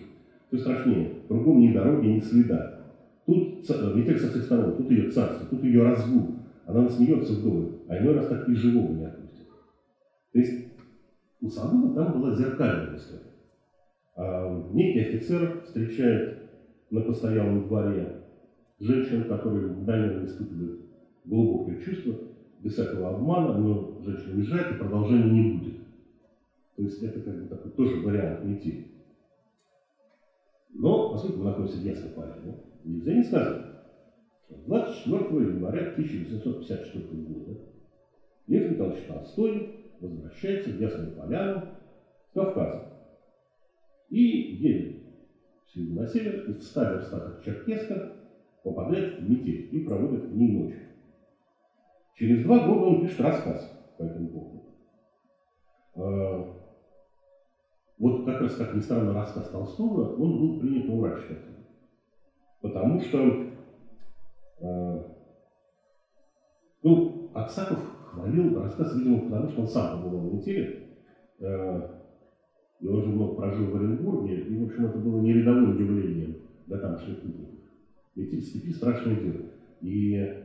Все 0.47 0.59
страшнее. 0.59 1.13
Кругом 1.27 1.59
ни 1.59 1.73
дороги, 1.73 2.07
ни 2.07 2.19
следа. 2.19 2.79
Тут 3.25 3.67
метель 3.95 4.19
со 4.19 4.29
всех 4.29 4.43
сторон, 4.43 4.75
тут 4.77 4.89
ее 4.89 5.09
царство, 5.11 5.47
тут 5.47 5.63
ее 5.63 5.83
разгул. 5.83 6.35
Она 6.65 6.83
насмеется 6.83 7.33
вдоволь, 7.33 7.78
а 7.89 7.97
иной 7.97 8.13
раз 8.13 8.27
так 8.27 8.47
и 8.47 8.53
живого 8.53 8.93
не 8.93 9.03
отпустит. 9.03 9.47
То 10.31 10.39
есть 10.39 10.67
у 11.41 11.49
Садова 11.49 11.95
там 11.95 12.21
была 12.21 12.35
зеркальная 12.35 12.95
история. 12.95 13.33
А 14.15 14.69
некий 14.71 14.99
офицер 14.99 15.63
встречает 15.63 16.51
на 16.91 17.01
постоялом 17.01 17.67
дворе 17.67 18.25
женщин, 18.79 19.27
которые 19.27 19.67
мгновенно 19.67 20.23
испытывают 20.23 20.81
глубокое 21.25 21.79
чувство, 21.81 22.15
без 22.59 22.73
всякого 22.73 23.15
обмана, 23.15 23.57
но 23.57 24.01
женщина 24.01 24.35
уезжает, 24.35 24.75
и 24.75 24.79
продолжения 24.79 25.31
не 25.31 25.57
будет. 25.57 25.79
То 26.75 26.83
есть 26.83 27.01
это 27.01 27.21
как 27.21 27.41
бы 27.41 27.47
такой 27.47 27.71
тоже 27.71 28.01
вариант 28.01 28.43
уйти. 28.43 28.85
Но, 30.73 31.11
поскольку 31.11 31.39
мы 31.39 31.45
находимся 31.45 31.77
в 31.79 31.83
Ясной 31.83 32.11
Поляне, 32.11 32.59
нельзя 32.83 33.13
не 33.13 33.23
сказать, 33.23 33.65
что 34.45 34.57
24 34.65 35.19
января 35.49 35.91
1854 35.91 37.23
года 37.23 37.59
Лев 38.49 38.67
Николаевич 38.67 39.05
Толстой 39.05 39.71
возвращается 39.99 40.71
в 40.71 40.79
Ясную 40.79 41.11
Поляну 41.11 41.63
с 42.25 42.33
Кавказа 42.33 42.83
и 44.09 44.47
едет 44.55 44.97
в 45.63 45.71
север 45.71 45.93
на 45.93 46.07
север 46.07 46.43
и 46.47 46.53
в 46.53 46.63
ста 46.63 46.85
верстах 46.85 47.27
от 47.27 47.39
Черкеска 47.41 48.11
попадает 48.63 49.19
в 49.19 49.21
метель 49.21 49.67
и 49.69 49.79
проводит 49.79 50.27
в 50.27 50.35
ней 50.35 50.51
ночь. 50.51 50.73
Через 52.15 52.41
два 52.41 52.59
года 52.59 52.85
он 52.85 52.99
пишет 52.99 53.19
рассказ 53.19 53.71
по 53.97 54.03
этому 54.03 54.27
поводу. 54.29 54.63
А, 55.93 56.43
вот 57.99 58.25
как 58.25 58.41
раз, 58.41 58.55
как 58.55 58.73
ни 58.73 58.79
странно, 58.79 59.13
рассказ 59.13 59.47
Толстого, 59.47 60.11
он 60.17 60.39
был 60.39 60.57
принят 60.57 60.87
на 60.87 60.95
ура 60.95 61.11
читателям. 61.11 61.63
Потому 62.61 62.97
что, 62.97 63.37
э, 64.59 64.99
ну, 66.81 67.29
Аксаков 67.31 67.98
хвалил 68.11 68.59
рассказ, 68.61 68.95
видимо, 68.95 69.21
потому 69.21 69.49
что 69.49 69.61
он 69.61 69.67
сам 69.67 70.01
побывал 70.01 70.29
в 70.29 70.35
Интеле. 70.35 70.87
Э, 71.39 71.81
я 72.79 72.91
уже 72.91 73.09
много 73.09 73.35
прожил 73.35 73.67
в 73.67 73.75
Оренбурге, 73.75 74.41
и, 74.41 74.57
в 74.57 74.65
общем, 74.65 74.85
это 74.85 74.99
было 74.99 75.19
не 75.21 75.33
рядовым 75.33 75.77
явлением 75.77 76.37
для 76.67 76.77
тамошних 76.77 77.21
путников. 77.21 77.59
Метель 78.15 78.41
степи– 78.41 78.71
страшное 78.73 79.15
дело. 79.15 79.45
И 79.81 80.43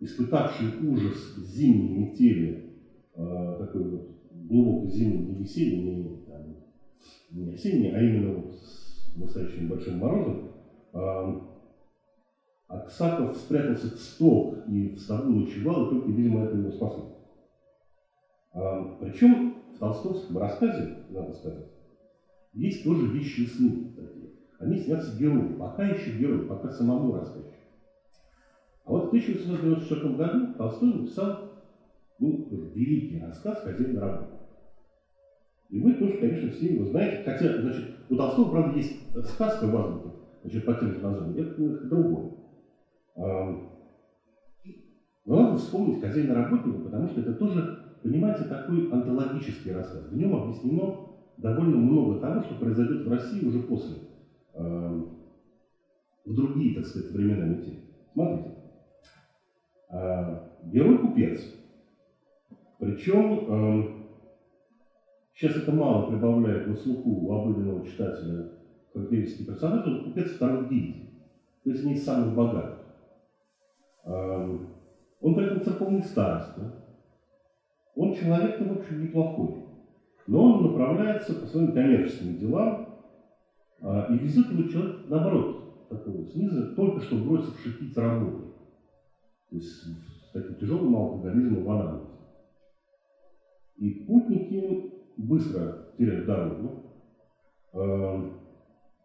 испытавший 0.00 0.68
ужас 0.86 1.36
зимней 1.36 2.06
метели, 2.06 2.72
э, 3.14 3.56
такой 3.58 3.90
вот 3.90 4.08
глубокой 4.32 4.90
зимней, 4.90 5.26
не 5.26 5.34
весенней, 5.42 5.82
не 5.82 6.18
не 7.30 7.52
осенний, 7.52 7.90
а 7.90 8.00
именно 8.00 8.34
вот 8.34 8.54
с 8.54 9.14
настоящим 9.16 9.68
большим 9.68 9.98
морозом, 9.98 10.50
Аксаков 12.68 13.36
спрятался 13.36 13.88
в 13.88 13.98
сток 13.98 14.68
и 14.68 14.94
в 14.94 14.98
стогу 14.98 15.30
ночевал, 15.30 15.86
и 15.86 15.90
только, 15.90 16.10
видимо, 16.10 16.44
это 16.44 16.56
его 16.58 16.70
спасло. 16.70 17.14
Причем 19.00 19.54
в 19.74 19.78
толстовском 19.78 20.38
рассказе, 20.38 20.96
надо 21.08 21.32
сказать, 21.32 21.66
есть 22.52 22.84
тоже 22.84 23.06
вещи 23.06 23.40
и 23.40 23.46
сны 23.46 23.94
такие. 23.96 24.30
Они 24.58 24.76
снятся 24.76 25.16
герою, 25.16 25.56
пока 25.56 25.84
еще 25.84 26.18
герою, 26.18 26.46
пока 26.46 26.70
самому 26.70 27.14
рассказчику. 27.14 27.54
А 28.84 28.90
вот 28.90 29.04
в 29.04 29.08
1894 29.08 30.14
году 30.14 30.54
Толстой 30.58 30.94
написал 30.94 31.50
ну, 32.18 32.48
великий 32.74 33.20
рассказ 33.20 33.60
«Хозяин 33.62 33.98
работы». 33.98 34.34
И 35.68 35.78
вы 35.78 35.92
тоже, 35.94 36.18
конечно, 36.18 36.50
все 36.50 36.74
его 36.74 36.86
знаете. 36.86 37.22
Хотя, 37.24 37.60
значит, 37.60 37.84
у 38.08 38.16
Толстого, 38.16 38.50
правда, 38.50 38.76
есть 38.76 38.96
сказка 39.26 39.66
в 39.66 39.76
азбуке, 39.76 40.16
значит, 40.42 40.64
по 40.64 40.74
тем 40.74 40.92
же 40.94 41.00
названиям. 41.00 41.38
Это 41.38 41.86
другое. 41.86 42.37
Но 43.18 43.58
надо 45.26 45.56
вспомнить 45.58 46.00
хозяина 46.00 46.34
работника, 46.34 46.78
потому 46.84 47.08
что 47.08 47.20
это 47.20 47.34
тоже, 47.34 48.00
понимаете, 48.02 48.44
такой 48.44 48.88
антологический 48.90 49.72
рассказ. 49.72 50.08
В 50.08 50.16
нем 50.16 50.34
объяснено 50.34 50.94
довольно 51.36 51.76
много 51.78 52.20
того, 52.20 52.42
что 52.42 52.54
произойдет 52.54 53.04
в 53.04 53.10
России 53.10 53.44
уже 53.44 53.60
после, 53.60 53.96
в 54.54 56.34
другие, 56.34 56.74
так 56.74 56.86
сказать, 56.86 57.10
времена 57.10 57.44
метели. 57.44 57.82
Смотрите, 58.12 58.54
э, 59.90 60.38
герой-купец, 60.64 61.54
причем 62.78 63.94
сейчас 65.34 65.56
это 65.56 65.72
мало 65.72 66.06
прибавляет 66.06 66.68
на 66.68 66.76
слуху 66.76 67.10
у 67.10 67.32
обыденного 67.32 67.84
читателя 67.84 68.48
характеристики 68.92 69.44
персонажа, 69.44 69.90
но 69.90 70.04
купец 70.04 70.30
второй 70.30 70.68
гильдии, 70.68 71.10
то 71.64 71.70
есть 71.70 71.84
не 71.84 71.94
из 71.94 72.04
самых 72.04 72.34
богатых. 72.34 72.87
Он 74.08 75.34
при 75.34 75.46
этом 75.46 75.62
церковный 75.62 76.02
староста, 76.02 76.84
он 77.94 78.14
человек-то, 78.14 78.64
в 78.64 78.78
общем, 78.78 79.02
неплохой. 79.02 79.64
Но 80.26 80.44
он 80.44 80.62
направляется 80.70 81.34
по 81.34 81.46
своим 81.46 81.72
коммерческим 81.72 82.38
делам, 82.38 82.88
а, 83.80 84.06
и 84.10 84.14
его 84.14 84.68
человек, 84.68 85.08
наоборот, 85.08 85.88
такого 85.88 86.24
снизу, 86.26 86.74
только 86.74 87.00
что 87.00 87.16
бросивший 87.16 87.72
пить 87.72 87.96
работу. 87.96 88.54
То 89.50 89.56
есть 89.56 89.68
с 89.68 90.32
таким 90.32 90.54
тяжелым 90.56 90.94
алкоголизмом 90.94 91.64
в 91.64 91.70
анализе. 91.70 92.06
И 93.78 93.90
путники 94.06 94.92
быстро 95.16 95.86
теряют 95.96 96.26
дорогу. 96.26 96.84
А, 97.72 98.30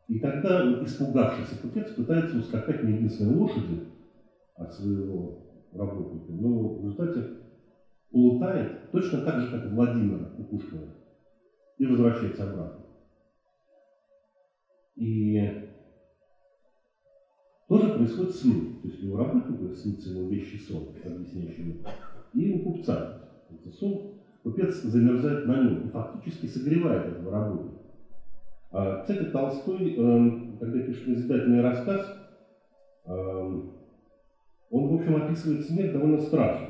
и 0.07 0.19
тогда 0.19 0.83
испугавшийся 0.83 1.61
купец 1.61 1.91
пытается 1.93 2.37
ускакать 2.37 2.83
на 2.83 2.89
единственной 2.89 3.35
лошади 3.35 3.92
от 4.55 4.71
своего 4.73 5.35
работника. 5.71 6.31
Но 6.31 6.67
в 6.67 6.77
результате 6.77 7.25
улетает 8.11 8.69
точно 8.91 9.19
так 9.19 9.39
же, 9.39 9.47
как 9.47 9.65
Владимир 9.65 10.29
у 10.35 10.43
Пушкина, 10.43 10.91
и 11.77 11.85
возвращается 11.85 12.43
обратно. 12.43 12.83
И 14.95 15.51
тоже 17.67 17.89
происходит 17.89 18.31
сон. 18.31 18.67
То 18.81 18.87
есть 18.87 19.01
у 19.01 19.15
работника 19.15 19.71
снится 19.73 20.09
ему 20.09 20.25
вещи 20.25 20.55
сон, 20.57 20.87
объясняющий 21.03 21.75
и 22.33 22.47
у 22.47 22.59
купца. 22.59 23.09
Это 23.49 23.69
сон, 23.69 23.99
купец 24.43 24.79
замерзает 24.81 25.45
на 25.45 25.57
нем 25.57 25.79
и 25.79 25.87
фактически 25.87 26.45
согревает 26.45 27.07
этого 27.07 27.31
работника. 27.31 27.79
А, 28.69 28.95
кстати, 28.95 29.23
Толстой, 29.23 29.91
эм, 29.91 30.55
когда 30.59 30.79
пишет 30.79 31.05
назидательный 31.05 31.61
рассказ, 31.61 32.11
эм, 33.05 33.63
он, 34.73 34.87
в 34.87 34.95
общем, 34.95 35.15
описывает 35.15 35.63
смерть 35.67 35.93
довольно 35.93 36.17
страшно 36.17 36.67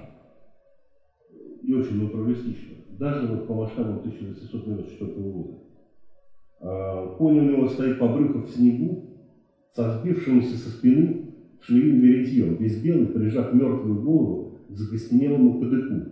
и 1.61 1.73
очень 1.73 2.03
натуралистично, 2.03 2.75
даже 2.99 3.27
вот 3.27 3.47
по 3.47 3.53
масштабам 3.53 3.99
1894 3.99 5.13
года. 5.31 5.53
А, 6.59 7.15
конь 7.15 7.39
у 7.39 7.43
него 7.43 7.65
стоит 7.69 7.99
по 7.99 8.09
брюху 8.09 8.39
в 8.39 8.49
снегу, 8.49 9.05
со 9.71 9.89
сбившимся 9.89 10.57
со 10.57 10.69
спины 10.69 11.33
швеим 11.61 12.01
веретьем, 12.01 12.57
весь 12.57 12.83
белый, 12.83 13.07
прижав 13.07 13.53
мертвую 13.53 14.01
голову 14.01 14.57
к 14.67 14.75
закостенелому 14.75 15.61
кадыку. 15.61 16.09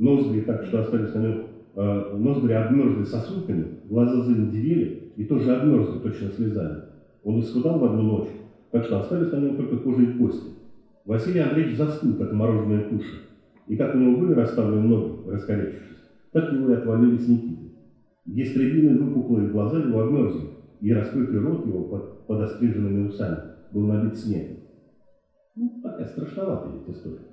Ноздри 0.00 0.40
так, 0.40 0.64
что 0.64 0.80
остались 0.80 1.14
на 1.14 1.20
нем, 1.20 1.46
э, 1.76 2.16
ноздри 2.16 2.54
обмерзли 2.54 3.04
сосульками, 3.04 3.78
глаза 3.84 4.20
заиндивели 4.22 5.12
и 5.14 5.24
тоже 5.26 5.54
обмерзли 5.54 6.00
точно 6.00 6.30
слезами. 6.30 6.82
Он 7.22 7.38
исхудал 7.38 7.78
в 7.78 7.84
одну 7.84 8.02
ночь, 8.02 8.30
так 8.72 8.82
что 8.82 8.98
остались 8.98 9.30
на 9.30 9.36
нем 9.36 9.56
только 9.56 9.76
кожа 9.76 10.02
и 10.02 10.18
кости. 10.18 10.59
Василий 11.04 11.40
Андреевич 11.40 11.76
застыл, 11.76 12.16
как 12.16 12.32
мороженое 12.32 12.88
туша. 12.88 13.16
И 13.66 13.76
как 13.76 13.94
у 13.94 13.98
него 13.98 14.20
были 14.20 14.32
расставлены 14.32 14.82
ноги, 14.82 15.28
раскорячившись, 15.28 16.02
так 16.32 16.52
его 16.52 16.70
и 16.70 16.74
отвалились 16.74 17.28
Никиты. 17.28 17.72
Гестребины 18.26 18.98
выпуклые 18.98 19.48
глаза 19.48 19.78
его 19.78 20.00
обмерзли, 20.00 20.48
и 20.80 20.92
раскрытый 20.92 21.40
рот 21.40 21.66
его 21.66 21.84
под, 21.84 22.26
под 22.26 22.40
остриженными 22.42 23.08
усами 23.08 23.38
был 23.72 23.86
набит 23.86 24.16
снегом. 24.16 24.56
Ну, 25.56 25.80
такая 25.82 26.06
страшноватая 26.06 26.72
ведь 26.72 26.96
история. 26.96 27.28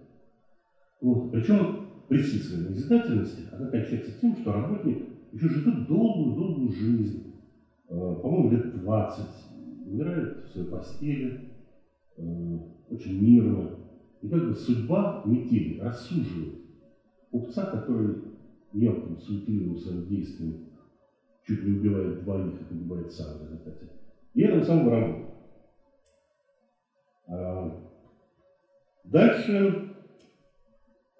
Вот. 1.01 1.31
Причем 1.31 1.87
при 2.07 2.17
всей 2.17 2.39
своей 2.39 2.69
назидательности 2.69 3.43
она 3.51 3.69
кончается 3.69 4.19
тем, 4.19 4.35
что 4.37 4.53
работник 4.53 5.03
еще 5.31 5.49
живет 5.49 5.87
долгую-долгую 5.87 6.71
жизнь, 6.71 7.33
э, 7.89 8.15
по-моему, 8.21 8.51
лет 8.51 8.81
20, 8.81 9.25
умирает 9.85 10.45
в 10.45 10.51
своей 10.51 10.67
постели, 10.67 11.46
очень 12.89 13.21
мирно. 13.21 13.69
И 14.21 14.27
как 14.27 14.47
бы 14.47 14.55
судьба 14.55 15.21
метели 15.25 15.79
рассуживает 15.79 16.55
купца, 17.31 17.65
который 17.65 18.17
мелким 18.73 19.19
суетливым 19.19 19.77
своим 19.77 20.07
действием 20.07 20.67
чуть 21.45 21.63
не 21.63 21.71
убивает 21.71 22.23
двоих 22.23 22.59
и 22.59 22.63
погибает 22.63 23.11
сам 23.11 23.37
в 23.37 23.41
результате. 23.41 23.89
И 24.33 24.41
это 24.41 24.61
самого 24.61 24.91
работает. 24.91 25.33
А, 27.27 27.71
дальше, 29.03 29.89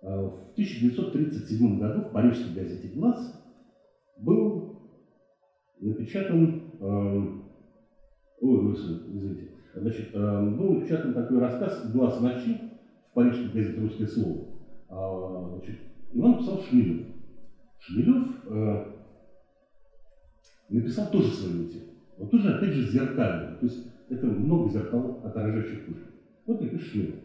а, 0.02 0.30
в 0.30 0.52
1937 0.54 1.80
году 1.80 2.02
в 2.02 2.12
парижской 2.12 2.54
газете 2.54 2.88
«Глаз» 2.90 3.34
был 4.18 4.76
напечатан, 5.80 6.62
а, 6.80 7.44
ой, 8.42 8.74
извините, 8.74 9.57
Значит, 9.82 10.10
э, 10.14 10.50
был 10.58 10.74
напечатан 10.74 11.14
такой 11.14 11.40
рассказ 11.40 11.92
«Глаз 11.92 12.20
ночи» 12.22 12.58
в 13.12 13.14
парижской 13.14 13.52
газете 13.52 13.80
«Русское 13.80 14.08
слово». 14.08 14.46
А, 14.90 15.50
значит, 15.54 15.76
его 16.14 16.28
написал 16.30 16.62
Шмелев. 16.62 17.08
Шмелев 17.80 18.28
э, 18.46 18.86
написал 20.70 21.12
тоже 21.12 21.28
свою 21.30 21.68
тему. 21.70 21.84
Но 22.18 22.26
тоже, 22.26 22.56
опять 22.56 22.74
же, 22.74 22.90
зеркально. 22.90 23.58
То 23.58 23.66
есть 23.66 23.88
это 24.10 24.26
много 24.26 24.70
зеркал, 24.70 25.20
отражающих 25.24 25.86
Пушкина. 25.86 26.12
Вот 26.46 26.62
и 26.62 26.70
пишет. 26.70 27.16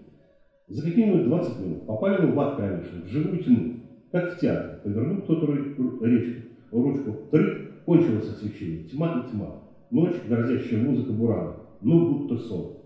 За 0.68 0.82
какие-нибудь 0.82 1.24
20 1.24 1.60
минут 1.60 1.86
попали 1.86 2.26
в 2.30 2.38
ад, 2.38 2.56
конечно, 2.56 3.02
в 3.02 3.06
живую 3.06 3.42
тьму, 3.42 3.74
как 4.10 4.34
в 4.34 4.40
театре. 4.40 4.80
Повернул 4.82 5.22
кто-то 5.22 5.52
речку, 5.52 6.42
ручку, 6.70 7.28
трык, 7.30 7.84
кончилось 7.84 8.28
освещение, 8.28 8.88
тьма 8.88 9.24
и 9.24 9.30
тьма. 9.30 9.62
Ночь, 9.90 10.16
грозящая 10.26 10.82
музыка 10.82 11.12
бурана 11.12 11.61
ну 11.82 12.08
будто 12.08 12.38
сон. 12.38 12.76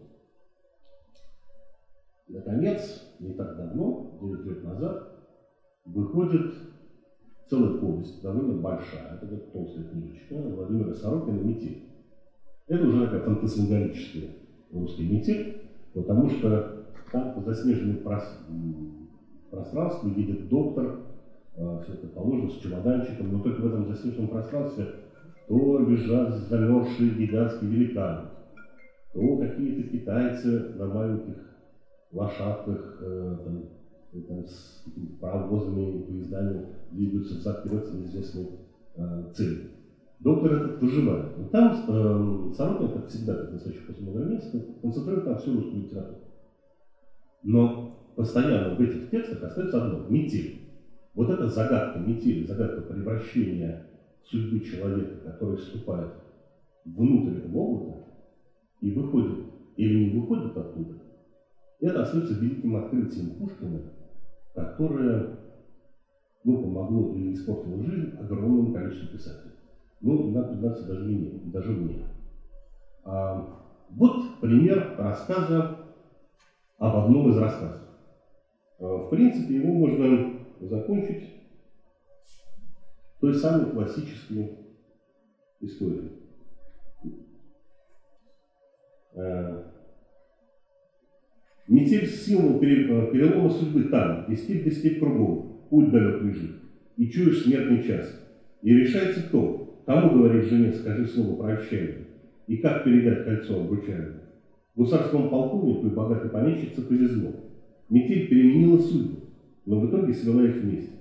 Наконец, 2.29 3.17
не 3.21 3.35
так 3.35 3.57
давно, 3.57 4.19
9 4.21 4.47
лет 4.47 4.65
назад, 4.65 5.13
выходит 5.85 6.53
целая 7.49 7.79
повесть, 7.79 8.21
довольно 8.23 8.61
большая, 8.61 9.17
это 9.17 9.27
как 9.27 9.53
толстая 9.53 9.85
книжечка 9.85 10.35
Владимира 10.35 10.95
Сорокина 10.95 11.41
«Метель». 11.41 11.83
Это 12.67 12.89
уже 12.89 13.07
такая 13.07 13.21
фантасмагорическая 13.21 14.35
русская 14.73 15.05
метель, 15.05 15.55
потому 15.95 16.29
что 16.31 16.85
там 17.13 17.35
по 17.35 17.41
заснеженным 17.43 18.03
пространству 19.51 20.09
едет 20.09 20.49
доктор, 20.49 20.99
э, 21.55 21.81
все 21.85 21.93
это 21.93 22.09
положено 22.09 22.51
с 22.51 22.55
чемоданчиком, 22.55 23.31
но 23.33 23.41
только 23.41 23.61
в 23.61 23.67
этом 23.67 23.87
заснеженном 23.87 24.29
пространстве 24.29 24.89
то 25.47 25.79
лежат 25.79 26.35
замерзшие 26.35 27.11
гигантские 27.11 27.71
великаны, 27.71 28.29
то 29.17 29.35
какие-то 29.35 29.83
китайцы 29.83 30.67
на 30.75 30.87
маленьких 30.87 31.57
лошадках 32.13 32.99
э, 33.01 33.37
там, 33.43 33.65
там, 34.29 34.45
с 34.45 34.85
паровозами, 35.19 36.01
поездами 36.01 36.63
двигаются 36.91 37.35
взад-вперед 37.35 37.87
с 37.87 37.93
неизвестной 37.93 38.51
э, 38.95 39.25
целью. 39.33 39.65
Доктор 40.19 40.53
этот 40.53 40.79
выживает. 40.83 41.35
Но 41.35 41.47
там 41.47 41.71
э, 41.71 42.51
Сорокин, 42.53 42.91
как 42.91 43.07
всегда, 43.07 43.35
как 43.37 43.51
настоящий 43.51 43.81
постмодернист, 43.87 44.55
концентрирует 44.83 45.25
на 45.25 45.35
всю 45.35 45.53
русскую 45.55 45.83
литературу. 45.83 46.21
Но 47.43 47.89
постоянно 48.17 48.75
в 48.75 48.81
этих 48.83 49.09
текстах 49.09 49.43
остается 49.43 49.79
одно– 49.79 49.99
метель. 50.09 50.53
Вот 51.15 51.31
эта 51.31 51.47
загадка 51.47 51.99
метели, 51.99 52.43
загадка 52.43 52.83
превращения 52.83 53.79
судьбы 54.25 54.61
человека, 54.61 55.17
который 55.17 55.57
вступает 55.57 56.11
внутрь 56.85 57.37
этого 57.37 57.63
облака, 57.63 58.06
и 58.81 58.91
выходит 58.91 59.39
или 59.77 59.95
не 59.97 60.09
выходит 60.09 60.57
оттуда, 60.57 60.97
это 61.81 62.01
остается 62.01 62.35
великим 62.35 62.75
открытием 62.75 63.31
Пушкина, 63.31 63.83
которое 64.55 65.27
ну, 66.45 66.57
помогло 66.57 67.07
или 67.09 67.33
испортило 67.33 67.83
жизнь 67.83 68.09
огромному 68.15 68.71
количеству 68.71 69.09
писателей. 69.09 69.53
Ну, 70.01 70.23
надо 70.29 70.49
признаться, 70.49 70.85
даже 70.85 71.05
мне. 71.05 71.33
Даже 71.43 71.73
мне. 71.73 72.01
А, 73.03 73.35
вот 73.89 74.23
пример 74.41 74.95
рассказа 74.97 75.75
об 76.79 76.97
одном 76.97 77.29
из 77.29 77.37
рассказов. 77.37 77.83
А, 78.79 79.01
в 79.01 79.09
принципе, 79.09 79.55
его 79.55 79.73
можно 79.73 80.25
закончить 80.61 81.33
той 83.21 83.35
самой 83.35 83.67
классической 83.67 84.49
историей. 85.61 86.13
Э, 89.17 89.63
метель– 91.69 92.07
символ 92.07 92.59
э, 92.59 92.61
перелома 92.61 93.51
судьбы 93.51 93.85
там, 93.85 94.27
до 94.29 94.37
степь 94.37 94.99
кругом, 94.99 95.63
путь 95.71 95.91
далек 95.91 96.23
лежит, 96.23 96.57
и 96.99 97.09
чуешь 97.09 97.45
смертный 97.45 97.83
час. 97.83 98.23
И 98.63 98.75
решается 98.75 99.31
то, 99.31 99.83
кому 99.87 100.19
говорить 100.19 100.49
жене 100.49 100.73
«скажи 100.73 101.07
слово 101.07 101.43
прощай» 101.43 101.95
и 102.47 102.59
как 102.59 102.85
передать 102.85 103.25
кольцо 103.25 103.63
обручальное. 103.63 104.23
Гусарскому 104.75 105.31
полковнику 105.31 105.87
и 105.87 105.91
богатой 105.91 106.31
помещице 106.31 106.83
повезло. 106.83 107.33
Метель 107.89 108.29
переменила 108.29 108.79
судьбу, 108.79 109.21
но 109.65 109.81
в 109.81 109.89
итоге 109.89 110.13
свела 110.13 110.45
их 110.45 110.57
вместе. 110.57 110.93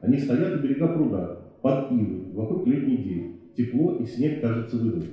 Они 0.00 0.18
стоят 0.18 0.60
у 0.60 0.62
берега 0.62 0.88
пруда, 0.88 1.38
под 1.62 1.90
ивой, 1.90 2.32
вокруг 2.34 2.66
летний 2.66 2.98
день. 2.98 3.40
Тепло 3.56 3.96
и 3.96 4.04
снег, 4.04 4.40
кажется, 4.42 4.76
выдуман. 4.76 5.08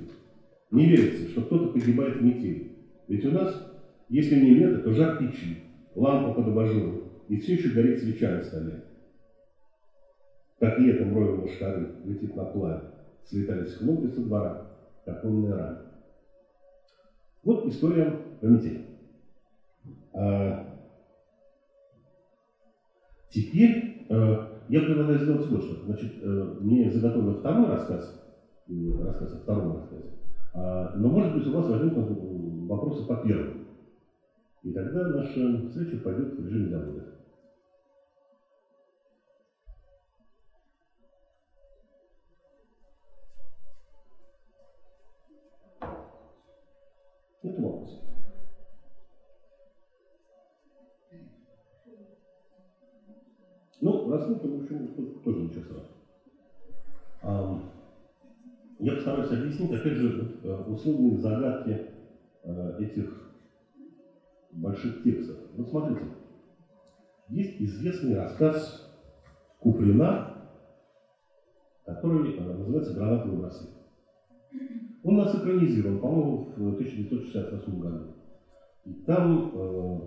Не 0.70 0.86
верится, 0.86 1.26
что 1.26 1.42
кто-то 1.42 1.66
погибает 1.68 2.16
в 2.16 2.22
метели. 2.22 2.70
Ведь 3.08 3.24
у 3.24 3.30
нас, 3.30 3.60
если 4.08 4.36
не 4.36 4.50
лето, 4.50 4.78
то 4.78 4.92
жар 4.92 5.18
печи, 5.18 5.58
лампа 5.96 6.30
под 6.30 6.48
абажуром, 6.48 7.02
и 7.28 7.36
все 7.36 7.54
еще 7.54 7.70
горит 7.70 7.98
свеча 7.98 8.30
на 8.30 8.42
столе. 8.42 8.80
Как 10.60 10.78
летом 10.78 11.12
ровно 11.12 11.48
шары 11.48 11.88
летит 12.04 12.36
на 12.36 12.44
пламя, 12.44 12.82
слетались 13.24 13.74
хлопья 13.74 14.08
со 14.08 14.20
двора, 14.20 14.62
как 15.04 15.24
онные 15.24 15.54
раны. 15.54 15.78
Вот 17.42 17.66
история 17.66 18.14
про 18.38 18.48
метель. 18.48 18.84
А, 20.12 20.62
теперь 23.30 24.06
а, 24.08 24.46
я 24.68 24.82
предлагаю 24.82 25.18
сделать 25.18 25.46
вот 25.46 25.64
что. 25.64 25.74
Значит, 25.84 26.12
а, 26.22 26.54
мне 26.60 26.90
заготовлен 26.90 27.34
второй 27.34 27.66
рассказ, 27.66 28.14
рассказ 28.68 29.32
о 29.32 29.38
втором 29.38 29.72
рассказе. 29.72 30.19
А, 30.52 30.90
но, 30.94 31.10
может 31.10 31.32
быть, 31.32 31.46
у 31.46 31.52
вас 31.52 31.66
возникнут 31.68 32.06
вопросы 32.68 33.04
по 33.04 33.16
первому. 33.16 33.56
И 34.62 34.72
тогда 34.72 35.06
наша 35.06 35.60
встреча 35.68 35.96
пойдет 35.98 36.36
в 36.36 36.40
режиме 36.40 36.68
диалога. 36.68 37.04
Это 47.42 47.60
вопрос. 47.60 47.98
Ну, 53.80 54.06
рассылка, 54.08 54.46
в 54.46 54.54
общем, 54.54 54.88
Я 58.80 58.94
постараюсь 58.94 59.30
объяснить, 59.30 59.72
опять 59.72 59.92
же, 59.92 60.40
э, 60.42 60.64
условные 60.66 61.18
загадки 61.18 61.86
э, 62.44 62.76
этих 62.80 63.30
больших 64.52 65.02
текстов. 65.02 65.36
Вот 65.54 65.68
смотрите, 65.68 66.06
есть 67.28 67.60
известный 67.60 68.16
рассказ 68.16 68.90
Куприна, 69.58 70.34
который 71.84 72.34
э, 72.34 72.40
называется 72.40 72.94
«Гранатовый 72.94 73.40
браслет». 73.40 73.70
Он 75.02 75.16
нас 75.16 75.34
экранизирован, 75.34 76.00
по-моему, 76.00 76.36
в 76.56 76.74
1968 76.74 77.80
году. 77.80 78.14
И 78.86 78.94
там 79.04 79.52
э, 79.54 80.00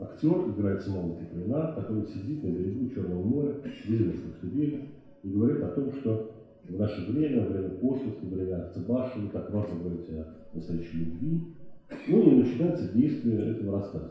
актер 0.00 0.50
играет 0.50 0.82
самого 0.82 1.16
Куприна, 1.16 1.72
который 1.74 2.04
сидит 2.04 2.44
на 2.44 2.48
берегу 2.48 2.90
Черного 2.90 3.22
моря, 3.22 3.54
в 3.54 4.40
Сибири, 4.42 4.90
и 5.22 5.30
говорит 5.30 5.62
о 5.62 5.68
том, 5.68 5.94
что 5.94 6.37
в 6.68 6.76
наше 6.76 7.00
время, 7.00 7.42
время 7.42 7.70
пошлости, 7.70 8.24
время 8.24 8.58
Арцебашева, 8.58 9.28
так 9.28 9.48
важно 9.48 9.76
говорить 9.76 10.08
о 10.10 10.26
настоящей 10.52 10.96
любви. 10.98 11.40
Ну 12.06 12.22
и 12.22 12.34
начинается 12.34 12.84
действие 12.84 13.50
этого 13.50 13.72
рассказа. 13.72 14.10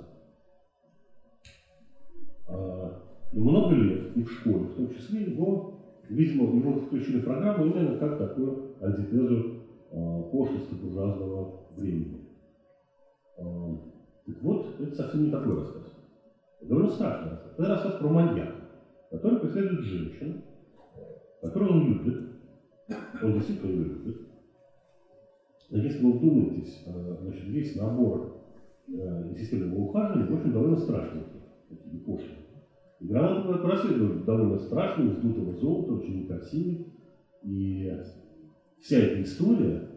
А, 2.47 2.91
и 3.31 3.39
много 3.39 3.73
лет, 3.73 3.99
и 4.15 4.21
в 4.21 4.29
школе 4.29 4.65
в 4.65 4.73
том 4.73 4.87
числе, 4.89 5.23
его, 5.23 5.61
видимо, 6.09 6.45
его 6.53 6.73
включили 6.73 7.17
в 7.17 7.23
программу 7.23 7.63
именно 7.63 7.93
как 7.93 8.17
такую 8.17 8.57
антитезу 8.79 9.45
а, 9.91 10.21
пошлости 10.23 10.73
буржуазного 10.73 11.49
времени. 11.69 12.19
А, 13.37 13.75
так 14.25 14.41
вот, 14.41 14.65
это 14.79 14.93
совсем 14.95 15.21
не 15.21 15.29
такой 15.29 15.55
рассказ. 15.55 15.83
Довольно 16.61 16.89
страшный 16.89 17.29
рассказ. 17.29 17.53
Это 17.53 17.67
рассказ 17.67 17.93
про 17.93 18.09
маньяка, 18.09 18.65
который 19.11 19.37
преследует 19.37 19.81
женщину, 19.81 20.35
которую 21.39 21.71
он 21.71 21.81
любит, 21.81 22.15
он 23.21 23.33
действительно 23.33 23.71
ее 23.71 23.83
любит. 23.83 24.27
Но 25.69 25.77
если 25.79 26.05
вы 26.05 26.13
вдумаетесь, 26.13 26.83
э, 26.85 27.17
значит, 27.21 27.43
весь 27.45 27.75
набор 27.75 28.41
э, 28.87 29.35
системного 29.37 29.79
ухаживания, 29.79 30.27
в 30.27 30.35
общем, 30.35 30.53
довольно 30.53 30.77
страшненький, 30.77 31.41
такие 31.69 31.99
пошлые. 32.03 32.37
И 32.99 33.07
гранатовая 33.07 33.59
проследует 33.59 34.25
довольно 34.25 34.57
страшный, 34.57 35.11
из 35.11 35.17
дутого 35.17 35.53
золота, 35.53 35.93
очень 35.93 36.21
некрасивый. 36.21 36.93
И 37.43 37.91
вся 38.79 38.97
эта 38.97 39.21
история, 39.21 39.89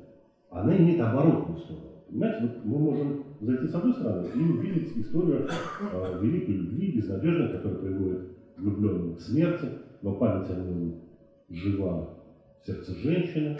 она 0.50 0.76
имеет 0.76 1.00
оборотную 1.00 1.58
сторону. 1.58 1.86
Понимаете, 2.08 2.42
вот 2.42 2.64
мы 2.64 2.78
можем 2.78 3.24
зайти 3.40 3.68
с 3.68 3.74
одной 3.74 3.92
стороны 3.92 4.26
и 4.34 4.38
увидеть 4.38 4.96
историю 4.96 5.46
э, 5.92 6.18
великой 6.20 6.56
любви, 6.56 6.96
безнадежной, 6.96 7.52
которая 7.52 7.78
приводит 7.78 8.36
влюбленного 8.56 9.14
к 9.14 9.20
смерти, 9.20 9.66
но 10.02 10.16
память 10.16 10.50
о 10.50 10.56
нем 10.56 11.00
жива 11.48 12.19
сердце 12.64 12.94
женщины, 12.94 13.56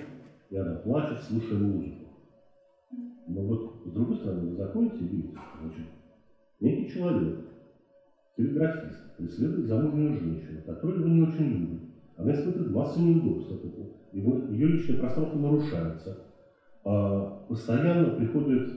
и 0.51 0.57
она 0.57 0.75
плачет, 0.77 1.21
слушая 1.21 1.59
музыку. 1.59 2.07
Но 3.27 3.43
вот 3.43 3.83
с 3.85 3.93
другой 3.93 4.17
стороны, 4.17 4.51
вы 4.51 4.57
заходите 4.57 5.05
и 5.05 5.09
видите, 5.09 5.39
значит, 5.61 5.87
некий 6.61 6.91
человек, 6.91 7.39
телеграфист, 8.37 9.17
преследует 9.17 9.67
замужнюю 9.67 10.15
женщину, 10.15 10.61
которую 10.67 11.01
его 11.01 11.09
не 11.09 11.23
очень 11.23 11.47
любит. 11.47 11.81
Она 12.17 12.33
испытывает 12.33 12.71
массу 12.73 13.01
неудобств 13.01 13.53
от 13.53 13.65
этого. 13.65 13.87
Его, 14.13 14.53
ее 14.53 14.67
личное 14.69 14.99
пространство 14.99 15.39
нарушается. 15.39 16.19
А, 16.85 17.45
постоянно 17.49 18.17
приходят 18.17 18.69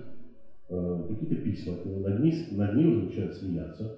а, 0.70 1.04
какие-то 1.08 1.36
письма 1.36 1.74
от 1.74 1.86
него, 1.86 2.00
над 2.00 2.20
ней, 2.20 2.48
над 2.52 2.76
ней 2.76 2.86
уже 2.86 3.06
начинает 3.06 3.34
смеяться 3.34 3.98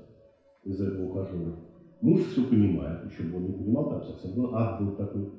из-за 0.63 0.87
этого 0.87 1.05
ухажера. 1.05 1.55
Муж 2.01 2.21
все 2.21 2.47
понимает, 2.47 3.05
еще 3.05 3.23
бы 3.23 3.37
он 3.37 3.45
не 3.47 3.53
понимал, 3.53 3.89
там 3.89 4.03
совсем 4.03 4.33
был 4.33 4.55
ад 4.55 4.81
был 4.81 4.95
такой. 4.95 5.31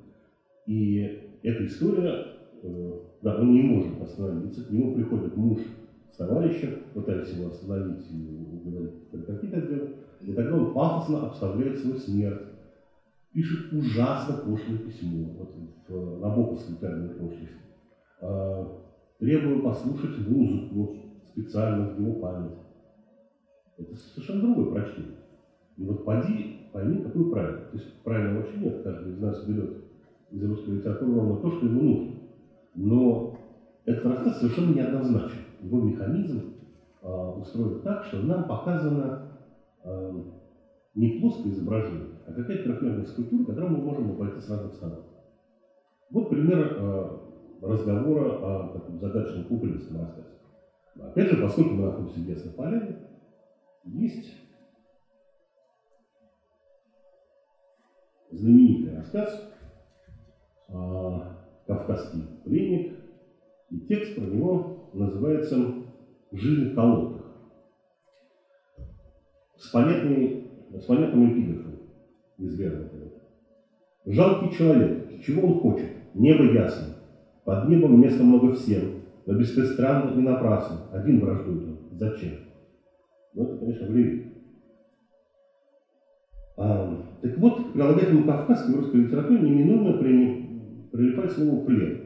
И 0.66 1.38
эта 1.42 1.64
история, 1.64 2.26
э, 2.62 2.92
да, 3.22 3.36
он 3.36 3.52
не 3.52 3.62
может 3.62 4.00
остановиться, 4.00 4.64
к 4.64 4.70
нему 4.70 4.94
приходит 4.94 5.36
муж 5.36 5.60
с 6.12 6.16
товарищем, 6.16 6.74
пытаясь 6.94 7.32
его 7.32 7.48
остановить 7.48 8.10
и 8.10 8.68
говорить, 8.68 9.10
прекрати 9.10 9.46
и 10.20 10.32
тогда 10.32 10.56
он 10.56 10.72
пафосно 10.72 11.28
обставляет 11.28 11.78
свою 11.78 11.96
смерть, 11.96 12.42
пишет 13.32 13.72
ужасно 13.72 14.34
пошлое 14.34 14.78
письмо, 14.78 15.30
вот 15.36 15.54
в 15.88 16.20
Набоковском 16.20 16.76
термине 16.76 17.10
пошлости, 17.10 17.54
а, 18.22 18.72
требуя 19.18 19.60
послушать 19.60 20.18
музыку 20.18 20.96
специально 21.32 21.86
в 21.86 21.98
его 21.98 22.14
память. 22.14 22.56
Это 23.76 23.94
совершенно 23.94 24.40
другое 24.40 24.70
прочтение. 24.70 25.18
И 25.76 25.84
вот 25.84 26.04
поди, 26.04 26.70
пойми, 26.72 27.02
какой 27.02 27.30
правильно. 27.30 27.60
То 27.66 27.76
есть 27.76 28.02
правильно 28.02 28.36
вообще 28.36 28.56
нет, 28.56 28.82
каждый 28.82 29.12
из 29.12 29.18
нас 29.18 29.44
берет 29.44 29.85
из 30.30 30.42
русской 30.44 30.70
литературы 30.70 31.14
ровно 31.14 31.36
то, 31.36 31.50
что 31.50 31.66
ему 31.66 31.82
нужно. 31.82 32.12
Но 32.74 33.36
этот 33.84 34.04
рассказ 34.06 34.38
совершенно 34.38 34.74
неоднозначен. 34.74 35.40
Его 35.60 35.80
механизм 35.80 36.42
э, 37.02 37.06
устроен 37.06 37.82
так, 37.82 38.04
что 38.04 38.18
нам 38.18 38.44
показано 38.44 39.18
э, 39.84 40.22
не 40.94 41.08
плоское 41.20 41.52
изображение, 41.52 42.18
а 42.26 42.32
какая-то 42.32 42.64
трехмерная 42.64 43.04
скульптура, 43.04 43.44
которую 43.44 43.72
мы 43.72 43.84
можем 43.84 44.10
обойти 44.10 44.40
с 44.40 44.48
разных 44.48 44.72
сторон. 44.74 45.04
Вот 46.10 46.28
пример 46.28 46.74
э, 46.76 47.18
разговора 47.62 48.30
о 48.30 48.68
таком 48.72 48.98
загадочном 48.98 49.44
кукольницком 49.44 50.00
рассказе. 50.00 50.28
Опять 50.98 51.28
же, 51.28 51.36
поскольку 51.36 51.74
мы 51.74 51.84
находимся 51.84 52.20
в 52.20 52.24
Ясной 52.24 52.52
Поляне, 52.52 52.96
есть 53.84 54.36
знаменитый 58.30 58.94
рассказ 58.94 59.46
«Кавказский 60.68 62.22
пленник», 62.44 62.96
и 63.70 63.80
текст 63.80 64.14
про 64.14 64.24
него 64.24 64.90
называется 64.92 65.56
«Жизнь 66.32 66.70
в 66.70 66.74
колодках». 66.74 67.24
С, 69.56 69.70
понятной, 69.70 70.50
с 70.78 70.84
понятным 70.84 71.32
эпиграфом 71.32 71.78
из 72.38 72.58
Лермонтова. 72.58 73.10
«Жалкий 74.04 74.56
человек, 74.56 75.20
чего 75.22 75.48
он 75.48 75.60
хочет? 75.60 75.90
Небо 76.14 76.44
ясно. 76.44 76.94
Под 77.44 77.68
небом 77.68 78.00
места 78.00 78.22
много 78.22 78.52
всем, 78.52 79.02
но 79.24 79.34
беспристрастно 79.38 80.18
и 80.18 80.22
напрасно. 80.22 80.88
Один 80.92 81.20
враждует 81.20 81.68
он. 81.68 81.98
Зачем?» 81.98 82.46
Ну, 83.34 83.44
это, 83.44 83.58
конечно, 83.58 83.86
в 83.86 84.26
А, 86.58 87.06
так 87.20 87.38
вот, 87.38 87.68
к 87.68 87.72
прилагательному 87.72 88.26
кавказской 88.26 88.74
русской 88.76 89.02
литературе 89.02 89.40
неминуемо 89.40 89.98
при 89.98 90.45
прилипает 90.96 91.32
слово 91.32 91.64
«плен». 91.64 92.00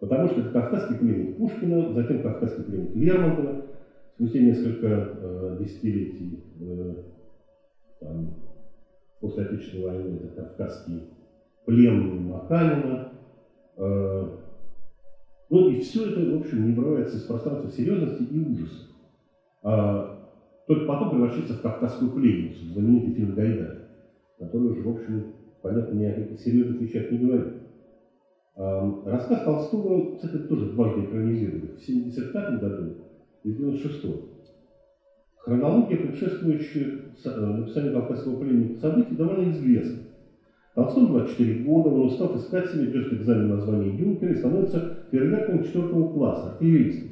Потому 0.00 0.28
что 0.28 0.40
это 0.40 0.50
кавказский 0.50 0.96
пленник 0.96 1.36
Пушкина, 1.38 1.92
затем 1.92 2.22
кавказский 2.22 2.64
пленник 2.64 2.94
Лермонтова, 2.94 3.66
спустя 4.14 4.40
несколько 4.40 4.86
э, 4.86 5.56
десятилетий 5.60 6.44
э, 6.60 6.94
там, 8.00 8.34
после 9.20 9.44
Отечественной 9.44 9.84
войны 9.84 10.20
это 10.22 10.42
кавказский 10.42 11.02
пленный 11.64 12.20
Маканина, 12.20 13.08
Э, 13.78 14.28
ну 15.50 15.70
и 15.70 15.80
все 15.80 16.10
это, 16.10 16.20
в 16.20 16.40
общем, 16.40 16.66
не 16.66 16.74
вырывается 16.74 17.16
из 17.16 17.22
пространства 17.22 17.70
серьезности 17.70 18.24
и 18.24 18.38
ужаса. 18.38 18.86
А 19.62 20.28
только 20.66 20.86
потом 20.86 21.10
превращается 21.10 21.54
в 21.54 21.62
кавказскую 21.62 22.10
пленницу, 22.10 22.64
знаменитый 22.72 23.14
фильм 23.14 23.34
Гайдая, 23.34 23.88
который 24.38 24.72
уже, 24.72 24.82
в 24.82 24.90
общем, 24.90 25.32
понятно, 25.62 25.94
ни 25.94 26.04
о 26.04 26.12
каких 26.12 26.40
серьезных 26.40 26.80
вещах 26.80 27.10
не 27.10 27.18
говорит. 27.18 27.54
Рассказ 28.58 29.44
Толстого, 29.44 30.16
кстати, 30.16 30.36
тоже 30.48 30.72
дважды 30.72 31.04
экранизировали. 31.04 31.76
В 31.76 31.80
1975 31.80 32.60
году 32.60 32.94
и 33.44 33.52
в 33.52 33.60
1996. 33.60 34.24
Хронология, 35.36 35.96
предшествующая 35.98 36.86
э, 37.24 37.40
написанию 37.40 37.92
«Кавказского 37.92 38.40
пленника» 38.40 38.80
событий, 38.80 39.14
довольно 39.14 39.52
известна. 39.52 39.98
Толстой 40.74 41.06
24 41.06 41.62
года, 41.62 41.88
он 41.90 42.06
устав 42.06 42.34
искать 42.34 42.68
себе, 42.68 42.90
держит 42.90 43.12
экзамен 43.12 43.48
на 43.48 43.60
звание 43.60 43.96
юнкера 43.96 44.32
и 44.32 44.36
становится 44.36 45.04
фейерверком 45.12 45.62
4 45.62 45.88
класса, 45.88 46.50
артиллеристом. 46.50 47.10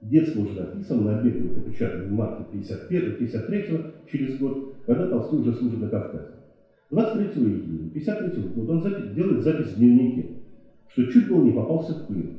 Детство 0.00 0.42
уже 0.42 0.60
написано, 0.60 1.12
на 1.12 1.20
будет 1.20 1.58
опечатан 1.58 2.06
в 2.06 2.12
марте 2.12 2.44
51-53 2.52 3.94
через 4.06 4.38
год, 4.38 4.74
когда 4.86 5.08
Толстой 5.08 5.40
уже 5.40 5.54
служит 5.54 5.80
на 5.80 5.88
Кавказе. 5.88 6.34
23 6.90 7.42
июня 7.42 7.90
53 7.90 8.42
года 8.54 8.72
он 8.74 8.82
запись, 8.82 9.10
делает 9.12 9.42
запись 9.42 9.72
в 9.72 9.76
дневнике, 9.76 10.37
что 10.88 11.06
чуть 11.06 11.28
было 11.28 11.42
не 11.42 11.52
попался 11.52 11.94
в 11.94 12.06
плен. 12.06 12.38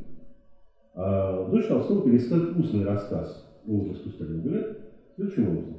А 0.93 1.50
дочь 1.50 1.68
Толстого 1.68 2.04
пересказывает 2.04 2.58
устный 2.58 2.86
рассказ, 2.86 3.45
спустя 3.64 4.26
много 4.26 4.50
лет, 4.50 4.78
следующим 5.16 5.50
образом. 5.50 5.78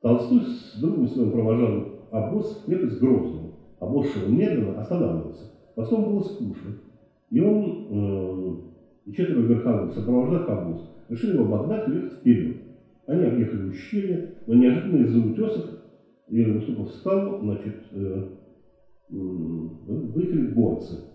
Толстой 0.00 0.40
с 0.42 0.78
другом 0.80 1.08
своим 1.08 1.30
провожал 1.32 1.88
обоз 2.10 2.62
в 2.62 2.66
крепость 2.66 3.00
Грозную. 3.00 3.54
Обоз 3.80 4.12
шел 4.12 4.28
медленно, 4.28 4.78
останавливался. 4.78 5.50
Потом 5.74 6.04
было 6.04 6.20
скучно. 6.20 6.76
И 7.30 7.40
он 7.40 8.62
э, 9.06 9.12
четверо 9.12 9.40
верховых, 9.40 9.92
сопровождав 9.94 10.48
обоз, 10.48 10.90
решили 11.08 11.32
его 11.32 11.44
обогнать 11.44 11.88
и 11.88 11.90
уехать 11.90 12.12
вперед. 12.18 12.56
Они 13.06 13.24
объехали 13.24 13.68
ущелье, 13.68 14.34
но 14.46 14.54
неожиданно 14.54 15.02
из-за 15.02 15.20
утесов 15.20 15.70
Илья 16.28 16.56
Уступов 16.56 16.88
встал, 16.88 17.40
значит, 17.40 17.74
э, 17.92 18.28
выехали 19.10 20.52
горцы. 20.52 21.13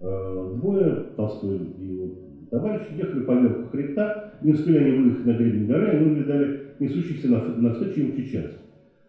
Э, 0.00 0.50
двое, 0.56 1.04
Толстой 1.16 1.58
и 1.78 1.86
его 1.86 2.10
товарищи, 2.50 2.92
ехали 2.94 3.24
по 3.24 3.32
верху 3.32 3.68
хребта, 3.68 4.32
не 4.42 4.52
успели 4.52 4.78
они 4.78 4.98
выехать 4.98 5.26
на 5.26 5.32
гребень 5.32 5.66
горы, 5.66 5.88
они 5.90 6.10
увидали 6.10 6.60
несущихся 6.78 7.28
навстречу 7.28 8.00
им 8.00 8.16
чеченцев. 8.16 8.58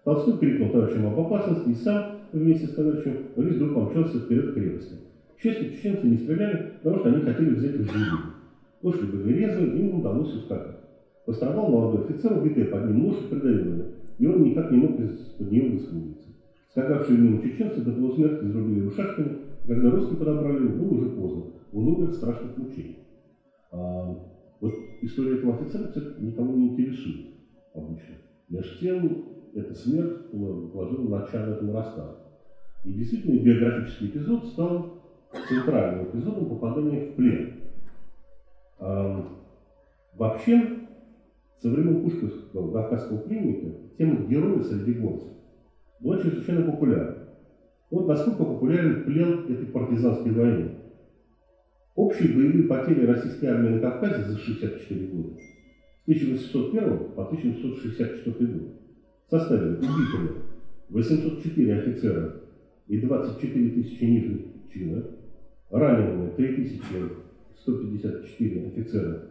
Толстой 0.04 0.38
крикнул 0.38 0.70
товарищам 0.70 1.08
об 1.08 1.20
опасности 1.20 1.70
и 1.70 1.74
сам 1.74 2.20
вместе 2.32 2.68
с 2.68 2.76
товарищем 2.76 3.18
Рис 3.36 3.56
вдруг 3.56 3.74
помчался 3.74 4.20
вперед 4.20 4.52
к 4.52 4.54
крепости. 4.54 4.96
К 5.38 5.42
счастью, 5.42 5.72
чеченцы 5.72 6.08
не 6.08 6.18
стреляли, 6.18 6.74
потому 6.82 7.00
что 7.00 7.10
они 7.10 7.22
хотели 7.22 7.50
взять 7.56 7.76
их 7.76 7.92
живыми. 7.92 8.34
Лошади 8.82 9.16
были 9.16 9.34
резвы, 9.34 9.66
им 9.78 9.96
удалось 9.96 10.34
ускакать. 10.34 10.78
Пострадал 11.26 11.70
молодой 11.70 12.06
офицер, 12.06 12.38
убитый 12.38 12.66
под 12.66 12.86
ним 12.86 13.06
лошадь 13.06 13.30
придавила 13.30 13.74
его, 13.74 13.86
и 14.20 14.28
он 14.28 14.44
никак 14.44 14.72
не 14.72 14.78
мог 14.78 15.00
из-под 15.00 15.52
нее 15.52 15.72
высвободиться. 15.72 16.30
Скакавшие 16.70 17.18
мимо 17.18 17.42
чеченцы 17.42 17.82
до 17.82 17.92
полусмерти 17.92 18.46
изрубили 18.46 18.80
его 18.80 18.92
шашками, 18.92 19.38
когда 19.68 19.90
русские 19.90 20.18
подобрали 20.18 20.68
было 20.68 20.92
уже 20.92 21.08
поздно. 21.08 21.46
Он 21.72 21.88
умер 21.88 22.12
страшных 22.14 22.56
мучениях. 22.58 23.00
А, 23.72 24.06
вот 24.60 24.74
история 25.02 25.36
этого 25.36 25.54
офицера, 25.54 25.86
кстати, 25.86 26.08
никого 26.18 26.56
не 26.56 26.68
интересует 26.68 27.22
обычно. 27.74 28.16
Между 28.48 28.78
тем, 28.80 29.18
эта 29.54 29.74
смерть 29.74 30.12
положила 30.30 31.08
начало 31.08 31.52
этому 31.52 31.72
рассказу. 31.72 32.16
И 32.84 32.94
действительно, 32.94 33.38
биографический 33.38 34.08
эпизод 34.08 34.46
стал 34.46 34.86
центральным 35.48 36.04
эпизодом 36.06 36.48
попадания 36.48 37.00
в 37.00 37.16
плен. 37.16 37.50
А, 38.78 39.24
вообще, 40.14 40.70
со 41.58 41.70
времен 41.70 41.98
Пушкинского 41.98 42.70
кавказского 42.70 43.18
пленника 43.18 43.74
тема 43.98 44.18
героя 44.18 44.62
среди 44.62 44.92
горцев 44.92 45.32
была 46.00 46.18
чрезвычайно 46.18 46.62
популярна. 46.62 47.25
Вот 47.92 48.08
насколько 48.08 48.44
популярен 48.44 49.04
плен 49.04 49.46
этой 49.52 49.68
партизанской 49.68 50.32
войны. 50.32 50.72
Общие 51.96 52.34
боевые 52.34 52.64
потери 52.64 53.06
российской 53.06 53.46
армии 53.46 53.70
на 53.70 53.80
Кавказе 53.80 54.24
за 54.24 54.36
64 54.38 55.08
года 55.08 55.38
с 55.38 55.42
1801 56.08 56.98
по 57.16 57.26
1864 57.26 58.52
год 58.52 58.74
составили 59.30 59.78
убитыми 59.78 60.42
804 60.90 61.80
офицера 61.80 62.42
и 62.88 63.00
24 63.00 63.70
тысячи 63.72 64.04
нижних 64.04 64.42
чинов, 64.72 65.06
ранеными 65.72 66.36
3154 66.36 68.68
офицера 68.68 69.24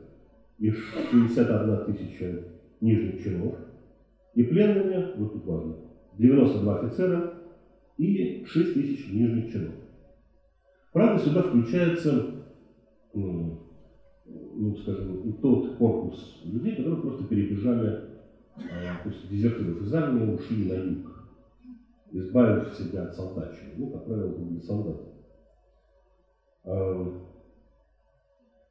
и 0.59 0.71
61 0.71 1.85
тысяча 1.87 2.43
нижних 2.81 3.23
чинов, 3.23 3.55
и 4.35 4.43
пленными, 4.43 5.13
вот 5.19 5.35
тут 5.35 5.45
важно, 5.45 5.77
92 6.19 6.81
офицера 6.81 7.44
и 7.97 8.45
6 8.45 8.75
тысяч 8.75 9.09
нижних 9.09 9.53
чинов. 9.53 9.75
Правда, 10.93 11.23
сюда 11.23 11.43
включается, 11.43 12.45
ну, 13.13 14.77
скажем, 14.83 15.29
и 15.29 15.33
тот 15.33 15.77
корпус 15.77 16.43
людей, 16.45 16.77
которые 16.77 17.03
просто 17.03 17.25
перебежали, 17.25 18.11
а, 18.57 19.03
то 19.03 19.09
есть 19.09 19.29
дезертиров 19.29 19.83
из 19.83 19.93
армии, 19.93 20.35
ушли 20.35 20.69
на 20.69 20.75
юг, 20.75 21.29
избавив 22.13 22.73
себя 22.75 23.03
от 23.03 23.15
солдатчины. 23.15 23.73
Ну, 23.77 23.91
как 23.91 24.05
правило, 24.07 24.31
это 24.31 24.41
были 24.41 24.61
солдаты. 24.61 25.05
А, 26.65 27.21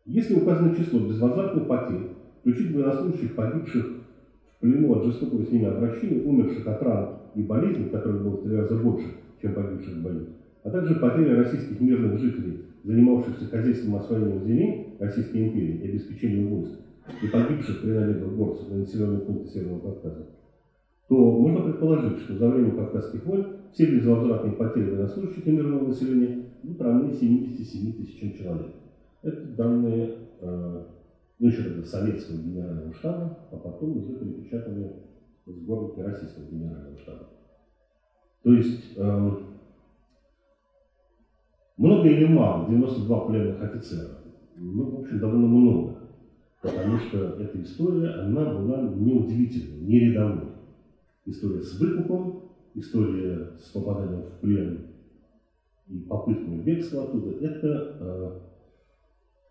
если 0.06 0.36
указано 0.36 0.76
число 0.76 1.00
безвозвратных 1.02 1.68
потерь, 1.68 2.10
включить 2.40 2.74
военнослужащих, 2.74 3.36
погибших 3.36 3.86
в 3.86 4.60
плену 4.60 4.96
от 4.96 5.06
жестокого 5.06 5.44
с 5.44 5.52
ними 5.52 5.66
обращения, 5.66 6.24
умерших 6.24 6.68
от 6.68 6.82
ран 6.82 7.13
и 7.36 7.42
болезней, 7.42 7.90
которых 7.90 8.24
было 8.24 8.38
в 8.38 8.44
три 8.44 8.56
раза 8.56 8.78
больше, 8.78 9.08
чем 9.42 9.54
погибших 9.54 9.96
в 9.96 10.28
а 10.64 10.70
также 10.70 10.96
потери 10.96 11.36
российских 11.36 11.82
мирных 11.82 12.20
жителей, 12.20 12.66
занимавшихся 12.84 13.46
хозяйством 13.46 13.96
освоением 13.98 14.46
земель 14.46 14.96
Российской 15.00 15.50
империи 15.50 15.80
и 15.80 15.90
обеспечением 15.90 16.48
войск, 16.50 16.80
и 17.22 17.28
погибших 17.28 17.82
при 17.82 17.92
набегах 17.92 18.34
горцев 18.34 18.70
на 18.70 18.78
населенные 18.78 19.20
пункты 19.22 19.50
Северного 19.50 19.80
Кавказа, 19.80 20.28
то 21.10 21.40
можно 21.40 21.70
предположить, 21.70 22.20
что 22.20 22.38
за 22.38 22.50
время 22.50 22.72
Кавказских 22.72 23.26
войн 23.26 23.46
все 23.74 23.92
безвозвратные 23.92 24.54
потери 24.54 24.92
военнослужащих 24.92 25.46
и 25.46 25.52
мирного 25.52 25.88
населения 25.88 26.46
будут 26.64 26.82
равны 26.82 27.12
77 27.12 27.94
тысячам 27.94 28.34
человек. 28.34 28.72
Это 29.22 29.42
данные, 29.58 30.16
э, 30.40 30.84
ну 31.40 31.48
еще 31.48 31.64
тогда 31.64 31.84
советского 31.84 32.38
генерального 32.38 32.94
штаба, 32.94 33.38
а 33.52 33.58
потом 33.58 33.98
уже 33.98 34.14
перепечатаны 34.14 34.94
в 35.46 35.52
сборнике 35.52 36.04
российского 36.04 36.46
генерального 36.46 36.98
штаба. 36.98 37.30
То 38.44 38.54
есть, 38.54 38.98
э, 38.98 39.32
много 41.78 42.08
или 42.08 42.26
мало, 42.26 42.70
92 42.70 43.28
пленных 43.28 43.62
офицера, 43.62 44.20
ну, 44.56 44.98
в 44.98 45.02
общем, 45.02 45.20
довольно 45.20 45.48
много, 45.48 45.98
потому 46.62 46.98
что 47.00 47.18
эта 47.40 47.62
история, 47.62 48.10
она 48.22 48.54
была 48.54 48.82
неудивительной, 48.82 49.82
не 49.82 50.00
рядовой. 50.12 50.50
История 51.26 51.62
с 51.62 51.80
выкупом, 51.80 52.44
история 52.74 53.52
с 53.58 53.70
попаданием 53.72 54.24
в 54.24 54.40
плен 54.40 54.88
и 55.88 56.00
попытками 56.00 56.62
бегства 56.62 57.04
оттуда, 57.04 57.32
это 57.46 57.98
э, 58.00 58.40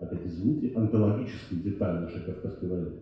опять 0.05 0.27
извините, 0.27 0.75
антологическая 0.77 1.59
деталь 1.59 2.01
нашей 2.03 2.25
Кавказской 2.25 2.69
войны. 2.69 2.93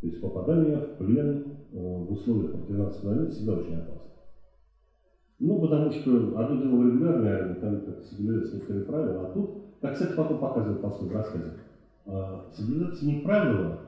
То 0.00 0.06
есть 0.06 0.18
попадание 0.20 0.78
в 0.78 0.88
плен 0.96 1.36
э, 1.70 1.76
в 1.76 2.10
условиях 2.10 2.50
партизанской 2.50 3.10
войны 3.10 3.28
всегда 3.28 3.52
очень 3.54 3.74
опасно. 3.74 4.10
Ну, 5.38 5.58
потому 5.58 5.90
что 5.90 6.36
одно 6.36 6.56
дело 6.56 6.76
в 6.76 6.82
регулярной 6.82 7.28
армии, 7.28 7.54
там 7.54 7.80
как 7.80 8.02
соблюдаются 8.02 8.54
некоторые 8.54 8.82
правила, 8.82 9.22
а 9.22 9.26
тут, 9.26 9.54
как, 9.80 9.92
кстати, 9.92 10.12
потом 10.12 10.38
показывает 10.38 10.80
Толстой 10.80 11.08
в 11.08 11.12
рассказе, 11.12 11.54
э, 12.06 12.38
соблюдаются 12.50 13.04
не 13.04 13.14
правила, 13.14 13.78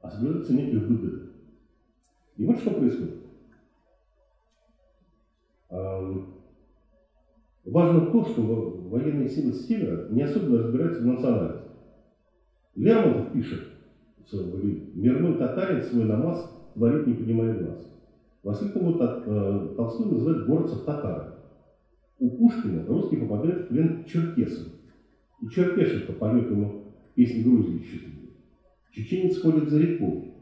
а 0.00 0.10
соблюдаются 0.10 0.52
некие 0.54 0.80
выгоды. 0.80 1.22
И 2.36 2.44
вот 2.44 2.58
что 2.58 2.70
происходит. 2.72 3.16
Эм, 5.68 6.26
Важно 7.64 8.00
то, 8.00 8.22
что 8.24 8.42
военные 8.42 9.28
силы 9.28 9.52
севера 9.52 10.02
не 10.08 10.22
особенно 10.22 10.56
разбираются 10.56 11.02
в 11.02 11.04
национальности. 11.04 11.70
Лермонтов 12.74 13.30
пишет 13.30 13.62
своем 14.28 14.50
говорит, 14.50 14.94
«Мирной 14.94 15.34
татарин 15.34 15.82
свой 15.82 16.04
намаз 16.04 16.50
творит, 16.74 17.06
не 17.06 17.14
понимая 17.14 17.58
глаз». 17.58 17.90
Воскликнул 18.42 18.96
э, 18.98 19.74
Толстой 19.76 20.06
называет 20.06 20.46
горцев 20.46 20.84
татары. 20.84 21.34
У 22.18 22.30
Пушкина 22.30 22.86
русский 22.86 23.16
попадает 23.16 23.64
в 23.64 23.68
плен 23.68 24.04
черкесам. 24.04 24.72
И 25.42 25.48
черкешенко 25.48 26.12
поет 26.12 26.50
ему 26.50 26.84
песни 27.14 27.42
Грузии 27.42 27.82
счастливые. 27.82 28.30
Чеченец 28.90 29.40
ходит 29.40 29.68
за 29.68 29.78
рекой. 29.78 30.32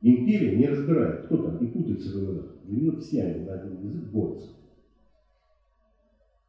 Империя 0.00 0.56
не 0.56 0.66
разбирает, 0.66 1.26
кто 1.26 1.36
там, 1.38 1.58
и 1.58 1.66
путается 1.66 2.10
в 2.10 2.20
именах. 2.20 2.54
Именно 2.66 3.00
все 3.00 3.22
они 3.22 3.44
на 3.44 3.54
один 3.54 3.82
язык 3.82 4.10
борются. 4.10 4.50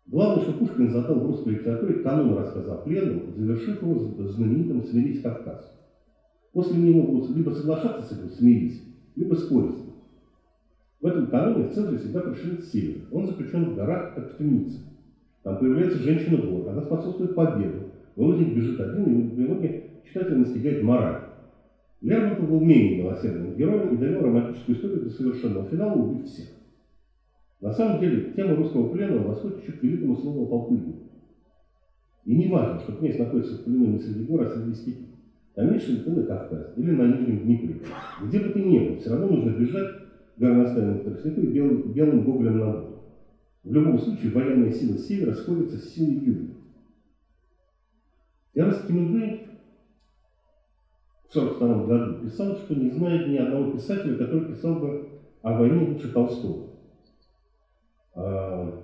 Главное, 0.07 0.43
что 0.43 0.53
Пушкин 0.53 0.89
задал 0.89 1.19
в 1.19 1.25
русской 1.27 1.55
литературе 1.55 1.95
канон 1.95 2.35
рассказа 2.35 2.75
о 2.75 2.77
пленном, 2.77 3.33
завершив 3.35 3.81
его 3.81 3.99
знаменитым 3.99 4.83
«Смирись 4.83 5.21
Кавказ». 5.21 5.82
После 6.53 6.77
него 6.77 7.01
будут 7.03 7.35
либо 7.35 7.49
соглашаться 7.49 8.03
с 8.03 8.17
этим 8.17 8.29
«Смирись», 8.29 8.83
либо 9.15 9.33
спорить. 9.33 9.83
В 11.01 11.07
этом 11.07 11.27
каноне 11.27 11.67
в 11.67 11.73
центре 11.73 11.97
всегда 11.97 12.21
пришелец 12.21 12.71
север. 12.71 13.07
Он 13.11 13.25
заключен 13.25 13.65
в 13.65 13.75
горах, 13.75 14.15
как 14.15 14.37
в. 14.37 14.79
Там 15.41 15.57
появляется 15.57 15.97
женщина-бог, 15.97 16.67
она 16.67 16.81
способствует 16.83 17.35
победу. 17.35 17.89
Володин 18.15 18.53
бежит 18.53 18.79
один, 18.79 19.03
и 19.05 19.35
в 19.35 19.45
итоге 19.45 19.83
читателя 20.05 20.37
настигает 20.37 20.83
мораль. 20.83 21.23
Лермонтов 22.01 22.47
был 22.47 22.61
менее 22.61 22.99
милосердным 22.99 23.55
героем 23.55 23.95
и 23.95 23.97
довел 23.97 24.21
романтическую 24.21 24.75
историю 24.75 25.01
до 25.01 25.09
совершенного 25.09 25.65
финала, 25.65 25.95
убив 25.95 26.25
всех. 26.25 26.47
На 27.61 27.71
самом 27.71 27.99
деле, 27.99 28.33
тема 28.35 28.55
русского 28.55 28.89
плена 28.89 29.19
восходит 29.19 29.61
еще 29.61 29.71
к 29.71 29.81
великому 29.81 30.15
слову 30.17 30.45
полковнику. 30.45 30.99
И 32.25 32.35
не 32.35 32.47
важно, 32.47 32.79
что 32.79 32.93
князь 32.93 33.17
находится 33.17 33.55
в 33.55 33.63
плену 33.63 33.87
не 33.87 33.99
среди 33.99 34.23
гор, 34.23 34.41
а 34.41 34.49
среди 34.49 34.73
степи. 34.73 35.12
Конечно, 35.55 36.03
ты 36.03 36.09
на 36.09 36.23
Кавказ 36.23 36.73
или 36.77 36.91
на 36.91 37.15
Нижнем 37.15 37.43
Днепре. 37.43 37.81
Где 38.23 38.39
бы 38.39 38.49
ты 38.49 38.63
ни 38.63 38.79
был, 38.79 38.97
все 38.97 39.11
равно 39.11 39.27
нужно 39.27 39.51
бежать 39.51 39.95
горностайному 40.37 41.03
тростнику 41.03 41.41
и 41.41 41.47
белым, 41.47 41.93
белым 41.93 42.25
гоголем 42.25 42.59
на 42.59 42.65
воду. 42.65 43.03
В 43.63 43.71
любом 43.71 43.99
случае, 43.99 44.31
военная 44.31 44.71
сила 44.71 44.97
севера 44.97 45.33
сходится 45.33 45.77
с 45.77 45.93
силой 45.93 46.15
юга. 46.15 46.53
Эрнст 48.55 48.87
Хемингуэй 48.87 49.47
в 51.29 51.37
1942 51.37 51.85
году 51.85 52.25
писал, 52.25 52.55
что 52.57 52.75
не 52.75 52.89
знает 52.89 53.27
ни 53.27 53.37
одного 53.37 53.71
писателя, 53.71 54.17
который 54.17 54.53
писал 54.53 54.75
бы 54.79 55.09
о 55.41 55.57
войне 55.57 55.87
лучше 55.87 56.11
Толстого. 56.11 56.69
А, 58.15 58.83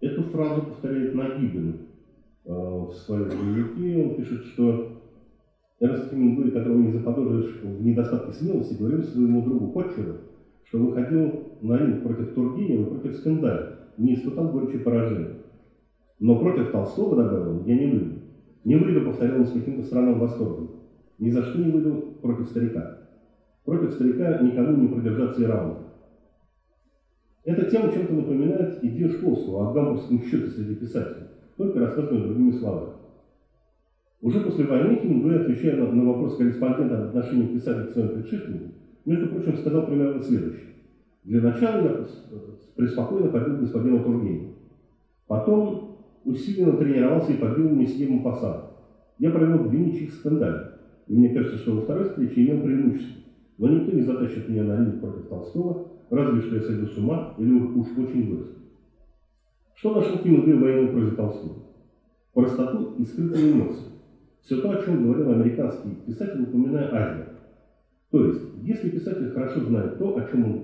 эту 0.00 0.22
фразу 0.24 0.62
повторяет 0.62 1.14
Нагибин 1.14 1.88
а, 2.44 2.86
в 2.86 2.94
своем 2.94 3.28
дневнике. 3.28 4.04
Он 4.04 4.16
пишет, 4.16 4.44
что 4.46 4.93
Эрнст 5.84 6.10
Хемингуэй, 6.10 6.50
которого 6.50 6.80
не 6.80 6.92
заподозришь 6.92 7.60
в 7.62 7.84
недостатке 7.84 8.32
смелости, 8.32 8.74
говорил 8.74 9.02
своему 9.02 9.42
другу 9.42 9.68
Хотчеру, 9.68 10.16
что 10.62 10.78
выходил 10.78 11.58
на 11.60 11.76
ринг 11.76 12.02
против 12.02 12.32
Тургенева, 12.32 12.86
против 12.86 13.14
Скандаля, 13.16 13.76
не 13.98 14.14
испытал 14.14 14.48
горечи 14.48 14.78
поражения. 14.78 15.36
Но 16.20 16.38
против 16.38 16.70
Толстого, 16.70 17.16
добавил 17.16 17.62
я 17.66 17.76
не 17.76 17.86
выйду. 17.86 18.14
Не 18.64 18.76
выйду, 18.76 19.02
повторял 19.02 19.40
он 19.40 19.46
с 19.46 19.52
каким-то 19.52 19.82
странным 19.82 20.18
восторгом. 20.18 20.70
Ни 21.18 21.28
за 21.28 21.42
что 21.42 21.58
не 21.58 21.68
выйду 21.68 22.16
против 22.22 22.48
старика. 22.48 22.88
Против 23.66 23.92
старика 23.92 24.38
никому 24.38 24.76
не 24.76 24.88
продержаться 24.88 25.42
и 25.42 25.44
раунда. 25.44 25.84
Эта 27.44 27.66
тема 27.66 27.90
чем-то 27.90 28.14
напоминает 28.14 28.82
идею 28.82 29.10
Шкловского 29.10 29.64
о 29.64 29.68
гамбургском 29.68 30.22
счете 30.22 30.48
среди 30.48 30.74
писателей, 30.74 31.26
только 31.58 31.78
рассказанную 31.78 32.22
другими 32.22 32.52
словами. 32.52 32.94
Уже 34.24 34.40
после 34.40 34.64
войны 34.64 34.96
Хемингуэй, 34.96 35.42
отвечая 35.42 35.76
на, 35.76 35.92
на 35.92 36.02
вопрос 36.02 36.38
корреспондента 36.38 36.96
об 36.96 37.08
отношении 37.08 37.54
писателя 37.54 37.84
к 37.84 37.90
своим 37.90 38.08
предшественникам, 38.08 38.72
между 39.04 39.28
прочим, 39.28 39.58
сказал 39.58 39.86
примерно 39.86 40.22
следующее. 40.22 40.70
Для 41.24 41.42
начала 41.42 41.82
я 41.82 42.06
преспокойно 42.74 43.28
побил 43.28 43.58
господина 43.58 44.02
Тургенева. 44.02 44.54
Потом 45.26 45.98
усиленно 46.24 46.78
тренировался 46.78 47.34
и 47.34 47.36
побил 47.36 47.68
месье 47.68 48.08
Мапасан. 48.08 48.62
Я 49.18 49.30
провел 49.30 49.68
две 49.68 49.78
ничьих 49.78 50.14
скандали. 50.14 50.70
И 51.06 51.14
мне 51.14 51.34
кажется, 51.34 51.58
что 51.58 51.74
во 51.74 51.82
второй 51.82 52.08
встрече 52.08 52.46
имел 52.46 52.62
преимущество. 52.62 53.24
Но 53.58 53.68
никто 53.68 53.94
не 53.94 54.04
затащит 54.04 54.48
меня 54.48 54.62
на 54.62 54.78
ринг 54.78 55.00
против 55.00 55.28
Толстого, 55.28 55.88
разве 56.08 56.40
что 56.40 56.56
я 56.56 56.62
сойду 56.62 56.86
с 56.86 56.96
ума 56.96 57.34
или 57.36 57.52
уж 57.52 57.88
очень 57.98 58.30
вырос. 58.30 58.56
Что 59.74 59.96
нашел 59.96 60.16
Хемингуэй 60.16 60.56
в 60.56 60.60
военной 60.62 60.92
прозе 60.92 61.10
Толстого? 61.10 61.56
Простоту 62.32 62.94
и 62.98 63.04
скрытые 63.04 63.52
эмоции. 63.52 63.93
Все 64.44 64.60
то, 64.60 64.70
о 64.70 64.82
чем 64.82 65.04
говорил 65.04 65.30
американский 65.30 65.94
писатель, 66.06 66.42
упоминая 66.42 66.92
Азию. 66.92 67.26
То 68.10 68.26
есть, 68.26 68.42
если 68.62 68.90
писатель 68.90 69.30
хорошо 69.30 69.60
знает 69.60 69.98
то, 69.98 70.18
о 70.18 70.28
чем 70.28 70.44
он 70.44 70.62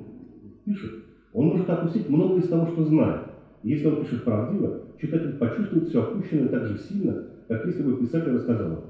пишет, 0.66 1.02
он 1.32 1.46
может 1.46 1.68
опустить 1.70 2.08
многое 2.10 2.40
из 2.40 2.48
того, 2.48 2.66
что 2.66 2.84
знает. 2.84 3.30
Если 3.62 3.86
он 3.86 4.00
пишет 4.02 4.24
правдиво, 4.24 4.82
читатель 5.00 5.38
почувствует 5.38 5.88
все 5.88 6.02
опущенное 6.02 6.48
так 6.48 6.66
же 6.66 6.76
сильно, 6.76 7.24
как 7.48 7.64
если 7.64 7.82
бы 7.82 7.98
писатель 7.98 8.32
рассказал. 8.32 8.84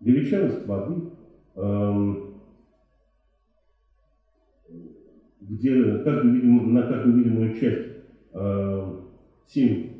Величавость 0.00 0.66
воды, 0.66 1.02
эм, 1.56 2.34
где 5.40 5.98
каждую 6.04 6.34
видимую, 6.34 6.68
на 6.68 6.82
каждую 6.82 7.16
видимую 7.16 7.54
часть 7.54 7.88
э, 8.34 8.96
7 9.46 9.90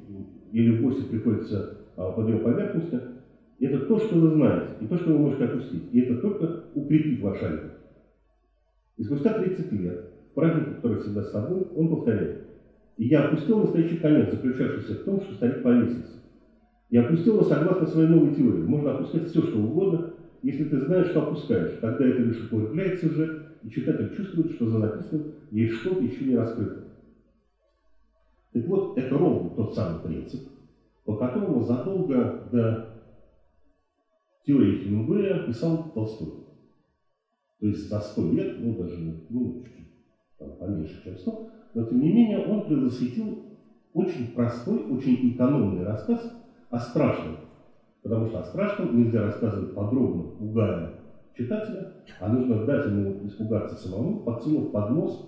или 0.52 0.82
8 0.82 1.08
приходится 1.08 1.78
э, 1.96 2.12
подъем 2.14 2.40
поверхности, 2.40 3.00
это 3.66 3.78
то, 3.78 3.98
что 3.98 4.16
вы 4.16 4.28
знаете, 4.28 4.68
и 4.80 4.86
то, 4.86 4.96
что 4.96 5.10
вы 5.10 5.18
можете 5.18 5.44
опустить. 5.44 5.82
И 5.92 6.00
это 6.00 6.14
только 6.14 6.50
укрепит 6.74 7.20
ваш 7.20 7.42
альбом. 7.42 7.70
И 8.96 9.02
спустя 9.02 9.32
30 9.32 9.72
лет, 9.72 9.98
праздник, 10.34 10.68
который 10.76 10.98
всегда 10.98 11.22
с 11.22 11.30
собой, 11.30 11.66
он 11.74 11.88
повторяет. 11.88 12.38
И 12.96 13.06
я 13.06 13.20
опустил 13.20 13.58
настоящий 13.58 13.96
конец, 13.96 14.30
заключавшийся 14.30 14.94
в 14.94 15.04
том, 15.04 15.20
что 15.20 15.34
старик 15.34 15.62
повесился. 15.62 16.18
Я 16.90 17.00
опустил 17.00 17.34
его 17.34 17.42
согласно 17.42 17.86
своей 17.86 18.08
новой 18.08 18.30
теории. 18.30 18.62
Можно 18.62 18.90
опускать 18.90 19.26
все, 19.26 19.42
что 19.42 19.60
угодно, 19.60 20.02
если 20.42 20.64
ты 20.64 20.78
знаешь, 20.78 21.06
что 21.06 21.20
опускаешь. 21.20 21.76
Тогда 21.80 22.06
это 22.06 22.22
лишь 22.22 22.40
укрепляется 22.40 23.06
уже, 23.06 23.30
и 23.62 23.68
читатель 23.68 24.08
чувствует, 24.08 24.50
что 24.50 24.66
за 24.66 24.78
написанным 24.78 25.24
есть 25.50 25.72
что-то 25.72 26.02
еще 26.02 26.24
не 26.24 26.34
раскрыто. 26.34 26.82
Так 28.52 28.66
вот, 28.66 28.90
это 28.94 29.16
ровно 29.16 29.48
тот 29.50 29.72
самый 29.72 29.96
принцип, 29.96 30.42
по 31.04 31.14
которому 31.14 31.60
задолго 31.60 32.32
до 32.40 32.80
теории 34.44 34.74
Хемингуэя 34.74 35.38
писал 35.38 35.92
Толстой. 35.92 36.32
То 37.60 37.66
есть 37.66 37.88
за 37.88 37.98
100 37.98 38.24
лет, 38.24 38.58
ну 38.58 38.74
даже 38.74 38.98
ну, 39.28 39.62
там, 40.38 40.52
поменьше, 40.52 41.02
чем 41.02 41.16
100, 41.16 41.48
но 41.74 41.82
тем 41.82 42.00
не 42.00 42.08
менее 42.08 42.38
он 42.38 42.64
предвосхитил 42.64 43.38
очень 43.92 44.32
простой, 44.32 44.82
очень 44.88 45.18
экономный 45.30 45.82
рассказ 45.82 46.32
о 46.70 46.78
страшном. 46.78 47.36
Потому 48.02 48.26
что 48.26 48.38
о 48.38 48.44
страшном 48.44 48.96
нельзя 48.96 49.20
рассказывать 49.20 49.74
подробно, 49.74 50.24
пугая 50.38 50.90
читателя, 51.34 51.92
а 52.18 52.28
нужно 52.28 52.64
дать 52.64 52.86
ему 52.86 53.18
испугаться 53.22 53.76
самому, 53.76 54.22
подсунув 54.22 54.70
под 54.70 54.90
нос 54.90 55.22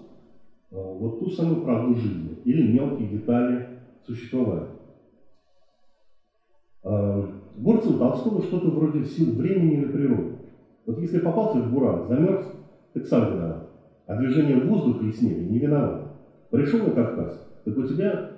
э, 0.70 0.74
вот 0.74 1.18
ту 1.18 1.28
самую 1.28 1.60
правду 1.60 1.94
жизни 1.94 2.38
или 2.44 2.62
мелкие 2.62 3.08
детали 3.08 3.68
существования. 4.04 4.72
Э, 6.82 7.24
Бурцев 7.56 7.98
Толстого 7.98 8.42
что-то 8.42 8.70
вроде 8.70 9.04
сил 9.04 9.32
времени 9.34 9.74
или 9.74 9.92
природы. 9.92 10.32
Вот 10.86 10.98
если 10.98 11.18
попался 11.18 11.58
в 11.58 11.72
буран, 11.72 12.08
замерз, 12.08 12.44
так 12.92 13.06
сам 13.06 13.34
виноват. 13.34 13.70
А 14.06 14.16
движение 14.16 14.56
воздуха 14.60 15.04
и 15.04 15.12
снега 15.12 15.42
не 15.42 15.58
виноват. 15.58 16.08
Пришел 16.50 16.86
на 16.86 16.92
Кавказ, 16.92 17.48
так 17.64 17.76
у 17.76 17.82
тебя 17.84 18.30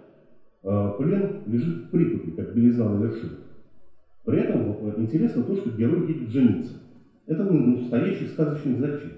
э, 0.63 0.91
плен 0.99 1.43
лежит 1.47 1.87
в 1.87 1.91
прикупе, 1.91 2.33
как 2.33 2.55
белизна 2.55 2.89
на 2.89 3.03
вершине. 3.03 3.39
При 4.25 4.41
этом 4.41 4.73
вот, 4.73 4.99
интересно 4.99 5.43
то, 5.43 5.55
что 5.55 5.71
герой 5.71 6.07
едет 6.09 6.31
жениться. 6.31 6.75
Это 7.27 7.45
настоящий 7.45 8.27
сказочный 8.27 8.77
зачин. 8.77 9.13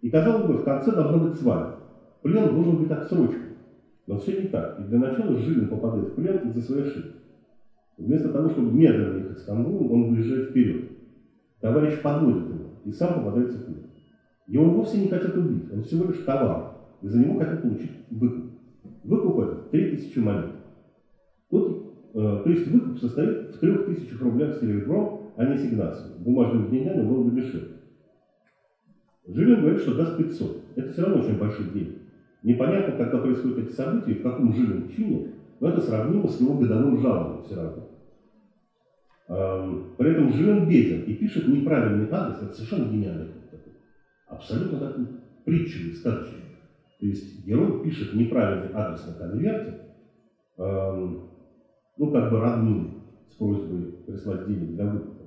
И 0.00 0.10
казалось 0.10 0.46
бы, 0.46 0.58
в 0.58 0.64
конце 0.64 0.92
должна 0.92 1.18
быть 1.18 1.36
свадьба. 1.36 1.76
Плен 2.22 2.54
должен 2.54 2.76
быть 2.76 2.90
отсрочкой. 2.90 3.40
Но 4.06 4.18
все 4.18 4.42
не 4.42 4.48
так. 4.48 4.78
И 4.78 4.84
для 4.84 4.98
начала 4.98 5.36
Жилин 5.36 5.68
попадает 5.68 6.08
в 6.08 6.14
плен 6.14 6.48
из-за 6.48 6.60
своей 6.60 6.82
ошибки. 6.82 7.12
Вместо 7.98 8.30
того, 8.30 8.50
чтобы 8.50 8.72
медленно 8.72 9.18
ехать 9.18 9.38
с 9.38 9.44
конвоем, 9.44 9.90
он 9.90 10.10
выезжает 10.10 10.50
вперед. 10.50 10.90
Товарищ 11.60 12.02
подводит 12.02 12.48
его 12.48 12.70
и 12.84 12.92
сам 12.92 13.14
попадается 13.14 13.58
в 13.58 13.64
плен. 13.64 13.86
Его 14.46 14.70
вовсе 14.70 15.00
не 15.00 15.08
хотят 15.08 15.36
убить, 15.36 15.72
он 15.72 15.82
всего 15.82 16.04
лишь 16.04 16.18
товар, 16.18 16.74
и 17.02 17.08
за 17.08 17.18
него 17.18 17.38
хотят 17.38 17.62
получить 17.62 17.90
выкуп. 18.10 18.44
Выкуп 19.02 19.38
это 19.40 19.56
3000 19.70 20.18
монет. 20.18 20.50
Тут, 21.50 21.94
э, 22.14 22.40
то 22.44 22.50
есть 22.50 22.68
выкуп 22.68 22.98
состоит 22.98 23.54
в 23.54 23.58
3000 23.58 24.14
рублях 24.22 24.56
серебром, 24.60 25.32
а 25.36 25.46
не 25.46 25.58
сигнацией. 25.58 26.18
Бумажными 26.18 26.70
деньгами 26.70 27.08
было 27.08 27.24
бы 27.24 27.40
дешевле. 27.40 27.76
Жилин 29.26 29.60
говорит, 29.60 29.80
что 29.80 29.94
даст 29.94 30.16
500. 30.16 30.62
Это 30.76 30.92
все 30.92 31.02
равно 31.02 31.22
очень 31.22 31.38
большие 31.38 31.70
деньги. 31.70 31.98
Непонятно, 32.42 32.96
когда 32.96 33.18
происходят 33.18 33.58
эти 33.58 33.72
события, 33.72 34.14
в 34.14 34.22
каком 34.22 34.52
Жилин 34.52 34.88
чине, 34.88 35.32
но 35.58 35.68
это 35.70 35.80
сравнимо 35.80 36.28
с 36.28 36.40
его 36.40 36.54
годовым 36.54 37.00
жалованием 37.00 37.42
все 37.44 37.56
равно. 37.56 37.85
При 39.26 40.10
этом 40.10 40.30
Жилин 40.30 40.68
беден 40.68 41.02
и 41.02 41.14
пишет 41.14 41.48
неправильный 41.48 42.08
адрес, 42.10 42.42
это 42.42 42.52
совершенно 42.52 42.88
гениальный 42.88 43.26
такой. 43.50 43.72
Абсолютно 44.28 44.78
такой 44.78 45.06
притчевый, 45.44 45.92
сказочный. 45.92 46.44
То 47.00 47.06
есть 47.06 47.44
герой 47.44 47.82
пишет 47.82 48.14
неправильный 48.14 48.70
адрес 48.72 49.04
на 49.06 49.14
конверте, 49.14 49.80
ну, 50.56 52.10
как 52.12 52.30
бы 52.30 52.40
родной, 52.40 52.94
с 53.28 53.34
просьбой 53.34 53.82
прислать 54.06 54.46
денег 54.46 54.74
для 54.74 54.86
выкупа, 54.86 55.24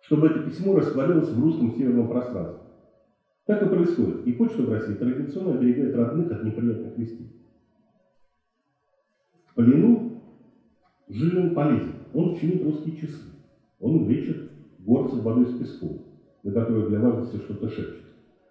чтобы 0.00 0.26
это 0.28 0.40
письмо 0.40 0.74
растворилось 0.74 1.30
в 1.30 1.40
русском 1.40 1.70
северном 1.72 2.08
пространстве. 2.08 2.66
Так 3.44 3.62
и 3.62 3.68
происходит. 3.68 4.26
И 4.26 4.32
почта 4.32 4.62
в 4.62 4.70
России 4.70 4.94
традиционно 4.94 5.54
оберегает 5.54 5.94
родных 5.96 6.30
от 6.30 6.44
неприятных 6.44 6.96
вестей. 6.96 7.30
Жилин 11.12 11.54
полезен. 11.54 11.92
Он 12.14 12.34
чинит 12.36 12.62
русские 12.62 12.96
часы. 12.96 13.22
Он 13.78 14.08
лечит 14.08 14.50
горцев 14.78 15.22
водой 15.22 15.46
с 15.46 15.52
песком, 15.52 15.98
на 16.42 16.52
которую 16.52 16.88
для 16.88 17.00
важности 17.00 17.36
что-то 17.36 17.68
шепчет. 17.68 18.04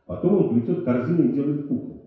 Потом 0.05 0.35
он 0.35 0.49
плетет 0.49 0.83
корзины 0.83 1.29
и 1.29 1.33
делает 1.33 1.67
куклы. 1.67 2.01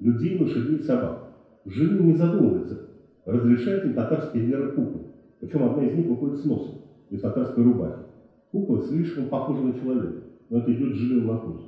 Людей, 0.00 0.36
лошадей 0.38 0.78
и 0.78 0.82
собак. 0.82 1.32
Жилин 1.64 2.06
не 2.06 2.14
задумывается, 2.14 2.88
разрешает 3.24 3.84
ли 3.84 3.92
татарские 3.92 4.44
веры 4.44 4.72
куклы. 4.72 5.02
Причем 5.38 5.62
одна 5.64 5.84
из 5.84 5.94
них 5.94 6.06
выходит 6.06 6.38
с 6.38 6.44
носом, 6.44 6.80
из 7.10 7.20
татарской 7.20 7.62
рубахи. 7.62 8.02
Кукла 8.50 8.80
слишком 8.80 9.28
похожа 9.28 9.62
на 9.62 9.74
человека, 9.74 10.24
но 10.48 10.58
это 10.58 10.72
идет 10.72 10.94
Жилин 10.94 11.24
на 11.24 11.36
вкус. 11.36 11.60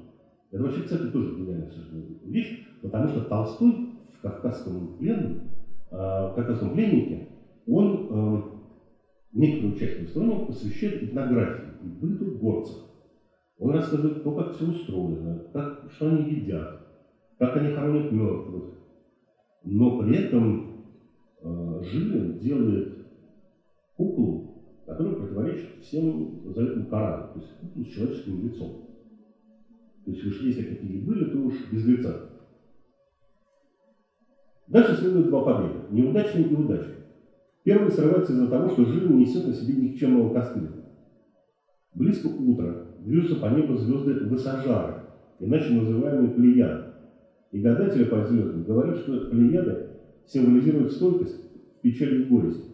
Это 0.51 0.63
вообще, 0.63 0.83
кстати, 0.83 1.07
тоже 1.07 1.35
гениальная 1.37 1.71
вещь, 2.25 2.67
потому 2.81 3.07
что 3.09 3.21
Толстой 3.21 3.89
в 4.13 4.21
«Кавказском 4.21 4.97
плену», 4.99 5.37
э, 5.91 6.29
«Кавказском 6.35 6.73
пленнике» 6.73 7.29
он 7.67 8.07
э, 8.09 8.41
некоторую 9.33 9.77
часть 9.77 9.97
повествования 9.97 10.47
посвящает 10.47 11.03
этнографии 11.03 11.71
и 11.83 11.87
быту 11.89 12.27
горцев. 12.39 12.79
Он 13.59 13.71
рассказывает 13.71 14.23
то, 14.23 14.33
как 14.33 14.55
все 14.55 14.67
устроено, 14.67 15.41
как, 15.53 15.91
что 15.91 16.09
они 16.09 16.23
едят, 16.23 16.69
как 17.39 17.57
они 17.57 17.69
хоронят 17.69 18.11
мертвых. 18.11 18.65
Но 19.65 19.99
при 19.99 20.17
этом 20.17 20.73
э, 21.41 21.83
Жилин 21.83 22.39
делает 22.39 23.07
куклу, 23.97 24.53
которая 24.87 25.15
противоречит 25.15 25.69
всем 25.81 26.43
заветам 26.53 26.87
Корана, 26.87 27.29
то 27.29 27.39
есть 27.39 27.53
куклу 27.61 27.85
с 27.85 27.89
человеческим 27.89 28.43
лицом. 28.45 28.83
То 30.05 30.11
есть 30.11 30.25
уж 30.25 30.41
если 30.41 30.65
какие 30.65 30.99
были, 30.99 31.31
то 31.31 31.39
уж 31.39 31.71
без 31.71 31.85
лица. 31.87 32.29
Дальше 34.67 34.97
следует 34.97 35.27
два 35.27 35.45
побега. 35.45 35.87
Неудачный 35.91 36.43
и 36.45 36.55
удачный. 36.55 37.02
Первый 37.65 37.93
срывается 37.93 38.33
из-за 38.33 38.49
того, 38.49 38.71
что 38.71 38.85
Жилин 38.85 39.19
несет 39.19 39.47
на 39.47 39.53
себе 39.53 39.75
никчемного 39.75 40.35
костыля. 40.35 40.69
Близко 41.95 42.27
утро, 42.27 42.87
движутся 43.01 43.37
по 43.37 43.47
небу 43.47 43.77
звезды 43.77 44.15
Высожары, 44.27 45.03
иначе 45.39 45.73
называемые 45.73 46.31
Плеяды. 46.31 46.85
И 47.53 47.61
гадатели 47.61 48.05
по 48.05 48.25
звездам 48.25 48.65
говорят, 48.65 48.97
что 48.97 49.29
Плеяды 49.31 49.91
символизируют 50.27 50.93
стойкость 50.93 51.37
в 51.79 51.81
печали 51.83 52.23
и 52.23 52.25
горести. 52.25 52.71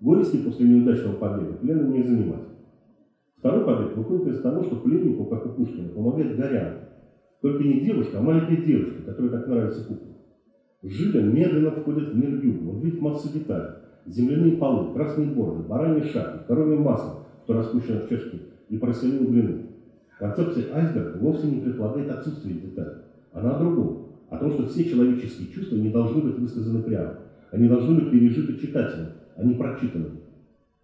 Горести 0.00 0.38
после 0.38 0.66
неудачного 0.68 1.16
побега 1.16 1.52
плена 1.54 1.86
не 1.86 2.02
занимать. 2.02 2.46
Второй 3.38 3.64
побег 3.64 3.96
выходит 3.96 4.34
из 4.34 4.40
того, 4.40 4.64
что 4.64 4.76
пленнику, 4.76 5.26
как 5.26 5.46
и 5.46 5.50
Пушкину, 5.50 5.90
помогает 5.90 6.36
Горян. 6.36 6.80
Только 7.42 7.62
не 7.62 7.80
девушка, 7.80 8.18
а 8.18 8.22
маленькая 8.22 8.56
девушка, 8.56 9.02
которой 9.02 9.30
так 9.30 9.46
нравится 9.46 9.84
кукла. 9.84 10.16
Жилин 10.82 11.34
медленно 11.34 11.70
входит 11.70 12.12
в 12.12 12.16
мир 12.16 12.42
юга. 12.42 12.70
Он 12.70 12.80
видит 12.80 13.00
массу 13.00 13.32
деталей. 13.32 13.85
Земляные 14.06 14.56
полы, 14.56 14.94
красные 14.94 15.28
бороды, 15.28 15.64
бараньи 15.64 16.02
шапки, 16.02 16.46
коровье 16.46 16.78
масло, 16.78 17.24
что 17.44 17.54
распущено 17.54 18.00
в 18.00 18.08
чашке, 18.08 18.40
и 18.68 18.78
поросяную 18.78 19.26
глину. 19.28 19.62
Концепция 20.18 20.74
айсберга 20.74 21.18
вовсе 21.18 21.48
не 21.48 21.60
предполагает 21.60 22.10
отсутствие 22.10 22.60
деталей. 22.60 23.02
Она 23.32 23.56
о 23.56 23.58
другом. 23.58 24.06
О 24.30 24.38
том, 24.38 24.52
что 24.52 24.66
все 24.66 24.84
человеческие 24.84 25.48
чувства 25.48 25.76
не 25.76 25.90
должны 25.90 26.22
быть 26.22 26.38
высказаны 26.38 26.82
прямо. 26.82 27.18
Они 27.52 27.68
должны 27.68 27.96
быть 27.96 28.10
пережиты 28.10 28.56
читателем, 28.58 29.08
а 29.36 29.44
не 29.44 29.54
прочитаны. 29.54 30.06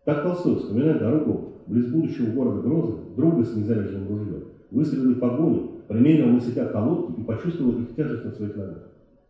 Так 0.04 0.22
Толстой, 0.22 0.56
вспоминая 0.56 0.98
дорогу 0.98 1.54
близ 1.66 1.86
будущего 1.86 2.32
города 2.32 2.60
Грозы, 2.60 2.98
друга 3.16 3.44
с 3.44 3.54
незаряженным 3.56 4.08
ружьем, 4.08 4.44
выстрелил 4.70 5.14
погоню, 5.16 5.70
примерил 5.88 6.26
на 6.28 6.40
себя 6.40 6.66
колодки 6.66 7.20
и 7.20 7.24
почувствовал 7.24 7.72
их 7.80 7.94
тяжесть 7.94 8.24
на 8.24 8.32
своих 8.32 8.56
ногах. 8.56 8.88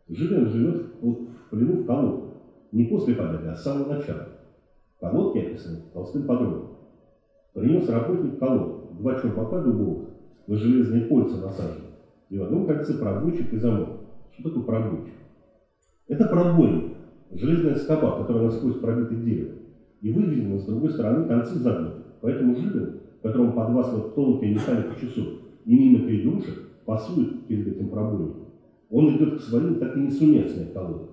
Жилин 0.08 0.48
живет 0.48 0.86
в 1.00 1.16
плену 1.50 1.82
в 1.82 1.86
колодке, 1.86 2.31
не 2.72 2.84
после 2.84 3.14
победы, 3.14 3.48
а 3.48 3.54
с 3.54 3.62
самого 3.62 3.94
начала. 3.94 4.28
Колодки 4.98 5.38
описаны 5.38 5.78
Толстым 5.92 6.26
подробно. 6.26 6.68
Принес 7.52 7.88
работник 7.88 8.38
колодку, 8.38 8.94
два 8.94 9.20
черпака 9.20 9.60
дубовых, 9.60 10.08
на 10.46 10.56
железные 10.56 11.06
кольца 11.06 11.36
насажены, 11.36 11.84
и 12.30 12.38
в 12.38 12.42
одном 12.42 12.66
кольце 12.66 12.94
пробойчик 12.94 13.52
и 13.52 13.56
замок. 13.58 14.00
Что 14.32 14.48
такое 14.48 14.64
пробойчик? 14.64 15.14
Это 16.08 16.26
пробойник, 16.28 16.96
железная 17.30 17.74
скоба, 17.74 18.16
которая 18.18 18.44
насквозь 18.44 18.78
пробита 18.78 19.14
деревом, 19.14 19.58
и 20.00 20.12
выведена 20.12 20.58
с 20.58 20.64
другой 20.64 20.90
стороны 20.90 21.26
концы 21.26 21.58
загнуты. 21.58 22.02
Поэтому 22.22 22.54
Жилин, 22.54 23.00
которому 23.22 23.52
подвластна 23.52 24.00
тонкая 24.00 24.50
механика 24.50 24.98
часов 24.98 25.26
и 25.64 25.78
мимо 25.78 26.10
игрушек, 26.10 26.54
пасует 26.86 27.46
перед 27.46 27.66
этим 27.68 27.88
пробойником. 27.90 28.46
Он 28.90 29.16
идет 29.16 29.38
к 29.38 29.42
своим, 29.42 29.78
так 29.78 29.96
и 29.96 30.00
не 30.00 30.10
сумев 30.10 30.50
снять 30.50 30.72
колоду. 30.72 31.10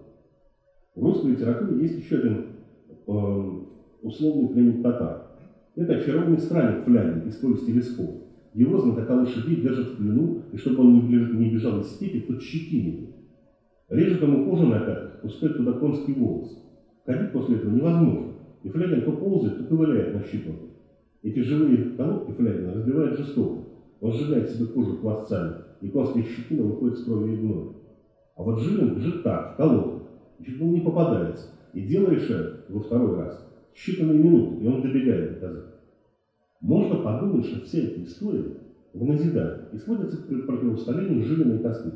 В 0.99 1.03
русской 1.03 1.31
литературе 1.31 1.81
есть 1.81 1.97
еще 1.97 2.17
один 2.17 2.45
э, 3.07 3.51
условный 4.01 4.49
пленник 4.49 4.83
татар. 4.83 5.27
Это 5.77 5.93
очарованный 5.93 6.39
странник 6.39 6.83
фляги 6.83 7.29
из 7.29 7.35
повести 7.37 7.71
Лесков. 7.71 8.15
Его 8.53 8.79
знатока 8.79 9.11
лошадей 9.11 9.61
держат 9.61 9.91
в 9.91 9.95
плену, 9.95 10.41
и 10.51 10.57
чтобы 10.57 10.81
он 10.81 11.07
не 11.07 11.51
бежал 11.51 11.79
из 11.79 11.87
степи, 11.91 12.19
под 12.19 12.41
щетинами. 12.41 13.13
Режет 13.87 14.21
ему 14.21 14.49
кожу 14.49 14.65
на 14.65 14.79
пятках, 14.81 15.21
пускает 15.21 15.55
туда 15.55 15.71
конский 15.73 16.15
волос. 16.15 16.61
Ходить 17.05 17.31
после 17.31 17.55
этого 17.55 17.73
невозможно, 17.73 18.33
и 18.63 18.69
Флягин 18.69 19.05
то 19.05 19.13
ползает, 19.13 19.57
то 19.57 19.63
ковыляет 19.63 20.13
на 20.15 20.23
щиту. 20.23 20.51
Эти 21.23 21.39
живые 21.39 21.91
колодки 21.91 22.31
Флягина 22.31 22.73
разбивают 22.73 23.17
жестоко. 23.17 23.63
Он 24.01 24.11
сжигает 24.11 24.49
себе 24.49 24.65
кожу 24.65 24.97
пластцами, 24.97 25.61
и 25.79 25.87
конская 25.87 26.23
щетина 26.23 26.63
выходит 26.63 26.97
с 26.97 27.05
кровью 27.05 27.33
и 27.33 27.37
гноем. 27.37 27.75
А 28.35 28.43
вот 28.43 28.59
Жилин 28.59 28.95
бежит 28.95 29.23
так, 29.23 29.53
в 29.53 29.57
колодку, 29.57 29.98
чуть 30.43 30.57
было 30.57 30.71
не 30.71 30.81
попадается. 30.81 31.47
И 31.73 31.81
дело 31.81 32.09
решает 32.09 32.65
во 32.67 32.79
второй 32.79 33.15
раз. 33.15 33.45
Считанные 33.73 34.17
минуты, 34.17 34.55
и 34.55 34.67
он 34.67 34.81
добегает 34.81 35.33
до 35.33 35.35
казака. 35.35 35.75
Можно 36.61 36.97
подумать, 36.97 37.45
что 37.45 37.61
все 37.61 37.83
эти 37.83 38.03
истории 38.03 38.57
в 38.93 39.05
назидание 39.05 39.69
и 39.71 39.77
сводятся 39.77 40.17
к 40.17 40.45
противостоянию 40.45 41.23
Жилина 41.23 41.53
и 41.53 41.61
Костыль. 41.61 41.93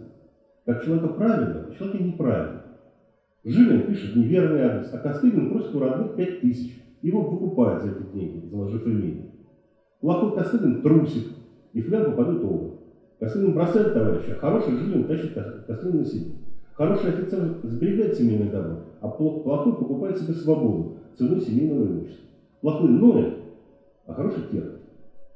Как 0.66 0.84
человека 0.84 1.10
правильно, 1.10 1.66
а 1.68 1.72
человека 1.72 2.04
неправильно. 2.04 2.64
Жилин 3.44 3.86
пишет 3.88 4.16
неверный 4.16 4.62
адрес, 4.62 4.90
а 4.94 5.00
Костылин 5.00 5.50
просит 5.50 5.76
у 5.76 5.80
родных 5.80 6.16
пять 6.16 6.40
тысяч. 6.40 6.82
Его 7.02 7.22
выкупают 7.22 7.82
за 7.82 7.90
эти 7.90 8.04
деньги, 8.14 8.48
заложив 8.48 8.88
имение. 8.88 9.32
Плохой 10.00 10.36
Костылин 10.36 10.82
трусит, 10.82 11.28
и 11.74 11.82
фляг 11.82 12.06
попадет 12.06 12.42
оба. 12.44 12.76
Костылин 13.20 13.54
бросает 13.54 13.94
товарища, 13.94 14.36
а 14.36 14.40
хороший 14.40 14.78
Жилин 14.78 15.06
тащит 15.06 15.34
Костылин 15.34 15.98
на 15.98 16.06
себе. 16.06 16.32
Хороший 16.76 17.12
офицер 17.12 17.60
сберегает 17.64 18.16
семейное 18.16 18.50
добро, 18.50 18.78
а 19.00 19.10
плохой 19.10 19.74
покупает 19.74 20.18
себе 20.18 20.34
свободу 20.34 20.98
ценой 21.16 21.40
семейного 21.42 21.86
имущества. 21.86 22.26
Плохой 22.62 22.90
ноет, 22.90 23.36
а 24.08 24.14
хороший 24.14 24.44
терпит. 24.52 24.82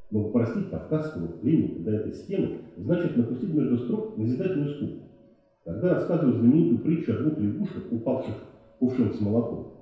Но 0.10 0.24
попросить 0.24 0.72
кавказского 0.72 1.28
пленника 1.28 1.84
до 1.84 1.92
этой 1.92 2.14
схемы 2.14 2.58
значит 2.78 3.18
напустить 3.18 3.54
между 3.54 3.78
строк 3.78 4.18
назидательную 4.18 4.70
скуку. 4.70 5.04
Когда 5.64 5.96
рассказывают 5.96 6.38
знаменитую 6.38 6.80
притчу 6.80 7.14
о 7.14 7.18
двух 7.18 7.38
лягушках, 7.38 7.84
упавших 7.92 8.36
кувшин 8.80 9.14
с 9.14 9.22
молоком, 9.22 9.74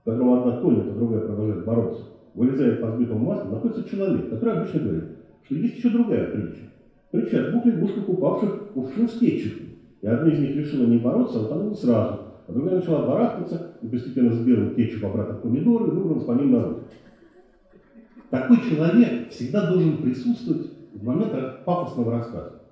в 0.00 0.04
котором 0.04 0.32
одна 0.34 0.60
тонет, 0.62 0.88
а 0.88 0.94
другая 0.94 1.20
продолжает 1.26 1.64
бороться, 1.66 2.04
вылезает 2.34 2.80
по 2.80 2.90
сбитому 2.92 3.26
маслу, 3.26 3.50
находится 3.50 3.84
человек, 3.84 4.30
который 4.30 4.54
обычно 4.54 4.80
говорит, 4.80 5.04
что 5.42 5.54
есть 5.56 5.76
еще 5.76 5.90
другая 5.90 6.30
притча. 6.30 6.70
Притча 7.10 7.48
о 7.48 7.50
двух 7.50 7.66
лягушках, 7.66 8.08
упавших 8.08 8.72
кувшин 8.72 9.08
с 9.08 9.18
кетчупом. 9.18 9.71
И 10.02 10.06
одна 10.06 10.32
из 10.32 10.40
них 10.40 10.56
решила 10.56 10.84
не 10.86 10.98
бороться, 10.98 11.38
а 11.38 11.42
утонула 11.44 11.74
сразу, 11.74 12.18
а 12.48 12.52
другая 12.52 12.76
начала 12.76 13.06
барахтаться 13.06 13.76
и 13.82 13.86
постепенно 13.86 14.32
сбила 14.32 14.70
кетчуп 14.74 15.04
обратно 15.04 15.36
в 15.36 15.42
помидоры 15.42 15.86
и 15.86 15.90
выбралась 15.90 16.24
по 16.24 16.32
ним 16.32 16.50
наружу. 16.50 16.80
Такой 18.28 18.56
человек 18.68 19.30
всегда 19.30 19.70
должен 19.70 19.98
присутствовать 19.98 20.70
в 20.92 21.04
момент 21.04 21.64
пафосного 21.64 22.10
рассказа. 22.10 22.62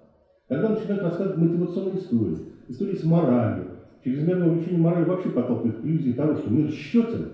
Когда 0.49 0.71
начинают 0.71 1.03
рассказывать 1.03 1.39
мотивационные 1.39 1.99
истории, 1.99 2.39
истории 2.67 2.97
с 2.97 3.05
моралью, 3.05 3.67
чрезмерное 4.03 4.49
увлечение 4.49 4.81
морали 4.81 5.05
вообще 5.05 5.29
подталкивает 5.29 5.79
к 5.79 5.85
иллюзии 5.85 6.13
того, 6.13 6.35
что 6.35 6.51
мир 6.51 6.69
счетен, 6.73 7.29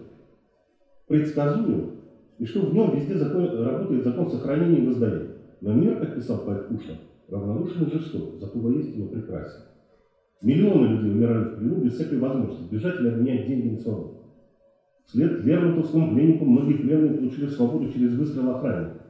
предсказуем, 1.07 1.93
и 2.39 2.45
что 2.45 2.67
в 2.67 2.75
нем 2.75 2.95
везде 2.95 3.17
закон, 3.17 3.49
работает 3.65 4.05
закон 4.05 4.31
сохранения 4.31 4.81
и 4.81 4.87
воздаяния. 4.87 5.37
Но 5.63 5.73
мир, 5.73 5.99
как 5.99 6.17
писал 6.17 6.45
поэт 6.45 6.69
Пушкин, 6.69 6.97
равнодушен 7.29 7.85
и 7.85 7.91
жесток, 7.93 8.35
зато 8.39 8.59
воистину 8.59 9.09
прекрасен. 9.09 9.63
Миллионы 10.43 10.87
людей 10.89 11.11
умирали 11.11 11.45
в 11.45 11.57
плену 11.57 11.83
без 11.83 11.95
всякой 11.95 12.19
возможности 12.19 12.71
бежать 12.71 13.01
или 13.01 13.09
обменять 13.09 13.47
деньги 13.47 13.71
на 13.71 13.81
свободу. 13.81 14.17
Вслед 15.07 15.45
Лермонтовскому 15.45 16.15
пленнику 16.15 16.45
многие 16.45 16.79
пленные 16.79 17.15
получили 17.15 17.47
свободу 17.49 17.93
через 17.93 18.15
выстрел 18.15 18.51
охранника. 18.51 19.01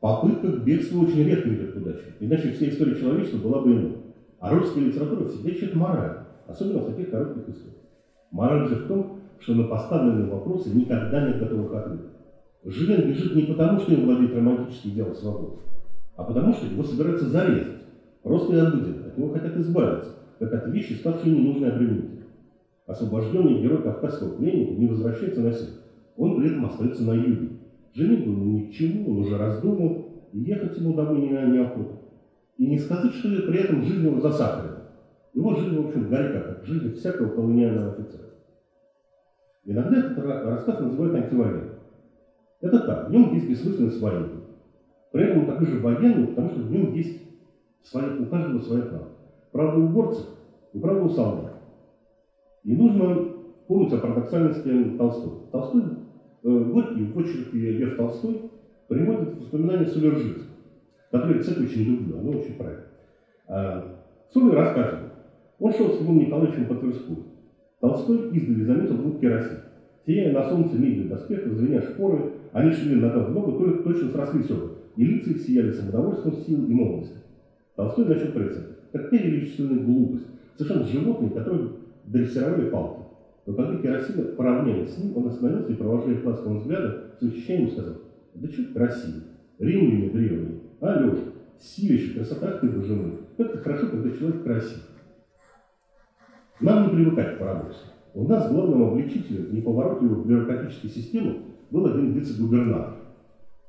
Попытка 0.00 0.52
к 0.52 0.64
бегству 0.64 1.00
очень 1.00 1.24
редко 1.24 1.48
ведет 1.48 1.72
к 1.72 1.76
иначе 2.20 2.52
вся 2.52 2.68
история 2.68 2.94
человечества 2.94 3.38
была 3.38 3.60
бы 3.60 3.72
иной. 3.72 3.96
А 4.38 4.50
русская 4.50 4.80
литература 4.80 5.26
всегда 5.28 5.50
ищет 5.50 5.74
мораль, 5.74 6.18
особенно 6.46 6.80
в 6.80 6.86
таких 6.86 7.10
коротких 7.10 7.48
историях. 7.48 7.80
Мораль 8.30 8.66
же 8.66 8.76
в 8.76 8.86
том, 8.86 9.16
что 9.38 9.54
на 9.54 9.64
поставленные 9.64 10.26
вопросы 10.26 10.70
никогда 10.70 11.22
нет 11.22 11.38
готовых 11.38 11.72
ответов. 11.72 12.10
Жилин 12.62 13.06
бежит 13.06 13.34
не 13.34 13.42
потому, 13.42 13.78
что 13.78 13.92
им 13.92 14.02
владеет 14.02 14.34
романтический 14.34 14.90
идеал 14.90 15.14
свободы, 15.14 15.56
а 16.16 16.24
потому, 16.24 16.52
что 16.52 16.66
его 16.66 16.82
собираются 16.82 17.26
зарезать. 17.26 17.75
Просто 18.26 18.56
и 18.56 18.58
обыденно. 18.58 19.06
От 19.06 19.16
него 19.16 19.32
хотят 19.32 19.56
избавиться, 19.56 20.10
как 20.40 20.52
от 20.52 20.66
вещи, 20.72 20.94
ставшей 20.94 21.30
ненужной 21.30 21.70
обременительной. 21.70 22.24
освобожденный 22.84 23.62
герой 23.62 23.84
кавказского 23.84 24.36
пленника 24.36 24.72
не 24.72 24.88
возвращается 24.88 25.42
на 25.42 25.52
север. 25.52 25.74
Он 26.16 26.36
при 26.36 26.48
этом 26.48 26.64
остается 26.64 27.04
на 27.04 27.12
юге. 27.12 27.50
Жене 27.94 28.26
было 28.26 28.42
ни 28.42 28.62
к 28.62 28.72
чему, 28.72 29.12
он 29.12 29.18
уже 29.18 29.38
раздумал, 29.38 30.08
и 30.32 30.40
ехать 30.40 30.76
ему 30.76 30.94
домой 30.94 31.20
не, 31.20 31.28
неохота. 31.28 32.00
И 32.58 32.66
не 32.66 32.80
сказать, 32.80 33.12
что 33.12 33.28
при 33.28 33.60
этом 33.60 33.84
жизнь 33.84 34.04
его 34.04 34.20
засахарена. 34.20 34.82
Его 35.32 35.54
жизнь, 35.54 35.80
в 35.80 35.86
общем, 35.86 36.08
горька, 36.08 36.40
как 36.40 36.64
жизнь 36.64 36.94
всякого 36.94 37.28
колониального 37.28 37.92
офицера. 37.92 38.30
Иногда 39.66 39.98
этот 40.00 40.18
рассказ 40.18 40.80
называют 40.80 41.14
антивоенным. 41.14 41.74
Это 42.60 42.80
так, 42.80 43.08
в 43.08 43.12
нем 43.12 43.32
есть 43.34 43.48
бессмысленность 43.48 44.00
войны. 44.00 44.30
При 45.12 45.22
этом 45.22 45.42
он 45.42 45.46
такой 45.46 45.68
же 45.68 45.78
военный, 45.78 46.26
потому 46.26 46.50
что 46.50 46.62
в 46.62 46.72
нем 46.72 46.92
есть 46.92 47.25
свои, 47.90 48.18
у 48.18 48.26
каждого 48.26 48.60
своя 48.60 48.82
правда. 48.82 49.08
Правда 49.52 49.80
у 49.80 49.88
горцев 49.88 50.26
и 50.72 50.78
правда 50.78 51.04
у 51.04 51.08
солдат. 51.08 51.52
И 52.64 52.76
нужно 52.76 53.28
помнить 53.66 53.92
о 53.92 53.98
парадоксальности 53.98 54.96
Толстого. 54.96 55.46
Толстой, 55.52 55.82
э, 55.82 56.48
Горький 56.48 57.04
в 57.04 57.16
очереди 57.16 57.56
Лев 57.56 57.96
Толстой 57.96 58.50
приводит 58.88 59.38
воспоминания 59.40 59.86
Сулержинского, 59.86 60.46
которые, 61.10 61.40
кстати, 61.40 61.60
очень 61.60 61.82
люблю, 61.82 62.18
оно 62.18 62.30
очень 62.30 62.54
правильно. 62.54 62.84
А, 63.48 63.96
Сулер 64.32 64.54
рассказывает, 64.54 65.12
он 65.58 65.72
шел 65.72 65.90
с 65.90 66.00
Львом 66.00 66.18
Николаевичем 66.18 66.66
по 66.66 66.74
Тверскую. 66.74 67.18
Толстой 67.80 68.30
издали 68.30 68.64
заметил 68.64 68.96
двух 68.96 69.20
керосин. 69.20 69.58
Сияя 70.04 70.32
на 70.32 70.48
солнце 70.48 70.76
медленно 70.76 71.10
доспехов, 71.10 71.54
звеня 71.54 71.82
шпоры, 71.82 72.32
они 72.52 72.70
шли 72.70 72.96
нога 72.96 73.24
в 73.24 73.32
ногу, 73.32 73.52
только 73.58 73.82
точно 73.82 74.10
срослись 74.10 74.50
оба, 74.50 74.70
и 74.96 75.04
лица 75.04 75.30
их 75.30 75.40
сияли 75.40 75.72
самодовольством 75.72 76.36
сил 76.36 76.64
и 76.64 76.72
молодости. 76.72 77.16
Толстой 77.76 78.06
начал 78.06 78.32
прицепить. 78.32 78.76
Какая 78.92 79.22
величественная 79.22 79.84
глупость. 79.84 80.26
Совершенно 80.56 80.86
животные, 80.86 81.30
которые 81.30 81.70
дрессировали 82.04 82.70
палки. 82.70 83.02
Но 83.44 83.54
когда 83.54 83.76
керосины 83.76 84.24
поравнялись 84.32 84.94
с 84.94 84.98
ним, 84.98 85.16
он 85.16 85.28
остановился 85.28 85.72
и, 85.72 85.76
провожая 85.76 86.14
их 86.14 86.24
взглядом, 86.24 86.94
с 87.18 87.22
восхищением 87.22 87.70
сказал, 87.70 87.94
да 88.34 88.48
что 88.48 88.74
красиво, 88.74 89.20
римляне 89.58 90.10
древние, 90.10 90.60
а, 90.80 91.00
Леша, 91.00 91.22
силище, 91.60 92.14
красота 92.14 92.58
ты, 92.58 92.68
боже 92.68 92.94
мой, 92.94 93.12
как 93.36 93.54
это 93.54 93.58
хорошо, 93.58 93.88
когда 93.88 94.10
человек 94.10 94.42
красив. 94.42 94.82
Нам 96.60 96.84
не 96.84 96.94
привыкать 96.96 97.36
к 97.36 97.38
парадоксу. 97.38 97.86
У 98.14 98.26
нас 98.26 98.50
главным 98.50 98.82
обличителем 98.82 99.54
неповоротливой 99.54 100.24
бюрократической 100.24 100.88
системы 100.88 101.42
был 101.70 101.86
один 101.86 102.14
вице-губернатор, 102.14 102.94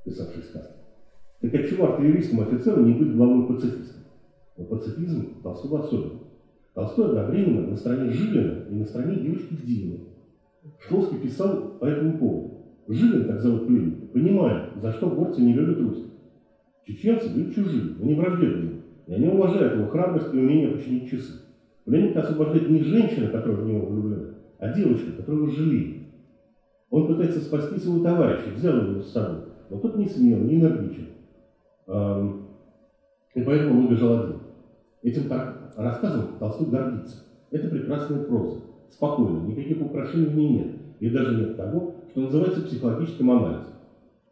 писавший 0.06 0.42
сказки. 0.44 0.77
Так 1.42 1.54
отчего 1.54 1.94
артиллерийскому 1.94 2.44
офицеру 2.44 2.84
не 2.84 2.94
быть 2.94 3.16
главным 3.16 3.48
пацифистом? 3.48 4.02
Но 4.58 4.66
пацифизм 4.66 5.42
Толстого 5.44 5.86
особенно. 5.86 6.20
Толстой 6.74 7.10
одновременно 7.10 7.68
на 7.68 7.76
стороне 7.76 8.12
Жилина 8.12 8.66
и 8.70 8.76
на 8.76 8.86
стороне 8.86 9.20
девочки 9.20 9.56
Дины. 9.56 10.00
Шловский 10.80 11.20
писал 11.20 11.78
по 11.80 11.86
этому 11.86 12.18
поводу. 12.18 12.58
Жилин, 12.88 13.28
так 13.28 13.42
зовут 13.42 13.68
пленника, 13.68 14.06
понимает, 14.08 14.82
за 14.82 14.92
что 14.94 15.10
горцы 15.10 15.42
не 15.42 15.54
любят 15.54 15.80
русских. 15.80 16.12
Чеченцы 16.86 17.34
были 17.34 17.52
чужие, 17.52 17.96
но 18.00 18.06
не 18.06 18.16
враждебные, 18.16 18.82
и 19.08 19.14
они 19.14 19.28
уважают 19.28 19.76
его 19.76 19.88
храбрость 19.88 20.34
и 20.34 20.38
умение 20.38 20.70
починить 20.70 21.10
часы. 21.10 21.34
Пленника 21.86 22.22
освобождает 22.22 22.70
не 22.70 22.82
женщина, 22.82 23.30
которая 23.30 23.58
в 23.58 23.66
него 23.66 23.86
влюблена, 23.86 24.36
а 24.58 24.74
девочка, 24.74 25.12
которую 25.12 25.50
жалеет. 25.50 26.04
Он 26.90 27.08
пытается 27.08 27.42
спасти 27.42 27.78
своего 27.78 28.04
товарища, 28.04 28.52
взял 28.56 28.78
его 28.78 29.02
с 29.02 29.12
собой, 29.12 29.42
но 29.70 29.80
тот 29.80 29.98
не 29.98 30.08
смел, 30.08 30.40
не 30.40 30.56
энергичен. 30.56 31.08
И 31.88 33.42
поэтому 33.42 33.80
он 33.80 33.86
убежал 33.86 34.24
один. 34.24 34.40
Этим 35.04 35.32
рассказом 35.76 36.38
Толстой 36.40 36.68
гордится. 36.68 37.24
Это 37.52 37.70
прекрасная 37.70 38.24
проза. 38.24 38.62
Спокойно, 38.90 39.48
никаких 39.48 39.82
украшений 39.82 40.50
нет. 40.50 40.76
И 41.00 41.10
даже 41.10 41.36
нет 41.36 41.56
того, 41.56 41.96
что 42.12 42.22
называется 42.22 42.62
психологическим 42.62 43.30
анализом. 43.32 43.74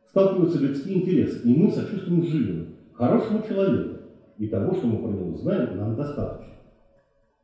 Сталкиваются 0.07 0.59
людские 0.59 1.01
интересы, 1.01 1.47
и 1.47 1.53
мы 1.53 1.69
сочувствуем 1.71 2.23
Жилину, 2.23 2.65
хорошему 2.93 3.43
человеку. 3.47 3.99
И 4.37 4.47
того, 4.47 4.73
что 4.73 4.87
мы 4.87 4.99
про 4.99 5.11
него 5.11 5.37
знаем, 5.37 5.77
нам 5.77 5.95
достаточно. 5.95 6.53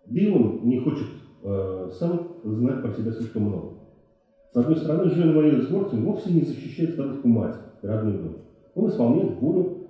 Да 0.06 0.20
и 0.20 0.30
он 0.30 0.62
не 0.64 0.80
хочет 0.80 1.08
э, 1.44 1.90
сам 1.94 2.38
знать 2.44 2.82
про 2.82 2.92
себя 2.94 3.12
слишком 3.12 3.44
много. 3.44 3.74
С 4.52 4.58
одной 4.58 4.78
стороны, 4.78 5.10
Жилин 5.10 5.36
воюет 5.36 5.64
с 5.64 5.68
горцем 5.68 6.04
вовсе 6.04 6.32
не 6.34 6.42
защищает 6.42 6.94
старушку 6.94 7.28
мать, 7.28 7.56
родную 7.82 8.20
дочь. 8.20 8.42
Он 8.76 8.90
исполняет 8.90 9.40
волю 9.40 9.81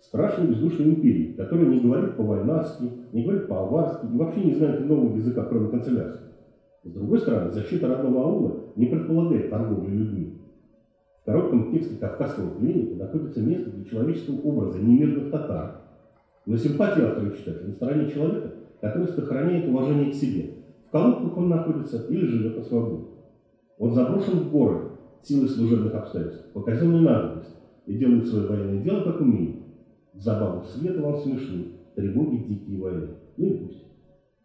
страшной 0.00 0.48
бездушной 0.48 0.90
империи, 0.90 1.34
которая 1.36 1.66
не 1.66 1.80
говорит 1.80 2.16
по-войнарски, 2.16 2.90
не 3.12 3.22
говорит 3.22 3.46
по-аварски 3.48 4.06
и 4.06 4.16
вообще 4.16 4.44
не 4.44 4.54
знает 4.54 4.80
иного 4.80 5.14
языка, 5.16 5.44
кроме 5.44 5.68
канцелярского. 5.68 6.30
С 6.82 6.90
другой 6.90 7.18
стороны, 7.18 7.52
защита 7.52 7.88
родного 7.88 8.22
аула 8.22 8.60
не 8.76 8.86
предполагает 8.86 9.50
торговлю 9.50 9.98
людьми. 9.98 10.40
В 11.20 11.24
коротком 11.26 11.70
тексте 11.70 11.96
кавказского 11.96 12.58
пленника 12.58 12.96
находится 12.96 13.40
место 13.40 13.70
для 13.70 13.84
человеческого 13.84 14.40
образа 14.40 14.78
немирных 14.78 15.30
татар. 15.30 15.82
Но 16.46 16.56
симпатия 16.56 17.02
автора 17.02 17.36
читателя 17.36 17.66
на 17.66 17.72
стороне 17.74 18.10
человека, 18.10 18.54
который 18.80 19.08
сохраняет 19.08 19.68
уважение 19.68 20.10
к 20.10 20.14
себе. 20.14 20.54
В 20.88 20.90
колодках 20.90 21.36
он 21.36 21.50
находится 21.50 22.06
или 22.08 22.24
живет 22.24 22.56
на 22.56 22.64
свободе. 22.64 23.04
Он 23.78 23.92
заброшен 23.92 24.38
в 24.38 24.50
город 24.50 24.92
силой 25.22 25.48
служебных 25.48 25.94
обстоятельств, 25.94 26.50
по 26.52 26.62
казенной 26.62 27.02
и 27.86 27.98
делает 27.98 28.26
свое 28.26 28.46
военное 28.48 28.82
дело, 28.82 29.02
как 29.02 29.20
умеет. 29.20 29.56
Забаву 30.20 30.62
света 30.64 31.00
вам 31.00 31.16
смешны, 31.16 31.78
тревоги 31.94 32.44
дикие 32.44 32.78
войны. 32.78 33.08
Ну 33.38 33.46
и 33.46 33.56
пусть. 33.56 33.86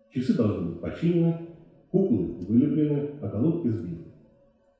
Часы 0.09 0.33
должны 0.37 0.69
быть 0.69 0.79
починены, 0.79 1.49
куклы 1.91 2.45
вылеплены, 2.45 3.19
а 3.21 3.27
колодки 3.27 3.67
сбиты. 3.67 4.05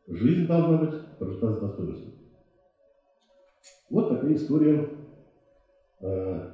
Жизнь 0.08 0.48
должна 0.48 0.78
быть 0.78 1.02
прожита 1.20 1.52
с 1.52 1.60
достоинством. 1.60 2.14
Вот 3.89 4.10
такая 4.10 4.36
история 4.36 4.89
э, 6.00 6.50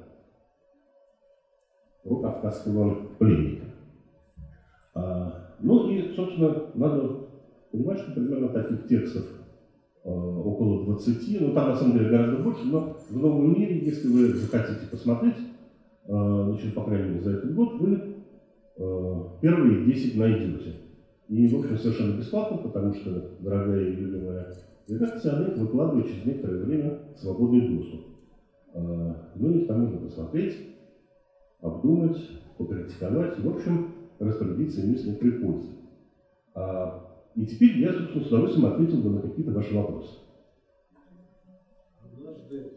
про 2.02 2.16
кавказского 2.16 3.14
пленника. 3.18 3.66
А, 4.94 5.54
ну 5.60 5.88
и, 5.88 6.16
собственно, 6.16 6.66
надо 6.74 7.28
понимать, 7.70 8.00
что 8.00 8.12
примерно 8.12 8.48
таких 8.48 8.88
текстов 8.88 9.41
около 10.10 10.84
20, 10.84 11.40
ну 11.40 11.52
там 11.54 11.70
на 11.70 11.76
самом 11.76 11.92
деле 11.98 12.10
гораздо 12.10 12.42
больше, 12.42 12.64
но 12.64 12.96
в 13.08 13.16
новом 13.16 13.52
мире, 13.52 13.78
если 13.84 14.08
вы 14.08 14.28
захотите 14.34 14.86
посмотреть, 14.90 15.36
э, 16.06 16.44
значит, 16.48 16.74
по 16.74 16.84
крайней 16.84 17.10
мере, 17.10 17.22
за 17.22 17.30
этот 17.32 17.54
год, 17.54 17.74
вы 17.80 18.02
э, 18.76 19.22
первые 19.40 19.84
10 19.84 20.16
найдете. 20.16 20.74
И, 21.28 21.48
в 21.48 21.60
общем, 21.60 21.78
совершенно 21.78 22.18
бесплатно, 22.18 22.58
потому 22.58 22.92
что, 22.94 23.36
дорогая 23.40 23.88
и 23.88 23.96
любимая 23.96 24.54
редакция, 24.88 25.36
она 25.36 25.46
их 25.48 25.56
выкладывает 25.56 26.08
через 26.08 26.26
некоторое 26.26 26.64
время 26.64 26.98
в 27.14 27.18
свободный 27.18 27.68
доступ. 27.68 28.00
Ну 28.74 29.50
и 29.50 29.66
там 29.66 29.80
можно 29.82 29.98
посмотреть, 29.98 30.56
обдумать, 31.60 32.18
покритиковать 32.58 33.38
в 33.38 33.48
общем, 33.48 33.92
распорядиться 34.18 34.80
ими 34.80 34.96
с 34.96 35.06
некоторой 35.06 35.40
пользой. 35.40 35.70
А, 36.54 37.11
и 37.34 37.46
теперь 37.46 37.78
я, 37.78 37.92
собственно, 37.92 38.24
с 38.24 38.28
удовольствием 38.28 38.72
ответил 38.72 39.02
бы 39.02 39.10
на 39.10 39.22
какие-то 39.22 39.52
ваши 39.52 39.74
вопросы. 39.74 40.18
Однажды 42.02 42.72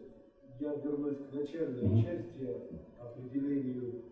я 0.59 0.75
вернусь 0.75 1.17
к 1.17 1.33
начальной 1.33 1.83
mm-hmm. 1.83 2.03
части, 2.03 2.59
определению 2.99 4.03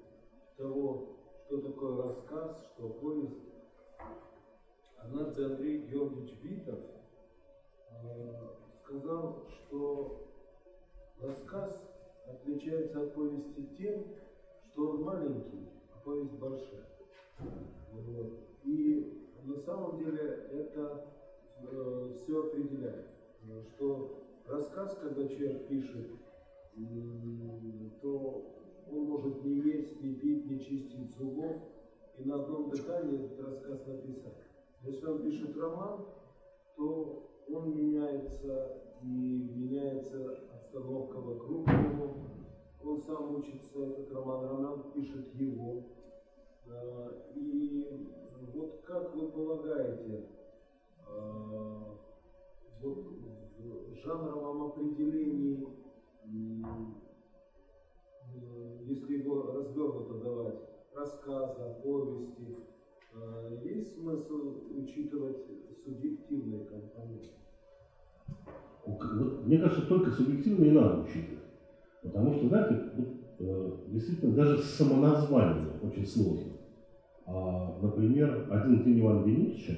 того, 0.57 1.17
что 1.45 1.61
такое 1.61 2.03
рассказ, 2.03 2.71
что 2.75 2.89
повесть. 2.89 3.53
Однажды 4.97 5.45
Андрей 5.45 5.87
Георгиевич 5.87 6.33
Битов 6.41 6.79
э, 8.03 8.33
сказал, 8.83 9.47
что 9.49 10.27
рассказ 11.21 11.81
отличается 12.27 13.01
от 13.01 13.13
повести 13.13 13.67
тем, 13.77 14.03
что 14.71 14.89
он 14.89 15.03
маленький, 15.03 15.69
а 15.93 15.99
повесть 16.03 16.33
большая. 16.33 16.85
Вот. 17.93 18.39
И 18.63 19.22
на 19.45 19.57
самом 19.57 19.97
деле 19.97 20.47
это 20.51 21.05
э, 21.59 22.13
все 22.15 22.47
определяет, 22.47 23.07
что 23.75 24.23
рассказ, 24.47 24.97
когда 25.01 25.27
человек 25.27 25.67
пишет, 25.67 26.11
то 28.01 28.55
он 28.91 29.05
может 29.05 29.43
не 29.43 29.59
есть, 29.59 30.01
не 30.01 30.15
пить, 30.15 30.49
не 30.49 30.59
чистить 30.59 31.15
зубов, 31.15 31.61
и 32.17 32.23
на 32.23 32.35
одном 32.35 32.69
дыхании 32.69 33.25
этот 33.25 33.47
рассказ 33.47 33.85
написать. 33.87 34.33
Если 34.83 35.05
он 35.05 35.23
пишет 35.23 35.57
роман, 35.57 36.05
то 36.75 37.29
он 37.49 37.75
меняется, 37.75 38.81
и 39.01 39.49
меняется 39.55 40.39
обстановка 40.53 41.17
вокруг 41.17 41.67
него, 41.67 42.15
он 42.83 43.01
сам 43.01 43.35
учится, 43.35 43.79
этот 43.79 44.11
роман, 44.13 44.45
роман 44.45 44.91
пишет 44.93 45.33
его. 45.35 45.83
Э, 46.65 47.11
и 47.35 48.13
вот 48.53 48.81
как 48.85 49.15
вы 49.15 49.27
полагаете, 49.27 50.25
э, 51.07 51.83
вот 52.81 52.97
в 53.57 53.95
жанровом 54.03 54.63
определении, 54.63 55.67
если 58.85 59.17
его 59.17 59.53
развернуто 59.53 60.15
давать, 60.15 60.55
рассказа, 60.95 61.79
повести, 61.83 62.57
э, 63.13 63.57
есть 63.63 63.95
смысл 63.95 64.55
учитывать 64.75 65.45
субъективные 65.83 66.65
компоненты? 66.65 67.29
Мне 69.45 69.59
кажется, 69.59 69.87
только 69.87 70.11
субъективно 70.11 70.65
и 70.65 70.71
надо 70.71 71.01
учитывать. 71.01 71.43
Потому 72.01 72.33
что, 72.33 72.47
знаете, 72.47 72.91
э, 73.39 73.71
действительно, 73.87 74.35
даже 74.35 74.57
самоназвание 74.57 75.79
очень 75.81 76.05
сложно. 76.05 76.51
А, 77.25 77.73
например, 77.81 78.45
один 78.49 78.83
день 78.83 78.99
Ивана 78.99 79.23
Денисовича 79.23 79.77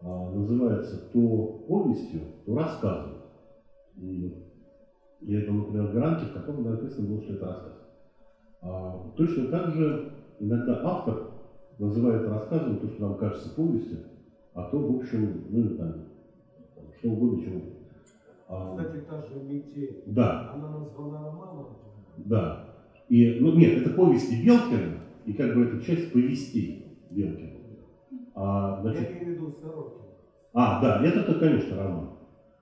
а, 0.00 0.28
называется 0.28 0.98
то 1.12 1.64
повестью, 1.66 2.22
то 2.44 2.54
рассказом. 2.54 3.12
И, 3.96 4.32
это, 5.26 5.52
например, 5.52 5.86
гарантия, 5.92 6.26
в 6.26 6.32
котором 6.32 6.64
написано 6.64 7.08
было, 7.08 7.22
что 7.22 7.34
это 7.34 7.46
рассказ. 7.46 7.72
А, 8.60 8.98
точно 9.16 9.46
так 9.46 9.70
же 9.70 10.12
иногда 10.38 10.80
автор 10.82 11.22
называет 11.78 12.26
рассказом 12.26 12.78
то, 12.78 12.88
что 12.88 13.02
нам 13.02 13.16
кажется 13.16 13.54
повестью, 13.54 13.98
а 14.54 14.64
то, 14.64 14.80
в 14.80 14.96
общем, 14.96 15.44
ну, 15.48 15.76
там, 15.76 15.94
что 16.98 17.10
угодно. 17.10 17.62
А, 18.48 18.76
Кстати, 18.76 19.02
та 19.08 19.22
же 19.22 19.34
метель. 19.42 20.02
Да. 20.06 20.52
Она 20.52 20.68
названа 20.68 21.18
романом. 21.24 21.66
Да. 22.16 22.64
И, 23.08 23.38
ну 23.40 23.52
нет, 23.52 23.76
это 23.76 23.90
повести 23.90 24.44
Белкина, 24.44 25.05
и 25.26 25.32
как 25.32 25.54
бы 25.54 25.64
это 25.64 25.80
часть 25.84 26.12
повестей 26.12 26.84
Белкина. 27.10 27.50
А, 28.34 28.80
значит, 28.82 29.10
Я 29.10 29.18
имею 29.18 29.26
в 29.26 29.30
виду 29.30 29.52
Сорокин. 29.60 30.02
А, 30.52 30.80
да, 30.80 31.04
это-то, 31.04 31.38
конечно, 31.38 31.76
роман. 31.76 32.10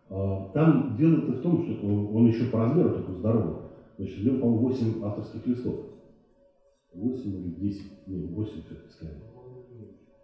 А, 0.09 0.51
там 0.55 0.97
дело-то 0.97 1.33
в 1.33 1.41
том, 1.43 1.65
что 1.65 1.87
он, 1.87 2.17
он 2.17 2.27
еще 2.27 2.47
по 2.47 2.59
размеру 2.61 2.91
такой 2.91 3.15
здоровый. 3.17 3.57
Значит, 3.99 4.19
в 4.19 4.25
нем, 4.25 4.41
по-моему, 4.41 4.69
8 4.69 5.05
авторских 5.05 5.47
листов. 5.47 5.81
8 6.95 7.31
или 7.31 7.51
10, 7.51 8.09
не, 8.09 8.27
8 8.27 8.53
все-таки 8.53 8.89
скорее. 8.91 9.23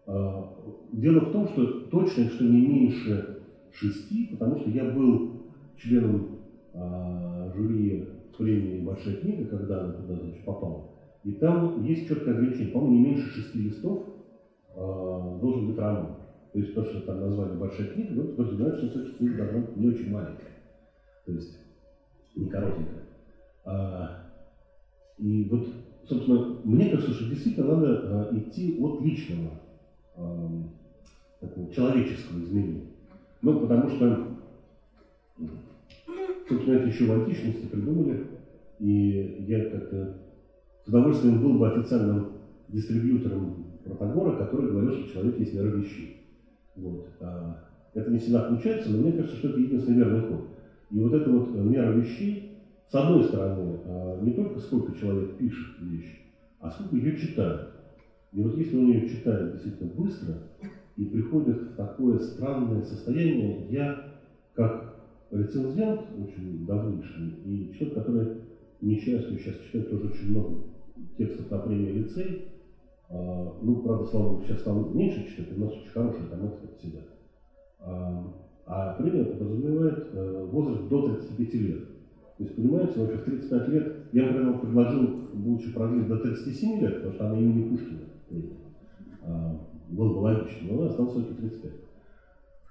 А, 0.07 0.57
дело 0.93 1.21
в 1.21 1.33
том, 1.33 1.49
что 1.49 1.67
точно, 1.91 2.29
что 2.31 2.45
не 2.45 2.67
меньше 2.67 3.43
шести, 3.73 4.29
потому 4.33 4.59
что 4.59 4.71
я 4.71 4.85
был 4.91 5.31
членом 5.77 6.39
э, 6.73 7.53
жюри 7.55 8.09
премии 8.41 8.81
«Большая 8.81 9.17
книга», 9.17 9.45
когда 9.45 9.85
она 9.85 9.93
туда 9.93 10.15
значит, 10.17 10.45
попала. 10.45 10.90
И 11.25 11.33
там 11.33 11.83
есть 11.85 12.09
четкое 12.09 12.35
ограничение. 12.35 12.73
По-моему, 12.73 12.97
не 12.97 13.05
меньше 13.05 13.31
шести 13.31 13.59
листов 13.61 14.05
э, 14.75 15.39
должен 15.41 15.69
быть 15.69 15.79
роман. 15.79 16.17
То 16.53 16.59
есть 16.59 16.75
то, 16.75 16.85
что 16.85 17.01
там 17.03 17.21
назвали 17.21 17.57
«Большая 17.57 17.89
книга», 17.89 18.15
ну, 18.15 18.25
подразумевает, 18.29 18.79
что 18.79 18.89
все-таки 18.89 19.17
книга 19.19 19.37
должна 19.37 19.61
быть 19.61 19.77
не 19.77 19.89
очень 19.89 20.11
маленькая. 20.11 20.51
То 21.27 21.33
есть 21.33 21.59
не 22.35 22.49
коротенькая. 22.49 23.05
А, 23.65 24.27
и 25.19 25.45
вот, 25.45 25.69
собственно, 26.09 26.57
мне 26.65 26.91
кажется, 26.91 27.13
что 27.13 27.29
действительно 27.29 27.77
надо 27.77 28.01
а, 28.03 28.37
идти 28.37 28.77
от 28.81 29.01
личного, 29.03 29.61
а, 30.17 30.49
такого 31.41 31.71
человеческого 31.71 32.41
изменения. 32.41 32.87
Ну, 33.43 33.61
потому 33.61 33.89
что 33.91 34.27
Собственно, 36.49 36.79
это 36.79 36.89
еще 36.89 37.05
в 37.05 37.13
античности 37.13 37.67
придумали. 37.67 38.27
И 38.81 39.45
я 39.47 39.71
как-то 39.71 40.17
с 40.85 40.89
удовольствием 40.89 41.43
был 41.43 41.59
бы 41.59 41.71
официальным 41.71 42.33
дистрибьютором 42.69 43.67
Протагора, 43.85 44.37
который 44.37 44.71
говорил, 44.71 44.93
что 44.93 45.13
человек 45.13 45.39
есть 45.39 45.55
мера 45.55 45.69
вещей. 45.69 46.27
Вот. 46.77 47.09
А 47.21 47.65
это 47.95 48.11
не 48.11 48.19
всегда 48.19 48.45
получается, 48.45 48.91
но 48.91 48.99
мне 48.99 49.13
кажется, 49.13 49.37
что 49.37 49.49
это 49.49 49.61
единственный 49.61 49.97
верный 49.97 50.29
ход. 50.29 50.49
И 50.91 50.99
вот 50.99 51.13
эта 51.13 51.31
вот 51.31 51.55
мера 51.55 51.93
вещей, 51.93 52.59
с 52.89 52.95
одной 52.95 53.25
стороны, 53.25 53.81
а, 53.85 54.21
не 54.23 54.33
только 54.33 54.61
сколько 54.61 54.97
человек 54.99 55.37
пишет 55.37 55.81
вещи, 55.81 56.21
а 56.61 56.71
сколько 56.71 56.97
ее 56.97 57.17
читает. 57.17 57.69
И 58.33 58.43
вот 58.43 58.57
если 58.57 58.77
он 58.77 58.87
ее 58.93 59.09
читает 59.09 59.53
действительно 59.53 59.91
быстро 59.95 60.39
и 60.97 61.05
приходит 61.05 61.63
в 61.63 61.75
такое 61.75 62.19
странное 62.19 62.83
состояние, 62.83 63.67
я 63.71 64.13
как 64.55 64.95
рецензент 65.31 66.03
очень 66.19 66.67
давнишний 66.67 67.31
и 67.45 67.75
человек, 67.77 67.95
который 67.95 68.29
несчастью 68.81 69.39
сейчас 69.39 69.57
читает 69.67 69.91
тоже 69.91 70.09
очень 70.09 70.31
много 70.31 70.70
текстов 71.17 71.51
на 71.51 71.59
премии 71.59 71.91
лицей. 71.91 72.39
А, 73.09 73.53
ну, 73.61 73.77
правда, 73.77 74.05
слава 74.05 74.25
богу, 74.25 74.43
сейчас 74.43 74.63
там 74.63 74.97
меньше 74.97 75.23
читают, 75.23 75.53
у 75.53 75.61
нас 75.61 75.71
очень 75.71 76.29
там 76.29 76.47
эксперты 76.47 76.79
сидят. 76.79 77.05
А, 77.79 78.33
а 78.65 78.91
премия 78.91 79.25
подразумевает 79.25 79.99
э, 80.13 80.47
возраст 80.51 80.83
до 80.89 81.01
35 81.01 81.55
лет. 81.55 81.81
То 82.37 82.45
есть, 82.45 82.55
понимаете, 82.55 83.01
вообще 83.01 83.19
в 83.19 83.23
35 83.23 83.69
лет, 83.69 83.93
я, 84.13 84.23
например, 84.23 84.59
предложил 84.61 85.11
лучше 85.33 85.73
прожить 85.73 86.07
до 86.07 86.17
37 86.17 86.81
лет, 86.81 86.95
потому 86.97 87.13
что 87.13 87.27
она 87.27 87.37
имени 87.37 87.69
Пушкина. 87.69 88.01
А, 89.23 89.59
было 89.89 90.13
бы 90.13 90.19
логично, 90.19 90.69
но 90.69 90.79
она 90.79 90.87
осталась 90.87 91.13
только 91.13 91.35
35. 91.35 91.73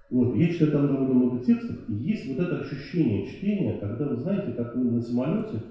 Вот, 0.09 0.35
я 0.35 0.49
читаю 0.49 0.71
там 0.71 0.87
довольно 0.87 1.13
много 1.13 1.39
текстов, 1.39 1.77
и 1.87 1.93
есть 1.93 2.27
вот 2.27 2.39
это 2.39 2.59
ощущение 2.59 3.27
чтения, 3.27 3.77
когда 3.77 4.07
вы 4.07 4.15
знаете, 4.15 4.53
как 4.53 4.75
вы 4.75 4.89
на 4.89 5.01
самолете, 5.01 5.61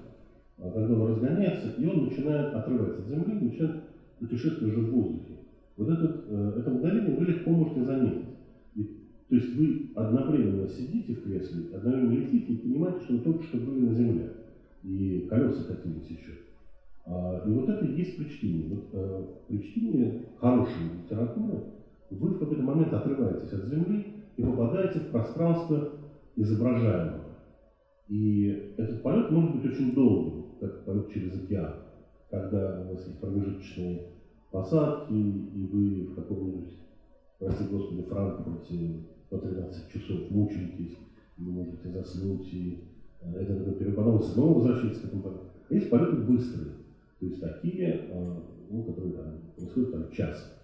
когда 0.61 0.93
он 0.93 1.07
разгоняется, 1.07 1.69
и 1.69 1.85
он 1.85 2.03
начинает 2.03 2.53
отрываться 2.53 2.99
от 2.99 3.07
земли, 3.07 3.33
начинает 3.39 3.75
путешествовать 4.19 4.73
уже 4.73 4.81
в 4.81 4.91
воздухе. 4.91 5.33
Вот 5.77 5.89
этот, 5.89 6.25
э, 6.27 6.53
это 6.57 6.69
мгновение 6.69 7.15
вы 7.15 7.25
легко 7.25 7.51
можете 7.51 7.83
заметить. 7.83 8.25
И, 8.75 8.83
то 9.29 9.35
есть 9.35 9.55
вы 9.55 9.91
одновременно 9.95 10.67
сидите 10.67 11.13
в 11.13 11.23
кресле, 11.23 11.75
одновременно 11.75 12.11
летите 12.11 12.53
и 12.53 12.57
понимаете, 12.57 12.99
что 13.03 13.13
вы 13.13 13.19
только 13.19 13.43
что 13.43 13.57
были 13.57 13.85
на 13.85 13.93
земле. 13.93 14.31
И 14.83 15.27
колеса 15.29 15.63
катились 15.63 16.09
еще. 16.09 16.31
А, 17.05 17.41
и 17.45 17.49
вот 17.51 17.69
это 17.69 17.85
и 17.85 17.97
есть 17.97 18.17
при 18.17 18.25
чтении. 18.25 18.67
Вот, 18.67 18.89
э, 18.93 19.25
при 19.47 19.61
чтении 19.61 20.25
хорошей 20.37 20.83
литературы 21.03 21.63
вы 22.09 22.29
в 22.29 22.39
какой-то 22.39 22.63
момент 22.63 22.91
отрываетесь 22.93 23.53
от 23.53 23.65
земли, 23.65 24.05
и 24.39 24.41
попадаете 24.41 24.99
в 24.99 25.11
пространство 25.11 25.89
изображаемого. 26.37 27.25
И 28.07 28.73
этот 28.77 29.03
полет 29.03 29.29
может 29.31 29.55
быть 29.55 29.65
очень 29.65 29.93
долгим, 29.93 30.38
как 30.59 30.85
полет 30.85 31.09
через 31.09 31.43
океан, 31.43 31.75
когда 32.29 32.81
у 32.81 32.93
вас 32.93 33.05
есть 33.05 33.19
промежуточные 33.19 34.07
посадки, 34.51 35.13
и 35.13 35.67
вы 35.71 36.05
в 36.07 36.15
каком-нибудь, 36.15 36.73
прости 37.39 37.63
господи, 37.65 38.03
Франкфурте 38.03 39.05
по 39.29 39.37
13 39.37 39.91
часов 39.91 40.31
мучаетесь, 40.31 40.97
вы 41.37 41.51
можете 41.51 41.89
заснуть, 41.89 42.53
и 42.53 42.83
э, 43.21 43.33
это 43.35 43.55
такой 43.55 43.73
перепадом, 43.75 44.21
снова 44.21 44.59
возвращается 44.59 45.01
к 45.01 45.05
этому 45.05 45.23
полету. 45.23 45.43
А 45.69 45.73
есть 45.73 45.89
полеты 45.89 46.17
быстрые, 46.17 46.73
то 47.19 47.25
есть 47.25 47.39
такие, 47.39 48.07
э, 48.09 48.35
ну, 48.69 48.83
которые 48.83 49.13
там, 49.13 49.41
происходят 49.55 49.91
там 49.91 50.11
час 50.11 50.59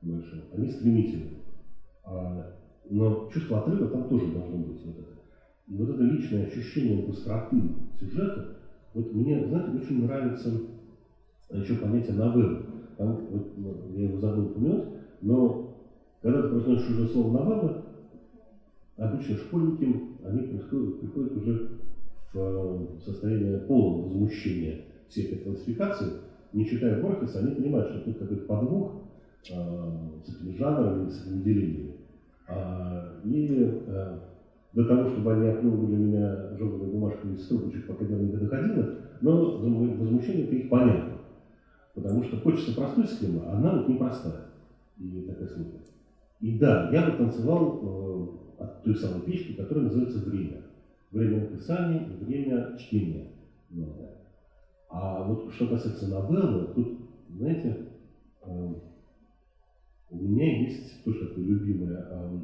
больше, 0.00 0.44
они 0.52 0.68
стремительные. 0.68 1.40
А 2.04 2.54
но 2.90 3.30
чувство 3.32 3.60
отрыва 3.60 3.88
там 3.88 4.08
тоже 4.08 4.32
должно 4.32 4.58
быть. 4.58 4.84
Вот 4.84 4.98
это. 4.98 5.08
И 5.66 5.76
вот 5.76 5.88
это 5.88 6.02
личное 6.02 6.46
ощущение 6.46 7.06
быстроты 7.06 7.56
сюжета, 7.98 8.53
вот 8.94 9.12
мне, 9.12 9.44
знаете, 9.44 9.70
очень 9.70 10.00
нравится 10.00 10.58
еще 11.50 11.74
понятие 11.74 12.14
новеллы. 12.14 12.58
Там, 12.96 13.16
вот, 13.28 13.42
ну, 13.56 13.76
я 13.92 14.04
его 14.04 14.16
забыл 14.18 14.44
упомянуть, 14.44 14.82
но 15.20 15.68
когда 16.22 16.40
ты 16.40 16.48
произносишь 16.48 16.88
уже 16.88 17.06
слово 17.06 17.30
новелла, 17.30 17.74
обычно 18.96 19.34
школьники, 19.34 20.00
они 20.22 20.42
приходят, 20.42 20.98
приходят 20.98 21.36
уже 21.36 21.60
в 22.32 22.38
э, 22.38 22.84
состояние 23.04 23.58
полного 23.58 24.02
возмущения 24.04 24.76
всей 25.08 25.24
этой 25.24 25.36
классификации. 25.38 26.12
Не 26.52 26.64
читая 26.64 26.94
Борхеса, 26.94 27.40
они 27.40 27.50
понимают, 27.50 27.88
что 27.88 27.98
тут 27.98 28.16
какой-то 28.16 28.44
подвох 28.44 28.92
э, 29.50 29.88
с 30.24 30.28
этими 30.28 30.52
жанрами, 30.52 31.08
с 31.08 31.18
этими 31.18 31.38
делениями. 31.38 31.94
А, 32.46 33.12
и 33.24 33.68
э, 33.86 34.16
до 34.74 34.84
того, 34.84 35.08
чтобы 35.08 35.32
они 35.32 35.46
оплевывали 35.46 35.96
меня 35.96 36.56
желтой 36.58 36.88
бумажкой 36.88 37.34
из 37.34 37.46
трубочек, 37.46 37.86
пока 37.86 38.04
дело 38.04 38.20
не 38.20 38.32
доходило, 38.32 38.94
но 39.20 39.58
возмущение 39.58 40.46
это 40.46 40.54
их 40.56 40.68
понятно. 40.68 41.14
Потому 41.94 42.24
что 42.24 42.38
хочется 42.38 42.74
простой 42.74 43.06
схемы, 43.06 43.42
а 43.46 43.56
она 43.56 43.76
вот 43.76 43.88
непростая. 43.88 44.46
И 44.98 45.24
такая 45.28 45.46
сложная. 45.46 45.80
И 46.40 46.58
да, 46.58 46.90
я 46.92 47.06
бы 47.06 47.16
танцевал 47.16 48.36
э, 48.58 48.62
от 48.62 48.82
той 48.82 48.96
самой 48.96 49.22
печки, 49.22 49.52
которая 49.52 49.84
называется 49.84 50.18
время. 50.18 50.62
Время 51.12 51.42
написания 51.42 52.08
и 52.08 52.24
время 52.24 52.76
чтения. 52.76 53.28
А 54.90 55.22
вот 55.22 55.52
что 55.52 55.68
касается 55.68 56.08
новеллы, 56.08 56.74
тут, 56.74 56.98
знаете, 57.36 57.86
э, 58.42 58.74
у 60.10 60.16
меня 60.16 60.58
есть 60.66 61.04
тоже 61.04 61.28
такое 61.28 61.44
любимое 61.44 62.06
э, 62.10 62.38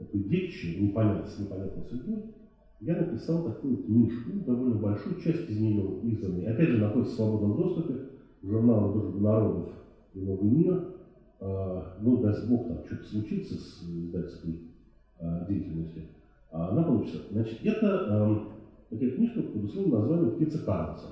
такое 0.00 0.22
детище, 0.22 0.80
непонятно, 0.80 1.26
с 1.26 1.38
непонятной 1.38 1.84
судьбой. 1.84 2.24
Я 2.80 2.96
написал 2.96 3.44
такую 3.44 3.76
книжку, 3.76 4.30
довольно 4.46 4.76
большую, 4.76 5.16
часть 5.16 5.48
из 5.48 5.60
нее 5.60 6.00
изданной. 6.02 6.46
Опять 6.46 6.70
же, 6.70 6.78
находится 6.78 7.12
в 7.12 7.16
свободном 7.16 7.56
доступе 7.56 7.94
в 8.40 8.46
журнал 8.46 8.92
«Дружба 8.92 9.20
народов» 9.20 9.68
и 10.14 10.20
«Новый 10.20 10.50
мир». 10.50 10.94
Э, 11.40 11.82
ну, 12.00 12.22
даст 12.22 12.48
Бог, 12.48 12.68
там 12.68 12.84
что-то 12.86 13.04
случится 13.04 13.54
с 13.54 13.82
издательской 13.82 14.60
э, 15.20 15.46
деятельностью. 15.48 16.04
А 16.50 16.70
она 16.70 16.82
получится. 16.82 17.18
Значит, 17.30 17.58
это 17.64 18.06
э, 18.90 18.94
такая 18.94 19.10
книжка 19.10 19.42
под 19.42 19.64
условным 19.64 20.00
названием 20.00 20.36
«Птица 20.36 20.64
Карлсон». 20.64 21.10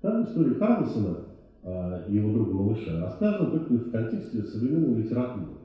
Там 0.00 0.24
история 0.24 0.54
Карлсона, 0.54 1.18
э, 1.62 2.04
его 2.08 2.32
друга 2.32 2.54
малыша 2.54 3.00
рассказан 3.00 3.50
только 3.50 3.74
в 3.74 3.90
контексте 3.90 4.42
современной 4.44 5.02
литературы. 5.02 5.58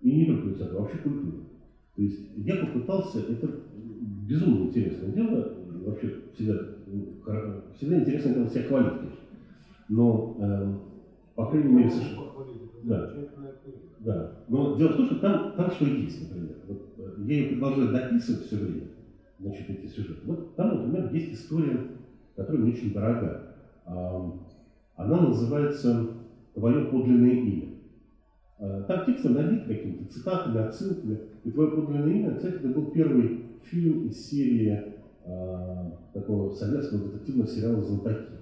И 0.00 0.16
не 0.16 0.26
только 0.26 0.48
литературы, 0.48 0.78
а 0.78 0.82
вообще 0.82 0.98
культуры. 0.98 1.53
То 1.96 2.02
есть 2.02 2.30
я 2.36 2.56
попытался, 2.56 3.20
это 3.20 3.48
безумно 4.26 4.64
интересное 4.68 5.10
дело, 5.10 5.52
вообще 5.84 6.12
всегда, 6.34 6.58
всегда 7.76 8.00
интересно 8.00 8.34
дело 8.34 8.48
себя 8.48 8.64
конечно. 8.64 9.10
Но, 9.88 10.36
э, 10.40 10.74
по 11.34 11.46
крайней 11.46 11.72
мере, 11.72 11.90
совершенно... 11.90 12.22
Да. 12.82 13.14
Да. 14.00 14.32
Но 14.48 14.76
дело 14.76 14.88
в 14.92 14.96
том, 14.96 15.06
что 15.06 15.16
там, 15.16 15.52
там 15.56 15.70
что 15.70 15.86
есть, 15.86 16.28
например. 16.28 16.56
Вот, 16.66 16.94
э, 16.98 17.14
я 17.26 17.34
ее 17.34 17.48
продолжаю 17.56 17.92
дописывать 17.92 18.46
все 18.46 18.56
время, 18.56 18.88
значит, 19.38 19.70
эти 19.70 19.86
сюжеты. 19.86 20.20
Вот 20.24 20.56
там, 20.56 20.76
например, 20.76 21.12
есть 21.12 21.34
история, 21.34 21.78
которая 22.34 22.62
мне 22.62 22.72
очень 22.72 22.92
дорога. 22.92 23.54
Она 23.86 25.20
называется 25.20 26.06
«Твое 26.54 26.86
подлинное 26.86 27.30
имя». 27.30 27.73
А, 28.58 28.82
там 28.82 29.04
текстом 29.04 29.34
набит 29.34 29.66
какими-то 29.66 30.12
цитатами, 30.12 30.66
отсылками. 30.66 31.18
И 31.44 31.50
«Твое 31.50 31.70
подлинное 31.70 32.12
имя», 32.12 32.34
кстати, 32.34 32.56
это 32.56 32.68
был 32.68 32.90
первый 32.90 33.44
фильм 33.64 34.06
из 34.06 34.28
серии 34.28 34.94
э, 35.24 35.90
такого 36.12 36.50
советского 36.50 37.08
детективного 37.08 37.48
сериала 37.48 37.82
«Золотаки». 37.82 38.34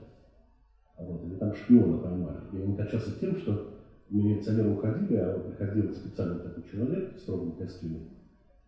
Вот, 0.98 1.24
или 1.24 1.34
там 1.34 1.54
шпиона 1.54 1.98
поймали. 1.98 2.38
И 2.52 2.60
он 2.60 2.76
кончался 2.76 3.18
тем, 3.18 3.36
что 3.36 3.72
милиционеры 4.10 4.74
уходили, 4.74 5.16
а 5.16 5.38
приходил 5.38 5.92
специально 5.92 6.38
такой 6.38 6.62
человек 6.70 7.14
в 7.16 7.18
строгом 7.18 7.52
костюме 7.52 8.00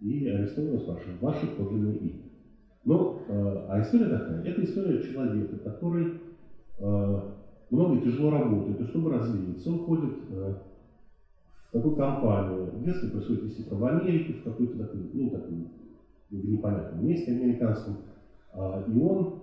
и 0.00 0.26
арестовал 0.28 0.80
спрашивал, 0.80 1.18
ваше 1.20 1.46
подлинное 1.56 1.94
имя. 1.94 2.22
Ну, 2.84 3.20
э, 3.28 3.66
а 3.68 3.80
история 3.80 4.06
такая, 4.06 4.42
это 4.42 4.64
история 4.64 5.02
человека, 5.02 5.56
который 5.58 6.20
э, 6.78 7.20
много 7.70 8.00
тяжело 8.00 8.30
работает, 8.30 8.80
и 8.80 8.84
чтобы 8.84 9.12
развиться, 9.12 9.70
он 9.70 9.78
ходит 9.80 10.14
э, 10.30 10.54
в 11.74 11.76
такую 11.76 11.96
компанию. 11.96 12.70
Детство 12.84 13.08
происходит, 13.08 13.42
естественно, 13.42 13.80
в 13.80 13.84
Америке, 13.84 14.32
в 14.32 14.44
какой-то 14.44 14.78
такой, 14.78 15.10
ну, 15.12 15.28
такой 15.28 15.66
в 16.30 16.48
непонятном 16.48 17.04
месте 17.04 17.32
американском. 17.32 17.96
Э, 18.52 18.84
и 18.86 18.96
он 18.96 19.34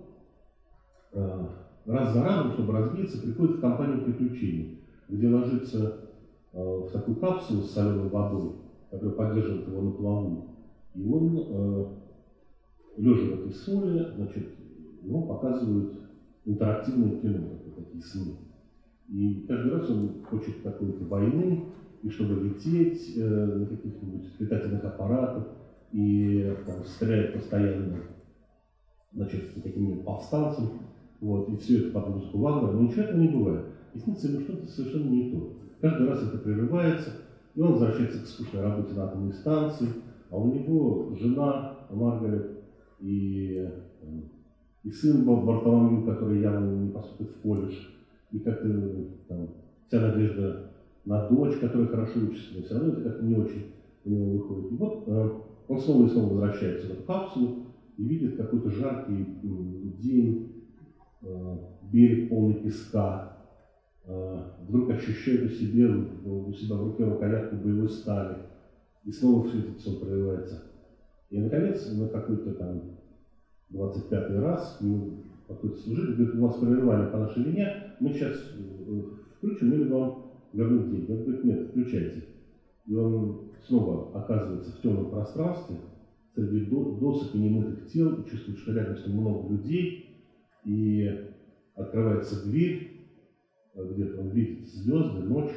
э, 1.12 1.46
раз 1.84 2.12
за 2.14 2.22
разом, 2.22 2.52
чтобы 2.52 2.72
развиться, 2.72 3.18
приходит 3.18 3.56
в 3.56 3.60
компанию 3.60 4.02
приключений 4.02 4.78
где 5.08 5.28
ложится 5.28 5.92
э, 6.54 6.58
в 6.58 6.90
такую 6.90 7.18
капсулу 7.18 7.60
с 7.60 7.72
соленой 7.72 8.08
водой, 8.08 8.54
которая 8.90 9.14
поддерживает 9.14 9.66
его 9.68 9.82
на 9.82 9.90
плаву. 9.90 10.46
И 10.94 11.04
он, 11.04 11.86
лежа 12.96 13.26
в 13.26 13.32
этой 13.34 13.52
соли, 13.52 14.06
значит, 14.14 14.46
ему 15.02 15.26
показывают 15.26 15.92
интерактивное 16.46 17.10
кино, 17.10 17.58
такие 17.76 18.02
сны. 18.02 18.36
И 19.08 19.44
каждый 19.46 19.70
раз 19.70 19.90
он 19.90 20.14
хочет 20.22 20.62
какой-то 20.62 21.04
войны, 21.04 21.62
и 22.02 22.10
чтобы 22.10 22.42
лететь 22.42 23.16
э, 23.16 23.24
на 23.24 23.66
каких-нибудь 23.66 24.40
летательных 24.40 24.84
аппаратах, 24.84 25.46
и 25.92 26.54
там, 26.66 26.84
стреляет 26.84 27.34
постоянно 27.34 27.98
значит, 29.12 29.52
каким-нибудь 29.62 30.04
повстанцам, 30.04 30.70
вот, 31.20 31.48
и 31.48 31.56
все 31.56 31.80
это 31.80 31.92
под 31.92 32.08
музыку 32.08 32.38
Вагнера, 32.38 32.72
но 32.72 32.82
ничего 32.82 33.02
этого 33.02 33.20
не 33.20 33.28
бывает 33.28 33.66
и 33.94 33.98
снится 33.98 34.28
ему 34.28 34.40
что-то 34.40 34.66
совершенно 34.66 35.10
не 35.10 35.30
то. 35.30 35.52
Каждый 35.80 36.08
раз 36.08 36.22
это 36.22 36.38
прерывается, 36.38 37.10
и 37.54 37.60
он 37.60 37.72
возвращается 37.72 38.22
к 38.22 38.26
скучной 38.26 38.62
работе 38.62 38.94
на 38.94 39.04
атомной 39.04 39.32
станции, 39.32 39.88
а 40.30 40.36
у 40.36 40.52
него 40.52 41.14
жена 41.18 41.76
Маргарет 41.90 42.62
и, 43.00 43.68
и 44.82 44.90
сын 44.90 45.24
Бартоломью, 45.24 46.06
который 46.06 46.40
явно 46.40 46.84
не 46.84 46.90
поступит 46.90 47.36
в 47.36 47.40
колледж, 47.42 47.74
и 48.30 48.38
как-то 48.38 48.68
там, 49.28 49.48
вся 49.86 50.00
надежда 50.00 50.71
на 51.04 51.28
дочь, 51.28 51.56
которая 51.56 51.86
хорошо 51.86 52.20
учится, 52.20 52.54
но 52.54 52.62
все 52.62 52.74
равно 52.74 52.92
это 52.92 53.00
как-то 53.02 53.24
не 53.24 53.34
очень 53.34 53.66
у 54.04 54.10
него 54.10 54.30
выходит. 54.30 54.70
И 54.70 54.74
вот 54.74 55.02
э, 55.06 55.30
он 55.68 55.78
снова 55.78 56.04
и 56.04 56.08
снова 56.08 56.30
возвращается 56.30 56.88
в 56.88 56.90
эту 56.92 57.02
капсулу 57.02 57.66
и 57.96 58.04
видит 58.04 58.36
какой-то 58.36 58.70
жаркий 58.70 59.26
день, 59.98 60.64
э, 61.22 61.56
берег 61.82 62.28
полный 62.28 62.54
песка, 62.54 63.32
Э, 64.04 64.38
вдруг 64.66 64.90
ощущает 64.90 65.44
у, 65.44 65.48
себе, 65.48 65.86
у 65.86 66.52
себя 66.52 66.74
в 66.74 66.84
руке 66.84 67.04
рукоятку 67.04 67.56
боевой 67.56 67.88
стали, 67.88 68.36
и 69.04 69.12
снова 69.12 69.48
все 69.48 69.60
это 69.60 69.78
сон 69.78 70.00
проявляется. 70.00 70.62
И, 71.30 71.40
наконец, 71.40 71.88
на 71.92 72.08
какой-то 72.08 72.52
там 72.54 72.82
25 73.70 74.30
раз 74.40 74.78
ему 74.80 75.18
какой-то 75.46 75.76
служитель 75.76 76.14
говорит, 76.14 76.34
у 76.34 76.46
вас 76.46 76.56
прерывание 76.56 77.08
по 77.08 77.18
нашей 77.18 77.44
вине, 77.44 77.94
мы 78.00 78.12
сейчас 78.12 78.34
э, 78.58 79.02
включим 79.36 79.72
или 79.72 79.88
вам 79.88 80.21
вернуть 80.52 80.90
деньги. 80.90 81.10
Он 81.10 81.22
говорит, 81.22 81.44
нет, 81.44 81.68
включайте. 81.68 82.24
И 82.86 82.94
он 82.94 83.52
снова 83.66 84.16
оказывается 84.18 84.72
в 84.72 84.80
темном 84.80 85.10
пространстве, 85.10 85.76
среди 86.34 86.66
досок 86.66 87.34
и 87.34 87.38
немытых 87.38 87.86
тел, 87.88 88.14
и 88.14 88.28
чувствует, 88.28 88.58
что 88.58 88.72
рядом 88.72 88.96
с 88.96 89.06
ним 89.06 89.20
много 89.20 89.52
людей, 89.52 90.16
и 90.64 91.28
открывается 91.74 92.44
дверь, 92.44 92.92
где-то 93.74 94.20
он 94.20 94.28
видит 94.30 94.66
звезды, 94.68 95.20
ночь, 95.20 95.52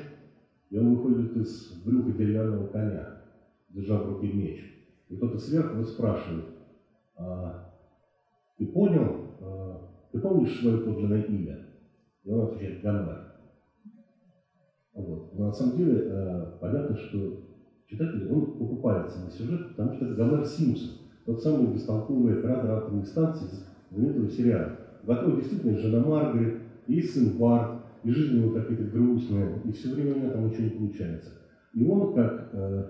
и 0.69 0.77
он 0.77 0.95
выходит 0.95 1.35
из 1.37 1.81
брюха 1.83 2.11
деревянного 2.11 2.67
коня, 2.67 3.21
держа 3.69 4.01
в 4.01 4.13
руке 4.13 4.31
меч. 4.31 4.59
И 5.09 5.15
кто-то 5.15 5.37
сверху 5.37 5.75
его 5.75 5.85
спрашивает, 5.85 6.45
а, 7.17 7.73
ты 8.57 8.65
понял, 8.67 9.27
а, 9.41 9.91
ты 10.11 10.19
помнишь 10.19 10.59
свое 10.59 10.79
подлинное 10.79 11.23
имя? 11.23 11.67
И 12.23 12.31
он 12.31 12.47
отвечает, 12.47 12.81
Гомер. 12.81 13.34
Вот. 14.95 15.33
Но 15.33 15.47
на 15.47 15.53
самом 15.53 15.77
деле 15.77 16.07
а, 16.09 16.57
понятно, 16.59 16.97
что 16.97 17.43
читатель, 17.85 18.27
он 18.31 18.57
покупается 18.57 19.19
на 19.19 19.29
сюжет, 19.29 19.69
потому 19.71 19.93
что 19.93 20.05
это 20.05 20.15
Гомер 20.15 20.45
Симпсон, 20.45 20.91
тот 21.25 21.43
самый 21.43 21.73
бестолковый 21.73 22.39
оператор 22.39 22.71
атомной 22.71 23.05
станции 23.05 23.45
из 23.45 23.65
знаменитого 23.91 24.29
сериала. 24.29 24.79
В 25.03 25.07
котором 25.07 25.37
действительно 25.37 25.77
жена 25.77 25.99
Маргарет 25.99 26.61
и 26.87 27.01
сын 27.01 27.37
Барт, 27.37 27.81
и 28.03 28.09
жизнь 28.09 28.37
его 28.37 28.53
какая-то 28.53 28.83
грустная, 28.85 29.61
и 29.65 29.71
все 29.71 29.93
время 29.93 30.13
у 30.13 30.19
него 30.19 30.31
там 30.31 30.47
ничего 30.47 30.63
не 30.63 30.69
получается. 30.71 31.31
И 31.73 31.85
он, 31.85 32.13
как 32.13 32.49
э, 32.53 32.89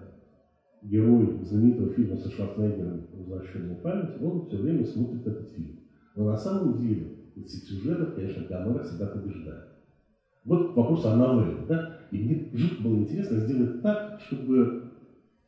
герой 0.84 1.39
знаменитого 1.43 1.89
фильма 1.89 2.18
со 2.18 2.30
Шварценеггером 2.30 3.08
«Возвращенная 3.14 3.76
память», 3.76 4.22
он 4.22 4.45
все 4.45 4.58
время 4.58 4.86
смотрит 4.86 5.26
этот 5.26 5.49
фильм. 5.49 5.80
Но 6.16 6.26
на 6.26 6.38
самом 6.38 6.78
деле 6.78 7.18
из 7.36 7.45
этих 7.45 7.68
сюжетов, 7.68 8.14
конечно, 8.14 8.45
Гомер 8.47 8.84
всегда 8.84 9.08
побеждает. 9.08 9.75
Вот 10.46 10.76
вопрос 10.76 11.06
о 11.06 11.16
новелле. 11.16 11.66
Да? 11.68 12.00
И 12.12 12.24
мне 12.24 12.50
жутко 12.54 12.84
было 12.84 12.96
интересно 12.98 13.38
сделать 13.38 13.82
так, 13.82 14.22
чтобы 14.22 14.91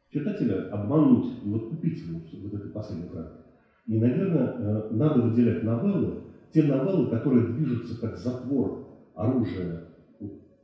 читателя 0.10 0.70
обмануть 0.72 1.44
вот 1.44 1.70
купить 1.70 2.00
его 2.00 2.20
вот 2.20 2.54
этой 2.54 2.72
последней 2.72 3.08
фразы. 3.08 3.30
И, 3.86 3.98
наверное, 4.00 4.56
э, 4.58 4.90
надо 4.92 5.22
выделять 5.22 5.64
новеллы, 5.64 6.24
те 6.52 6.64
новеллы, 6.64 7.10
которые 7.10 7.54
движутся 7.54 8.00
как 8.02 8.18
затвор 8.18 8.86
оружие, 9.14 9.84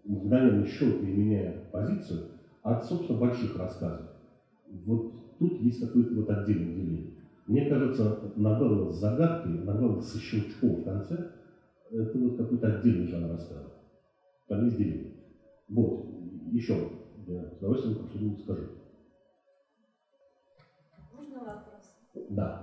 мгновенно 0.04 0.66
щелкая 0.66 1.10
и 1.10 1.16
меняя 1.16 1.70
позицию, 1.72 2.32
от, 2.64 2.86
собственно, 2.86 3.20
больших 3.20 3.58
рассказов. 3.58 4.08
Вот 4.86 5.14
тут 5.40 5.62
есть 5.62 5.80
какое-то 5.80 6.16
вот 6.16 6.30
отдельное 6.30 6.74
деление. 6.74 7.14
Мне 7.48 7.70
кажется, 7.70 8.32
новелла 8.36 8.90
с 8.92 9.00
загадкой, 9.00 9.60
новелла 9.64 10.02
со 10.02 10.18
щелчком 10.18 10.78
в 10.78 10.84
конце, 10.84 11.32
это 11.92 12.18
вот 12.18 12.38
какой-то 12.38 12.68
отдельный 12.68 13.08
жанр 13.08 13.32
рассказа. 13.32 13.73
Деление. 14.56 15.10
Вот, 15.68 15.98
еще 16.52 16.86
я 17.26 17.48
с 17.48 17.58
удовольствием 17.58 17.96
что-нибудь 18.08 18.40
скажу. 18.40 18.68
Можно 21.12 21.40
вопрос? 21.42 21.94
Да. 22.30 22.54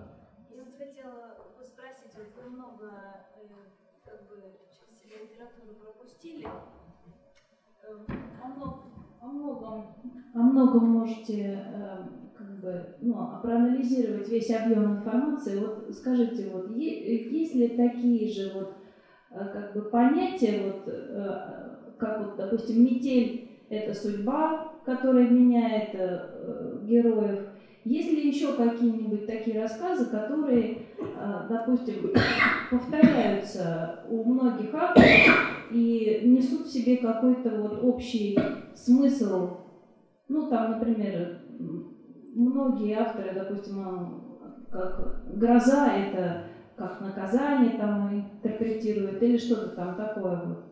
Я 0.49 0.63
вот 0.65 0.75
хотела 0.77 1.35
спросить, 1.63 2.15
вот 2.17 2.27
вы 2.35 2.47
много 2.47 2.85
э, 3.37 3.47
как 4.05 4.21
бы 4.27 4.35
литературу 5.21 5.73
пропустили. 5.75 6.45
Эм, 7.83 8.07
о, 8.41 8.47
многом, 8.47 8.93
о 9.21 9.27
многом, 9.29 9.87
о 10.33 10.43
многом 10.43 10.85
можете 10.85 11.63
эм, 11.65 12.29
как 12.33 12.49
бы, 12.59 12.87
ну, 13.01 13.27
проанализировать 13.41 14.29
весь 14.29 14.51
объем 14.51 14.91
информации. 14.91 15.55
Вот 15.55 15.79
скажите, 15.91 16.47
вот 16.47 16.67
есть 16.67 17.55
ли 17.55 17.69
такие 17.69 18.27
же 18.27 18.49
вот 18.49 18.67
э, 19.31 19.47
как 19.47 19.71
бы 19.71 19.83
понятия, 19.83 20.55
вот, 20.55 20.77
э, 20.87 21.70
как 22.01 22.19
вот, 22.19 22.37
допустим, 22.37 22.83
метель– 22.83 23.47
это 23.69 23.95
судьба, 23.95 24.67
которая 24.85 25.29
меняет 25.29 25.95
э, 25.95 26.79
героев, 26.83 27.39
есть 27.85 28.11
ли 28.11 28.27
еще 28.27 28.53
какие-нибудь 28.53 29.27
такие 29.27 29.59
рассказы, 29.59 30.07
которые, 30.07 30.79
а, 31.17 31.47
допустим, 31.49 32.13
повторяются 32.71 34.05
у 34.11 34.23
многих 34.25 34.75
авторов 34.75 35.71
и 35.71 36.21
несут 36.25 36.67
в 36.67 36.73
себе 36.73 36.97
какой-то 36.99 37.53
вот 37.53 37.79
общий 37.83 38.37
смысл? 38.75 39.49
Ну, 40.29 40.49
там, 40.49 40.69
например, 40.69 41.39
многие 42.35 42.93
авторы, 42.93 43.33
допустим, 43.33 44.23
как 44.71 45.37
гроза 45.37 45.89
это 45.89 46.45
как 46.77 47.01
наказание 47.01 47.77
там 47.79 48.09
интерпретируют 48.09 49.23
или 49.23 49.37
что-то 49.37 49.69
там 49.69 49.95
такое 49.95 50.37
вот. 50.37 50.70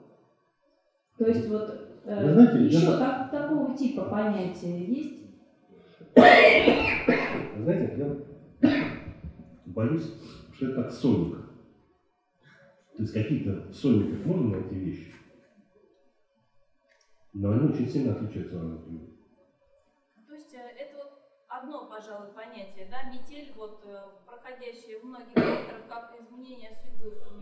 То 1.18 1.26
есть 1.26 1.46
вот 1.48 1.68
э, 2.04 2.24
Вы 2.24 2.32
знаете, 2.32 2.64
еще 2.64 2.78
я- 2.78 2.96
так- 2.96 3.30
такого 3.30 3.76
типа 3.76 4.04
понятия 4.04 4.78
есть? 4.84 5.18
Знаете, 6.14 7.92
я 7.96 8.16
боюсь, 9.66 10.12
что 10.52 10.66
это 10.66 10.82
как 10.82 10.92
сольник. 10.92 11.36
То 12.96 13.02
есть 13.02 13.12
какие-то 13.12 13.64
в 13.70 13.74
сольниках 13.74 14.24
можно 14.24 14.48
найти 14.58 14.76
вещи, 14.76 15.12
но 17.32 17.50
они 17.52 17.68
очень 17.68 17.88
сильно 17.88 18.12
отличаются 18.12 18.56
у 18.56 18.60
разных 18.60 18.86
людей. 18.86 19.08
То 20.26 20.34
есть 20.34 20.54
э, 20.54 20.58
это 20.76 20.96
вот 20.96 21.10
одно, 21.48 21.86
пожалуй, 21.88 22.28
понятие, 22.32 22.86
да, 22.90 23.02
метель, 23.04 23.52
вот 23.56 23.80
э, 23.84 24.02
проходящая 24.26 24.98
в 24.98 25.04
многих 25.04 25.36
авторов, 25.36 25.82
как 25.88 26.12
изменение 26.20 26.70
судьбы 26.72 27.10
в 27.10 27.38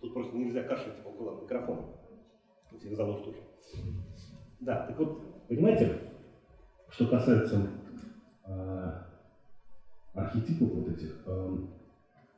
Тут 0.00 0.14
просто 0.14 0.36
нельзя 0.36 0.62
кашлять 0.62 1.04
около 1.04 1.40
микрофона. 1.42 1.82
Всех 2.78 2.96
заложит 2.96 3.24
тоже. 3.24 3.38
Да, 4.60 4.86
так 4.86 4.98
вот, 4.98 5.46
понимаете, 5.48 6.00
что 6.90 7.06
касается 7.06 7.70
э, 8.46 8.92
архетипов 10.14 10.74
вот 10.74 10.88
этих, 10.88 11.22
э, 11.26 11.56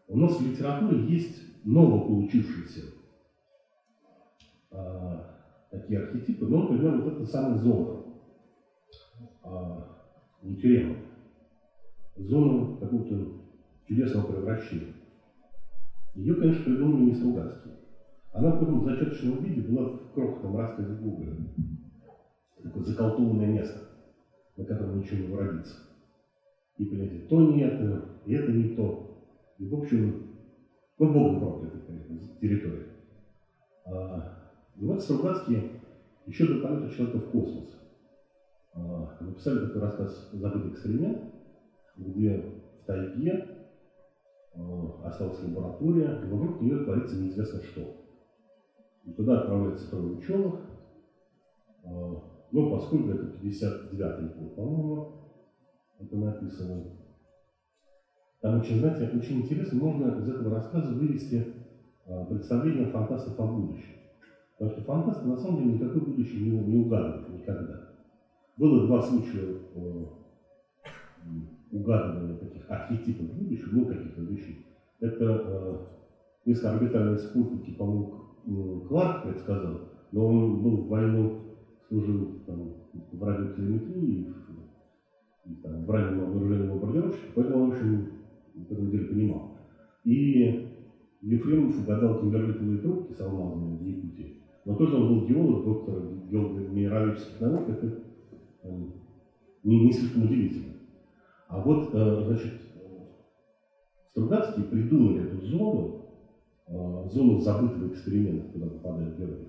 у 0.09 0.17
нас 0.17 0.37
в 0.37 0.47
литературе 0.47 1.07
есть 1.07 1.65
новополучившиеся 1.65 2.83
э, 4.71 5.19
такие 5.71 6.01
архетипы, 6.01 6.47
ну, 6.47 6.63
например, 6.63 7.01
вот 7.03 7.15
это 7.15 7.27
самая 7.27 7.59
зона, 7.59 8.03
э, 9.45 9.83
Екатерина, 10.43 10.97
зона 12.17 12.77
какого-то 12.77 13.41
чудесного 13.87 14.33
превращения. 14.33 14.95
Ее, 16.15 16.35
конечно, 16.35 16.65
придумали 16.65 17.03
не 17.03 17.15
Стругацкие. 17.15 17.75
Она 18.33 18.51
в 18.51 18.59
каком-то 18.59 18.85
зачаточном 18.85 19.41
виде 19.43 19.61
была 19.61 19.87
в 19.87 20.13
крохотном 20.13 20.57
рассказе 20.57 20.95
Гоголя. 20.95 21.37
Такое 22.63 22.85
заколтованное 22.85 23.47
место, 23.47 23.81
на 24.57 24.65
котором 24.65 24.99
ничего 24.99 25.21
не 25.21 25.33
уродится. 25.33 25.77
И, 26.79 26.85
понимаете, 26.85 27.19
то 27.29 27.43
не 27.43 27.61
это, 27.61 28.05
и 28.25 28.33
это 28.33 28.53
не 28.53 28.67
то. 28.75 28.99
И, 29.59 29.67
в 29.67 29.75
общем, 29.75 30.21
ну, 30.99 31.13
Богом 31.13 31.39
проклятая, 31.39 31.81
конечно, 31.81 32.17
территория. 32.41 32.87
А, 33.85 34.27
и 34.77 34.85
вот 34.85 35.03
Стругацкие 35.03 35.65
еще 36.27 36.47
до 36.47 36.57
полета 36.57 36.89
человека 36.89 37.19
в 37.19 37.31
космос 37.31 37.79
а, 38.75 39.09
написали 39.21 39.59
такой 39.59 39.81
рассказ 39.81 40.29
«Забытый 40.33 40.71
эксперимент», 40.71 41.19
где 41.97 42.37
в 42.37 42.85
тайге 42.87 43.60
осталась 45.03 45.41
лаборатория, 45.43 46.19
и 46.23 46.27
вокруг 46.27 46.61
нее 46.61 46.77
творится 46.79 47.17
неизвестно 47.17 47.61
что. 47.61 47.89
И 49.05 49.13
туда 49.13 49.35
отправляется 49.35 49.89
трое 49.89 50.11
ученых, 50.13 50.67
э, 51.83 52.17
ну, 52.51 52.65
поскольку 52.65 53.11
это 53.11 53.27
59-й 53.27 54.27
год, 54.27 54.55
по-моему, 54.55 55.07
это 55.99 56.17
написано. 56.17 56.85
Там 58.41 58.57
очень, 58.57 58.77
знаете, 58.77 59.09
очень 59.13 59.39
интересно, 59.39 59.79
можно 59.79 60.09
из 60.19 60.29
этого 60.29 60.51
рассказа 60.51 60.93
вывести 60.93 61.45
э, 62.07 62.25
представление 62.25 62.87
фантастов 62.87 63.39
о 63.39 63.47
будущем. 63.47 63.95
Потому 64.53 64.71
что 64.71 64.83
фантасты 64.83 65.27
на 65.27 65.37
самом 65.37 65.57
деле 65.57 65.73
никакое 65.73 66.03
будущее 66.03 66.43
не, 66.43 66.51
не 66.51 66.77
угадывают 66.77 67.29
никогда. 67.29 67.81
Было 68.57 68.79
два 68.81 69.01
случая 69.01 69.55
э, 71.73 71.77
м, 71.77 71.79
угадывания 71.79 72.35
таких 72.35 72.71
архетипов 72.71 73.31
будущего, 73.31 73.75
ну, 73.75 73.85
каких-то 73.85 74.21
вещей. 74.23 74.59
Это 75.01 75.41
э, 75.43 75.77
несколько 76.47 76.69
орбитальные 76.69 77.17
спутники, 77.17 77.73
по-моему, 77.73 78.07
м, 78.45 78.81
Кларк 78.83 79.21
предсказал, 79.21 79.83
но 80.13 80.27
он 80.27 80.61
был 80.61 80.79
в 80.79 80.87
войну, 80.87 81.33
служил 81.89 82.31
там, 82.45 82.73
в 83.11 83.23
радиотелеметрии, 83.23 84.25
в, 84.25 84.65
и, 85.45 85.57
там, 85.57 85.85
в 85.85 85.91
раннем 85.91 86.17
вооружении 86.17 86.65
бомбардировщика, 86.65 87.33
поэтому 87.33 87.59
он, 87.61 87.65
в 87.67 87.69
общем, 87.69 88.09
в 88.55 88.73
этом 88.73 88.89
деле 88.89 89.05
понимал. 89.05 89.47
И 90.05 90.55
Ефремов 91.23 91.79
угадал 91.79 92.15
кимберлитовые 92.17 92.79
трубки 92.79 93.13
с 93.13 93.21
алмазами 93.21 93.77
в 93.77 93.81
Якутии, 93.81 94.33
но 94.65 94.75
тоже 94.75 94.97
он 94.97 95.07
был 95.07 95.21
геолог, 95.21 95.63
доктор 95.63 96.03
геологических 96.03 97.41
наук, 97.41 97.69
это 97.69 97.93
э, 98.63 98.69
не, 99.65 99.79
не 99.81 99.93
слишком 99.93 100.23
удивительно. 100.23 100.75
А 101.51 101.59
вот, 101.59 101.89
э, 101.93 102.21
значит, 102.23 102.53
Стругацкие 104.13 104.65
придумали 104.65 105.21
эту 105.21 105.37
зону, 105.41 105.91
э, 106.69 107.07
зону 107.07 107.39
забытого 107.39 107.89
эксперимента, 107.89 108.47
куда 108.53 108.69
попадают 108.69 109.13
герои. 109.17 109.49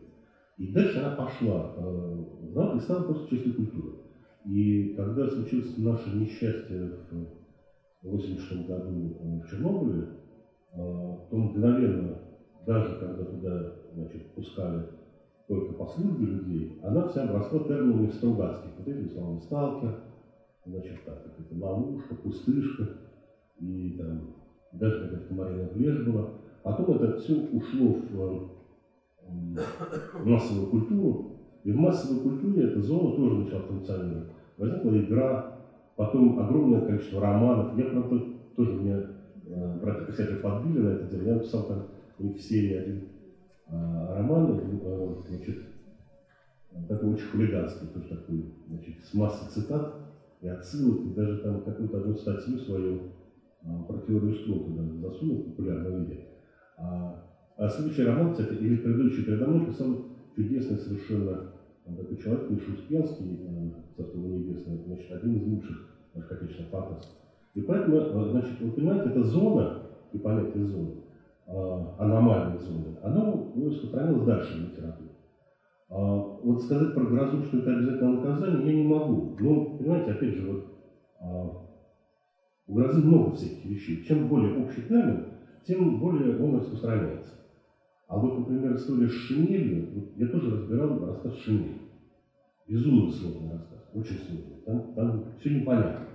И 0.57 0.67
дальше 0.67 0.97
она 0.97 1.09
пошла 1.09 1.69
э, 1.75 1.79
в 1.79 2.71
и 2.73 2.79
стала 2.79 3.01
просто 3.01 3.27
частью 3.27 3.53
культуры. 3.53 3.93
И 4.45 4.87
когда 4.95 5.27
случилось 5.27 5.77
наше 5.77 6.09
несчастье 6.11 6.89
в 7.11 7.27
86 8.01 8.65
году 8.65 9.13
в 9.19 9.45
Чернобыле, 9.45 10.07
то 10.73 11.19
мгновенно, 11.37 12.17
даже 12.65 12.95
когда 12.95 13.25
туда 13.25 13.67
значит, 13.93 14.23
пускали 14.33 14.87
только 15.47 15.73
по 15.73 15.85
службе 15.85 16.25
людей, 16.25 16.71
она 16.81 17.03
вся 17.03 17.21
обросла 17.21 17.59
терминами 17.59 18.07
Стругацких. 18.07 18.71
Вот 18.77 18.87
этими 18.87 19.05
словами 19.05 19.37
«сталкер», 19.37 19.93
значит, 20.65 20.97
так, 21.03 21.21
как 21.21 21.39
это 21.39 21.55
ловушка, 21.55 22.15
пустышка, 22.15 22.89
и 23.57 23.91
там 23.91 24.27
даже 24.71 24.97
какая-то 24.97 25.25
комариная 25.25 25.67
плешь 25.67 25.97
была. 25.97 26.27
Потом 26.61 26.91
это 26.91 27.09
все 27.09 27.35
ушло 27.51 27.95
в 28.09 28.41
м, 29.23 29.55
массовую 30.13 30.65
культуру, 30.65 31.21
и 31.63 31.71
в 31.71 31.75
массовой 31.75 32.17
культуре 32.17 32.63
эта 32.63 32.79
зона 32.81 33.09
тоже 33.11 33.35
начала 33.35 33.61
функционировать. 33.61 34.25
Возникла 34.57 34.97
игра, 34.99 35.43
потом 35.95 36.37
огромное 36.37 36.79
количество 36.81 37.19
романов. 37.19 37.71
Я, 37.73 37.85
правда, 37.85 38.21
тоже 38.55 38.73
меня 38.73 39.03
э, 39.45 39.75
братья-писатели 39.75 40.35
подбили 40.35 40.79
на 40.79 40.87
это 40.89 41.05
дело. 41.05 41.21
Я 41.21 41.33
написал 41.33 41.63
там 41.63 41.83
у 42.17 42.23
них 42.23 42.35
в 42.35 42.41
серии 42.41 42.71
один 42.71 43.03
э, 43.67 44.13
роман, 44.13 45.17
значит, 45.27 45.57
такой 46.87 47.09
очень 47.09 47.25
хулиганский, 47.25 47.87
тоже 47.87 48.07
такой, 48.07 48.47
значит, 48.65 48.95
с 48.99 49.13
массой 49.13 49.45
цитат 49.45 49.91
и 50.41 50.47
отсылок, 50.47 51.05
и 51.05 51.09
даже 51.09 51.37
там 51.37 51.61
какую-то 51.61 51.97
одну 51.97 52.15
статью 52.15 52.57
свою 52.57 53.13
а, 53.63 53.83
про 53.83 53.99
теорию 53.99 54.33
струн 54.33 54.63
туда 54.63 54.83
засунул 55.07 55.37
в 55.37 55.45
популярном 55.45 55.99
виде. 55.99 56.25
А, 56.77 57.23
а 57.57 57.69
следующий 57.69 58.03
роман, 58.03 58.31
кстати, 58.31 58.53
или 58.53 58.77
предыдущий 58.77 59.23
передо 59.23 59.45
мной 59.47 59.67
писал 59.67 60.05
чудесный 60.35 60.77
совершенно 60.77 61.53
а, 61.85 61.95
такой 61.95 62.17
человек, 62.17 62.49
Миша 62.49 62.71
Успенский, 62.71 63.73
Царство 63.95 64.17
Небесное, 64.17 64.77
значит, 64.85 65.11
один 65.11 65.35
из 65.35 65.45
лучших 65.45 65.91
наших 66.15 66.31
отечественных 66.31 66.71
фантастов. 66.71 67.11
И 67.53 67.61
поэтому, 67.61 67.97
а, 67.97 68.29
значит, 68.29 68.59
вы 68.61 68.71
понимаете, 68.71 69.09
эта 69.09 69.23
зона, 69.23 69.83
и 70.11 70.17
понятие 70.17 70.65
зоны, 70.65 70.95
а, 71.47 71.95
аномальной 71.99 72.59
зоны, 72.59 72.97
оно 73.03 73.51
ну, 73.55 73.69
распространилось 73.69 74.25
дальше 74.25 74.57
в 74.57 74.71
литературе. 74.71 75.10
А, 75.91 76.21
вот 76.41 76.61
сказать 76.61 76.93
про 76.93 77.05
грозу, 77.05 77.41
что 77.43 77.57
это 77.57 77.71
обязательно 77.71 78.11
наказание, 78.11 78.63
я 78.63 78.73
не 78.73 78.83
могу. 78.83 79.27
Ну, 79.39 79.65
понимаете, 79.77 80.11
опять 80.11 80.33
же, 80.33 80.45
вот 80.45 80.59
а, 81.19 81.49
у 82.67 82.73
грозы 82.73 83.01
много 83.01 83.31
всяких 83.31 83.65
вещей. 83.65 83.99
Чем 83.99 84.27
более 84.27 84.51
общий 84.51 84.81
термин, 84.81 85.21
тем 85.63 85.97
более 85.97 86.33
он 86.33 86.55
распространяется. 86.55 87.35
А 88.07 88.17
вот, 88.17 88.37
например, 88.37 88.73
история 88.73 89.07
с 89.09 89.11
шинелью, 89.11 89.85
вот 89.91 90.05
я 90.15 90.27
тоже 90.27 90.49
разбирал 90.49 90.97
рассказ 91.05 91.33
«Шинель». 91.33 91.77
Безумно 92.67 93.07
сложный 93.09 93.49
рассказ, 93.49 93.81
очень 93.91 94.17
сложный. 94.17 94.57
Там, 94.65 94.83
там 94.95 95.23
все 95.37 95.49
непонятно. 95.49 96.07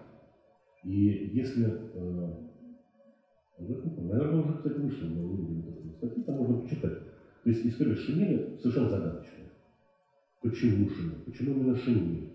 И 0.85 1.21
если, 1.33 1.75
э, 1.93 2.33
наверное, 3.97 4.41
уже, 4.41 4.55
кстати, 4.55 4.79
вышло, 4.79 5.07
но 5.07 5.27
не 5.29 5.45
видел 5.45 5.63
такой 5.63 5.93
статьи, 5.93 6.23
там 6.23 6.37
можно 6.37 6.55
почитать. 6.55 6.95
То 7.43 7.51
есть 7.51 7.65
история 7.65 7.95
шинели 7.95 8.43
совершенно 8.57 8.89
загадочная. 8.89 9.46
Почему 10.47 10.89
шинель? 10.89 11.25
Почему 11.25 11.55
именно 11.55 11.75
шинель? 11.75 12.31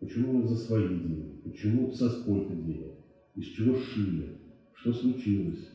Почему 0.00 0.34
именно 0.34 0.46
за 0.46 0.56
свои 0.56 0.86
деньги? 0.86 1.40
Почему 1.42 1.90
со 1.92 2.10
сколько 2.10 2.54
денег? 2.54 2.92
Из 3.36 3.46
чего 3.46 3.74
шили? 3.74 4.36
Что 4.74 4.92
случилось? 4.92 5.72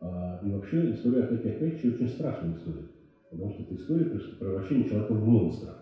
А, 0.00 0.38
и 0.42 0.50
вообще 0.50 0.92
история 0.92 1.22
Акаки 1.22 1.48
Акачи 1.48 1.86
очень 1.86 2.08
страшная 2.08 2.52
история. 2.52 2.84
Потому 3.30 3.50
что 3.50 3.62
это 3.62 3.74
история 3.76 4.04
превращения 4.04 4.86
человека 4.86 5.14
в 5.14 5.26
монстра. 5.26 5.78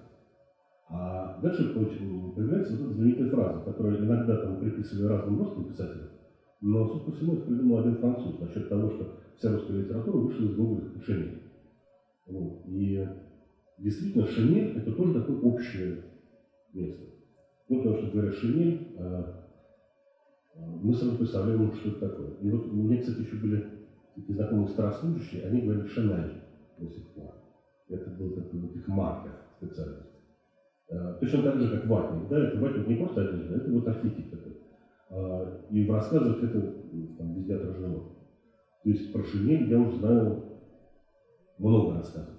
А 0.88 1.40
дальше 1.40 1.74
появляется 1.74 2.76
вот 2.76 2.82
эта 2.82 2.94
знаменитая 2.94 3.28
фраза, 3.28 3.64
которую 3.64 3.98
иногда 3.98 4.36
там 4.36 4.60
приписывали 4.60 5.08
разным 5.08 5.38
русским 5.38 5.64
писателям, 5.64 6.08
но, 6.60 6.86
судя 6.86 7.04
по 7.04 7.10
всему, 7.10 7.32
это 7.32 7.46
придумал 7.46 7.78
один 7.78 7.96
француз 7.96 8.38
насчет 8.38 8.68
того, 8.68 8.90
что 8.90 9.12
вся 9.34 9.50
русская 9.50 9.76
литература 9.76 10.18
вышла 10.18 10.44
из 10.44 10.54
гоголевской 10.54 11.02
шинели. 11.02 11.42
Вот. 12.28 12.62
И 12.66 13.04
действительно, 13.78 14.24
шинель– 14.24 14.70
это 14.74 14.92
тоже 14.92 15.12
такое 15.12 15.36
общее 15.36 15.98
место. 16.72 17.08
Ну, 17.68 17.76
потому 17.78 17.94
что, 17.94 18.06
говоря 18.06 18.30
шинель, 18.30 18.80
а, 18.94 19.26
а, 20.54 20.76
мы 20.78 20.94
сразу 20.94 21.14
представляем, 21.16 21.70
что 21.72 21.88
это 21.88 21.98
такое. 21.98 22.32
И 22.38 22.48
вот 22.48 22.66
у 22.66 22.84
меня, 22.84 22.98
кстати, 22.98 23.20
еще 23.20 23.36
были 23.36 23.62
такие 24.14 24.34
знакомые 24.34 24.66
старослужащие, 24.66 25.40
они 25.42 25.60
говорят 25.60 25.84
Шанель 25.86 26.32
до 26.76 26.88
сих 26.88 27.06
пор. 27.10 27.34
Это 27.88 28.10
был 28.10 28.30
такой 28.30 28.58
вот 28.58 28.74
их 28.74 28.88
маркер 28.88 29.38
специальный. 29.48 30.06
Э, 30.88 31.14
Точно 31.20 31.42
так 31.42 31.58
же, 31.58 31.68
как 31.68 31.84
ватник. 31.84 32.26
Да, 32.26 32.40
это 32.40 32.58
ватник 32.58 32.86
не 32.86 32.94
просто 32.94 33.20
одежда, 33.20 33.54
это 33.54 33.70
вот 33.70 33.86
архетип 33.86 34.28
такой. 34.28 34.54
И 35.68 35.82
в 35.82 35.90
рассказах 35.90 36.42
это 36.42 36.58
м, 36.58 37.12
там, 37.16 37.32
везде 37.32 37.54
отражено. 37.54 38.00
То 38.82 38.90
есть 38.90 39.10
про 39.10 39.22
шинель 39.22 39.64
я 39.64 39.78
уже 39.78 39.96
знаю 39.96 40.40
много 41.58 41.92
рассказов. 41.92 42.35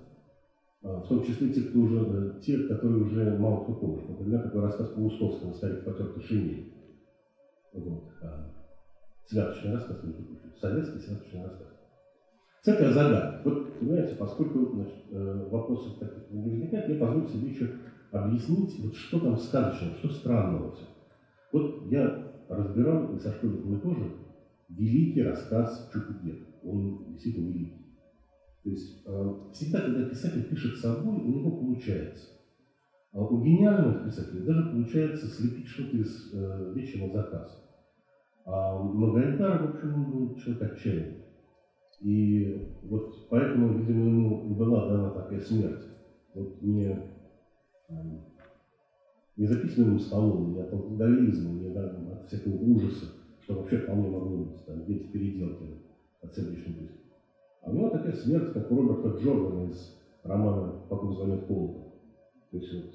А, 0.87 1.01
В 1.01 1.07
том 1.09 1.21
числе 1.21 1.49
те, 1.49 1.61
кто 1.63 1.79
уже, 1.79 2.39
те, 2.41 2.57
которые 2.59 3.03
уже 3.03 3.37
мало 3.37 3.63
кто 3.63 3.73
помнит. 3.73 4.07
Например, 4.07 4.41
такой 4.41 4.61
рассказ 4.61 4.89
Паустовского 4.89 5.51
«Старик 5.51 5.83
потертой 5.83 6.21
шинель». 6.21 6.65
Вот. 7.73 8.05
А, 8.21 8.53
Святочный 9.25 9.73
рассказ. 9.73 9.97
Советский 10.61 10.99
святочный 10.99 11.43
рассказ. 11.43 11.67
Всякая 12.61 12.93
загадка. 12.93 13.41
Вот, 13.43 13.79
понимаете, 13.79 14.15
поскольку 14.15 14.65
значит, 14.73 14.95
э, 15.09 15.47
вопросов 15.51 15.99
таких 15.99 16.29
не 16.31 16.49
возникает, 16.49 16.87
я 16.87 16.95
позволю 16.95 17.27
себе 17.27 17.47
еще 17.47 17.69
объяснить, 18.11 18.79
вот 18.79 18.93
что 18.95 19.19
там 19.19 19.37
сказочного, 19.37 19.93
что 19.95 20.09
странного. 20.09 20.73
Вот 21.51 21.91
я 21.91 22.09
разбирал, 22.47 23.13
и 23.13 23.17
со 23.17 23.31
школьниками 23.31 23.75
тоже, 23.75 24.13
великий 24.69 25.21
рассказ 25.21 25.89
Чукудет. 25.91 26.39
Он 26.63 27.11
действительно 27.11 27.47
великий. 27.49 27.86
То 28.67 28.71
есть 28.71 29.01
э, 29.05 29.33
всегда, 29.53 29.79
когда 29.79 30.09
писатель 30.09 30.43
пишет 30.43 30.75
собой, 30.75 31.15
у 31.21 31.31
него 31.31 31.51
получается. 31.51 32.27
А 33.13 33.21
у 33.21 33.41
гениальных 33.41 34.03
писателей 34.03 34.43
даже 34.43 34.71
получается 34.71 35.25
слепить 35.29 35.67
что-то 35.67 35.95
из 35.95 36.33
э, 36.33 36.73
вещи 36.75 36.97
на 36.97 37.09
заказ. 37.09 37.63
А 38.43 38.77
Магомедар, 38.77 39.63
в 39.63 39.73
общем, 39.73 40.11
был 40.11 40.35
человек 40.35 40.63
отчаянный. 40.63 41.15
И 42.01 42.61
вот 42.81 43.09
поэтому, 43.29 43.79
видимо, 43.79 44.05
ему 44.05 44.53
была 44.55 44.85
дана 44.89 45.11
такая 45.11 45.39
смерть. 45.39 45.87
Вот 46.33 46.61
не, 46.61 47.01
эм, 47.87 48.19
не 49.37 49.45
за 49.45 49.61
письменным 49.61 49.97
столом, 49.97 50.51
не 50.51 50.59
от 50.59 50.73
алкоголизма, 50.73 51.53
не 51.53 51.73
от 51.73 52.27
всякого 52.27 52.55
ужаса, 52.55 53.13
что 53.39 53.55
вообще 53.55 53.77
вполне 53.77 54.09
могло 54.09 54.43
быть, 54.43 54.65
там, 54.65 54.83
где-то 54.83 55.07
переделки 55.07 55.79
от 56.19 56.35
сердечной 56.35 56.89
приступа. 57.67 57.69
А 57.69 57.69
у 57.69 57.73
него 57.73 57.89
такая 57.89 58.13
смерть, 58.13 58.51
как 58.53 58.71
у 58.71 58.75
Роберта 58.75 59.09
Джордана 59.09 59.67
из 59.67 59.91
романа 60.23 60.73
«Папа 60.89 61.07
звонит 61.11 61.45
колокол». 61.45 61.93
То 62.51 62.57
есть 62.57 62.71
вот, 62.71 62.85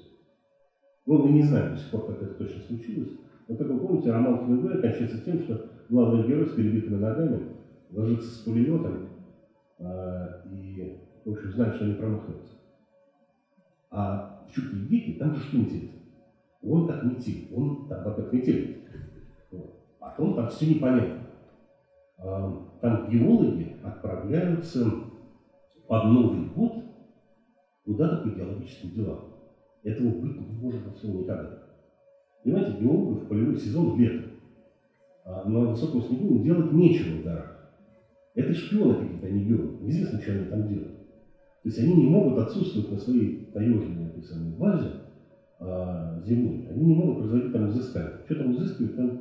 ну, 1.05 1.17
мы 1.17 1.31
не 1.31 1.41
знаем 1.41 1.69
до 1.69 1.77
сих 1.77 1.89
пор, 1.89 2.05
как 2.05 2.21
это 2.21 2.33
точно 2.33 2.61
случилось, 2.61 3.09
но, 3.47 3.55
как 3.55 3.67
вы 3.67 3.77
помните, 3.77 4.11
роман 4.11 4.37
Хемингуэя 4.39 4.81
кончается 4.81 5.19
тем, 5.23 5.39
что 5.39 5.61
главный 5.89 6.25
герой 6.25 6.45
с 6.47 6.53
перебитыми 6.53 6.95
ногами 6.95 7.45
ложится 7.89 8.29
с 8.29 8.37
пулеметом 8.39 9.09
а, 9.79 10.41
и, 10.45 10.97
в 11.25 11.29
общем, 11.31 11.51
знает, 11.51 11.75
что 11.75 11.85
не 11.85 11.93
промахнется. 11.93 12.53
А 13.91 14.43
в 14.47 14.51
Чуке 14.51 14.75
Вики 14.75 15.19
там 15.19 15.35
же 15.35 15.41
что 15.41 15.57
интересно? 15.57 15.99
Он 16.63 16.87
как 16.87 17.03
метель, 17.03 17.49
он 17.53 17.87
там, 17.87 18.03
во-первых, 18.05 18.33
метель. 18.33 18.87
Вот. 19.51 19.75
Потом 19.99 20.35
там 20.35 20.47
все 20.49 20.73
непонятно. 20.73 21.27
А, 22.17 22.77
Там 22.81 23.09
геологи 23.09 23.72
отправляются 23.83 24.95
под 25.87 26.03
Новый 26.03 26.41
год 26.41 26.71
куда-то 27.83 28.15
по 28.17 28.29
геологическим 28.29 28.89
делам. 28.89 29.19
Этого 29.83 30.11
быть 30.11 30.39
не 30.39 30.55
может 30.55 30.81
всем 30.95 31.15
никогда. 31.17 31.57
Понимаете, 32.43 32.71
геологов 32.71 33.19
в 33.21 33.27
полевой 33.27 33.55
сезон 33.55 33.93
лето. 33.93 34.23
А 35.25 35.43
на 35.43 35.61
высоком 35.61 36.01
снегу 36.01 36.29
им 36.29 36.41
делать 36.41 36.71
нечего 36.71 37.11
в 37.11 37.21
горах. 37.21 37.53
Это 38.33 38.53
шпионы 38.53 38.95
какие-то, 38.95 39.27
они 39.27 39.41
геологи. 39.41 39.75
Неизвестно, 39.79 40.19
что 40.19 40.31
они 40.31 40.45
там 40.45 40.65
делают. 40.65 40.93
То 41.63 41.67
есть 41.67 41.77
они 41.77 41.93
не 41.93 42.05
могут 42.05 42.37
отсутствовать 42.37 42.89
на 42.89 42.97
своей 42.97 43.35
таежной 43.53 44.05
этой 44.05 44.21
самой 44.21 44.51
базе 44.51 44.93
а, 45.59 46.17
зимой. 46.19 46.61
Они 46.67 46.83
не 46.83 46.93
могут 46.93 47.17
производить 47.17 47.51
там 47.51 47.67
изыскания. 47.67 48.19
Что 48.25 48.35
там 48.35 48.51
изыскивают, 48.51 48.95
там 48.95 49.13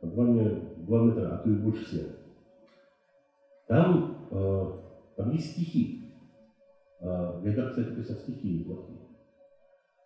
по 0.00 0.06
2, 0.06 0.24
ме- 0.26 0.58
2 0.76 0.98
метра, 1.00 1.32
а 1.32 1.36
то 1.36 1.48
и 1.48 1.54
больше 1.54 1.84
снега. 1.84 2.17
Там, 3.68 4.16
э, 4.30 4.72
там 5.16 5.30
есть 5.30 5.52
стихи. 5.52 6.14
Э, 7.00 7.40
Гайдар, 7.42 7.68
кстати, 7.68 7.94
писал 7.94 8.16
стихи 8.16 8.60
неплохие. 8.60 8.98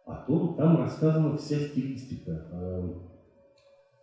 О 0.04 0.16
том, 0.26 0.56
там 0.56 0.78
рассказана 0.78 1.36
вся 1.36 1.56
стилистика 1.60 2.44
э, 2.50 2.88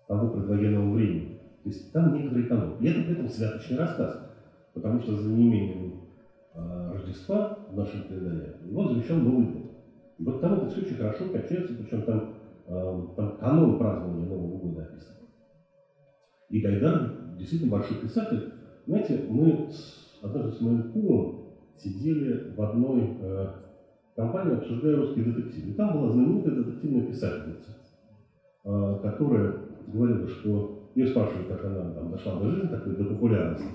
того 0.08 0.30
предвоенного 0.30 0.94
времени. 0.94 1.40
То 1.64 1.70
есть 1.70 1.92
там 1.92 2.14
некоторые 2.14 2.48
каноны. 2.48 2.78
И 2.80 2.88
это 2.88 3.04
при 3.04 3.14
этом 3.14 3.28
святочный 3.28 3.78
рассказ. 3.78 4.26
Потому 4.74 5.02
что 5.02 5.18
за 5.18 5.30
неимением 5.30 6.06
э, 6.54 6.92
Рождества 6.94 7.60
в 7.70 7.76
нашем 7.76 8.08
календаре 8.08 8.56
его 8.64 8.88
завещал 8.88 9.18
Новый 9.18 9.46
год. 9.46 9.72
И 10.18 10.24
вот 10.24 10.40
там 10.40 10.54
это 10.54 10.70
все 10.70 10.82
очень 10.82 10.96
хорошо 10.96 11.30
качается, 11.30 11.74
причем 11.74 12.04
там, 12.04 12.34
э, 12.66 13.08
там 13.18 13.38
канон 13.38 13.78
празднования 13.78 14.26
Нового 14.26 14.58
года 14.58 14.84
описан. 14.84 15.16
И 16.50 16.62
Гайдар 16.62 17.36
действительно 17.38 17.72
большой 17.72 17.98
писатель. 17.98 18.54
Знаете, 18.90 19.24
мы 19.30 19.70
однажды 20.24 20.52
с 20.52 20.62
моим 20.62 20.92
кумом 20.92 21.42
сидели 21.78 22.56
в 22.58 22.60
одной 22.60 23.18
э, 23.22 23.48
компании, 24.16 24.56
обсуждая 24.56 24.98
русский 24.98 25.22
детектив. 25.22 25.68
И 25.68 25.74
там 25.74 25.94
была 25.94 26.10
знаменитая 26.10 26.56
детективная 26.56 27.04
писательница, 27.04 27.78
э, 28.66 29.00
которая 29.04 29.58
говорила, 29.94 30.28
что 30.28 30.90
ее 30.96 31.06
спрашивали, 31.06 31.46
как 31.50 31.66
она 31.66 31.92
там, 31.92 32.10
дошла 32.10 32.40
до 32.40 32.50
жизни, 32.50 32.68
такой, 32.68 32.96
до 32.96 33.04
популярности. 33.04 33.68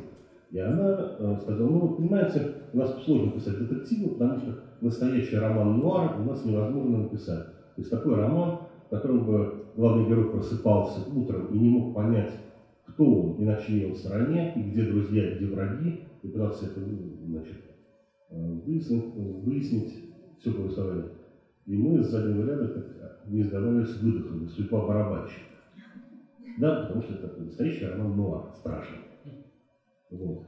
И 0.50 0.58
она 0.58 1.16
э, 1.20 1.38
сказала, 1.42 1.68
ну, 1.68 1.78
вы 1.78 1.94
понимаете, 1.94 2.52
у 2.72 2.78
нас 2.78 3.04
сложно 3.04 3.30
писать 3.30 3.60
детективы, 3.60 4.14
потому 4.14 4.40
что 4.40 4.58
настоящий 4.80 5.36
роман 5.36 5.78
нуар 5.78 6.20
у 6.20 6.24
нас 6.24 6.44
невозможно 6.44 6.98
написать. 6.98 7.44
То 7.46 7.80
есть 7.80 7.90
такой 7.90 8.16
роман, 8.16 8.58
в 8.88 8.90
котором 8.90 9.24
бы 9.24 9.62
главный 9.76 10.08
герой 10.08 10.32
просыпался 10.32 11.08
утром 11.14 11.46
и 11.52 11.56
не 11.56 11.68
мог 11.68 11.94
понять, 11.94 12.32
кто 12.94 13.22
он 13.22 13.32
и 13.34 13.44
на 13.44 13.56
чьей 13.56 13.86
он 13.86 13.94
стороне, 13.94 14.52
и 14.54 14.62
где 14.62 14.84
друзья, 14.84 15.30
и 15.30 15.36
где 15.36 15.46
враги, 15.46 16.00
и 16.22 16.28
пытался 16.28 16.66
это 16.66 16.80
значит, 16.80 17.56
э, 18.30 18.60
выяснить, 18.64 19.14
выяснить 19.14 20.14
все 20.38 20.52
повествование. 20.52 21.10
И 21.66 21.76
мы 21.76 22.02
с 22.02 22.08
заднего 22.08 22.46
ряда, 22.46 22.68
как 22.68 23.26
не 23.26 23.42
сдавались, 23.42 23.96
выдохнули. 23.96 24.46
Судьба 24.46 24.86
барабанщика. 24.86 25.40
Да, 26.58 26.82
потому 26.82 27.02
что 27.02 27.14
это 27.14 27.40
настоящий 27.40 27.86
роман 27.86 28.16
нуар, 28.16 28.52
страшный. 28.54 28.98
Вот. 30.10 30.44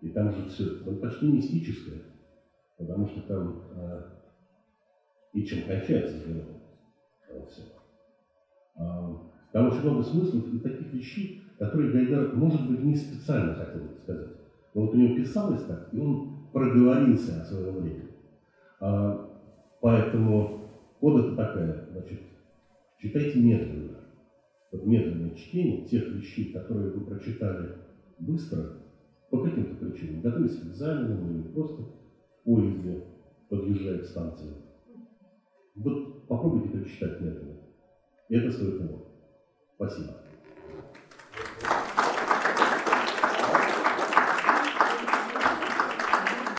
И 0.00 0.08
там 0.08 0.32
же 0.32 0.48
все 0.48 0.64
там 0.84 0.98
почти 0.98 1.30
мистическое, 1.30 2.00
потому 2.78 3.06
что 3.06 3.20
там 3.22 3.62
э, 3.76 4.02
и 5.34 5.44
чем 5.44 5.66
кончается. 5.66 6.16
Все. 7.48 7.62
А, 8.74 9.22
там 9.52 9.68
очень 9.68 9.82
много 9.82 10.02
смыслов 10.02 10.52
и 10.52 10.58
таких 10.58 10.92
вещей, 10.92 11.45
которые 11.58 11.88
Гайдар, 11.90 12.28
может 12.32 12.62
быть, 12.62 12.80
не 12.80 12.94
специально 12.94 13.52
хотел 13.52 13.90
сказать. 14.02 14.28
Но 14.74 14.82
вот 14.82 14.92
у 14.94 14.96
него 14.96 15.10
писалось 15.10 15.62
так, 15.62 15.80
и 15.90 15.98
он 15.98 16.18
проговорился 16.52 17.38
о 17.38 17.42
своем 17.42 17.76
времени. 17.76 18.08
А, 18.80 19.16
поэтому 19.80 20.48
кода-то 21.00 21.32
такая, 21.32 21.80
значит, 21.88 22.20
читайте 22.96 23.38
медленно. 23.38 24.00
Вот 24.70 24.84
медленное 24.84 25.30
чтение 25.30 25.80
тех 25.80 26.10
вещей, 26.10 26.46
которые 26.46 26.88
вы 26.88 27.00
прочитали 27.00 27.72
быстро, 28.18 28.68
по 29.30 29.38
каким-то 29.38 29.74
причинам, 29.74 30.20
готовясь 30.20 30.56
к 30.56 30.64
экзаменам 30.64 31.26
или 31.28 31.42
просто 31.42 31.82
в 31.82 32.44
поезде, 32.44 33.00
подъезжая 33.48 33.98
к 33.98 34.04
станции. 34.04 34.56
Вот 35.74 35.94
попробуйте 36.26 36.68
прочитать 36.68 37.18
медленно. 37.18 37.56
И 38.28 38.34
это 38.34 38.50
стоит 38.50 38.76
того. 38.76 39.00
Спасибо. 39.76 40.25
Amen. 41.38 41.85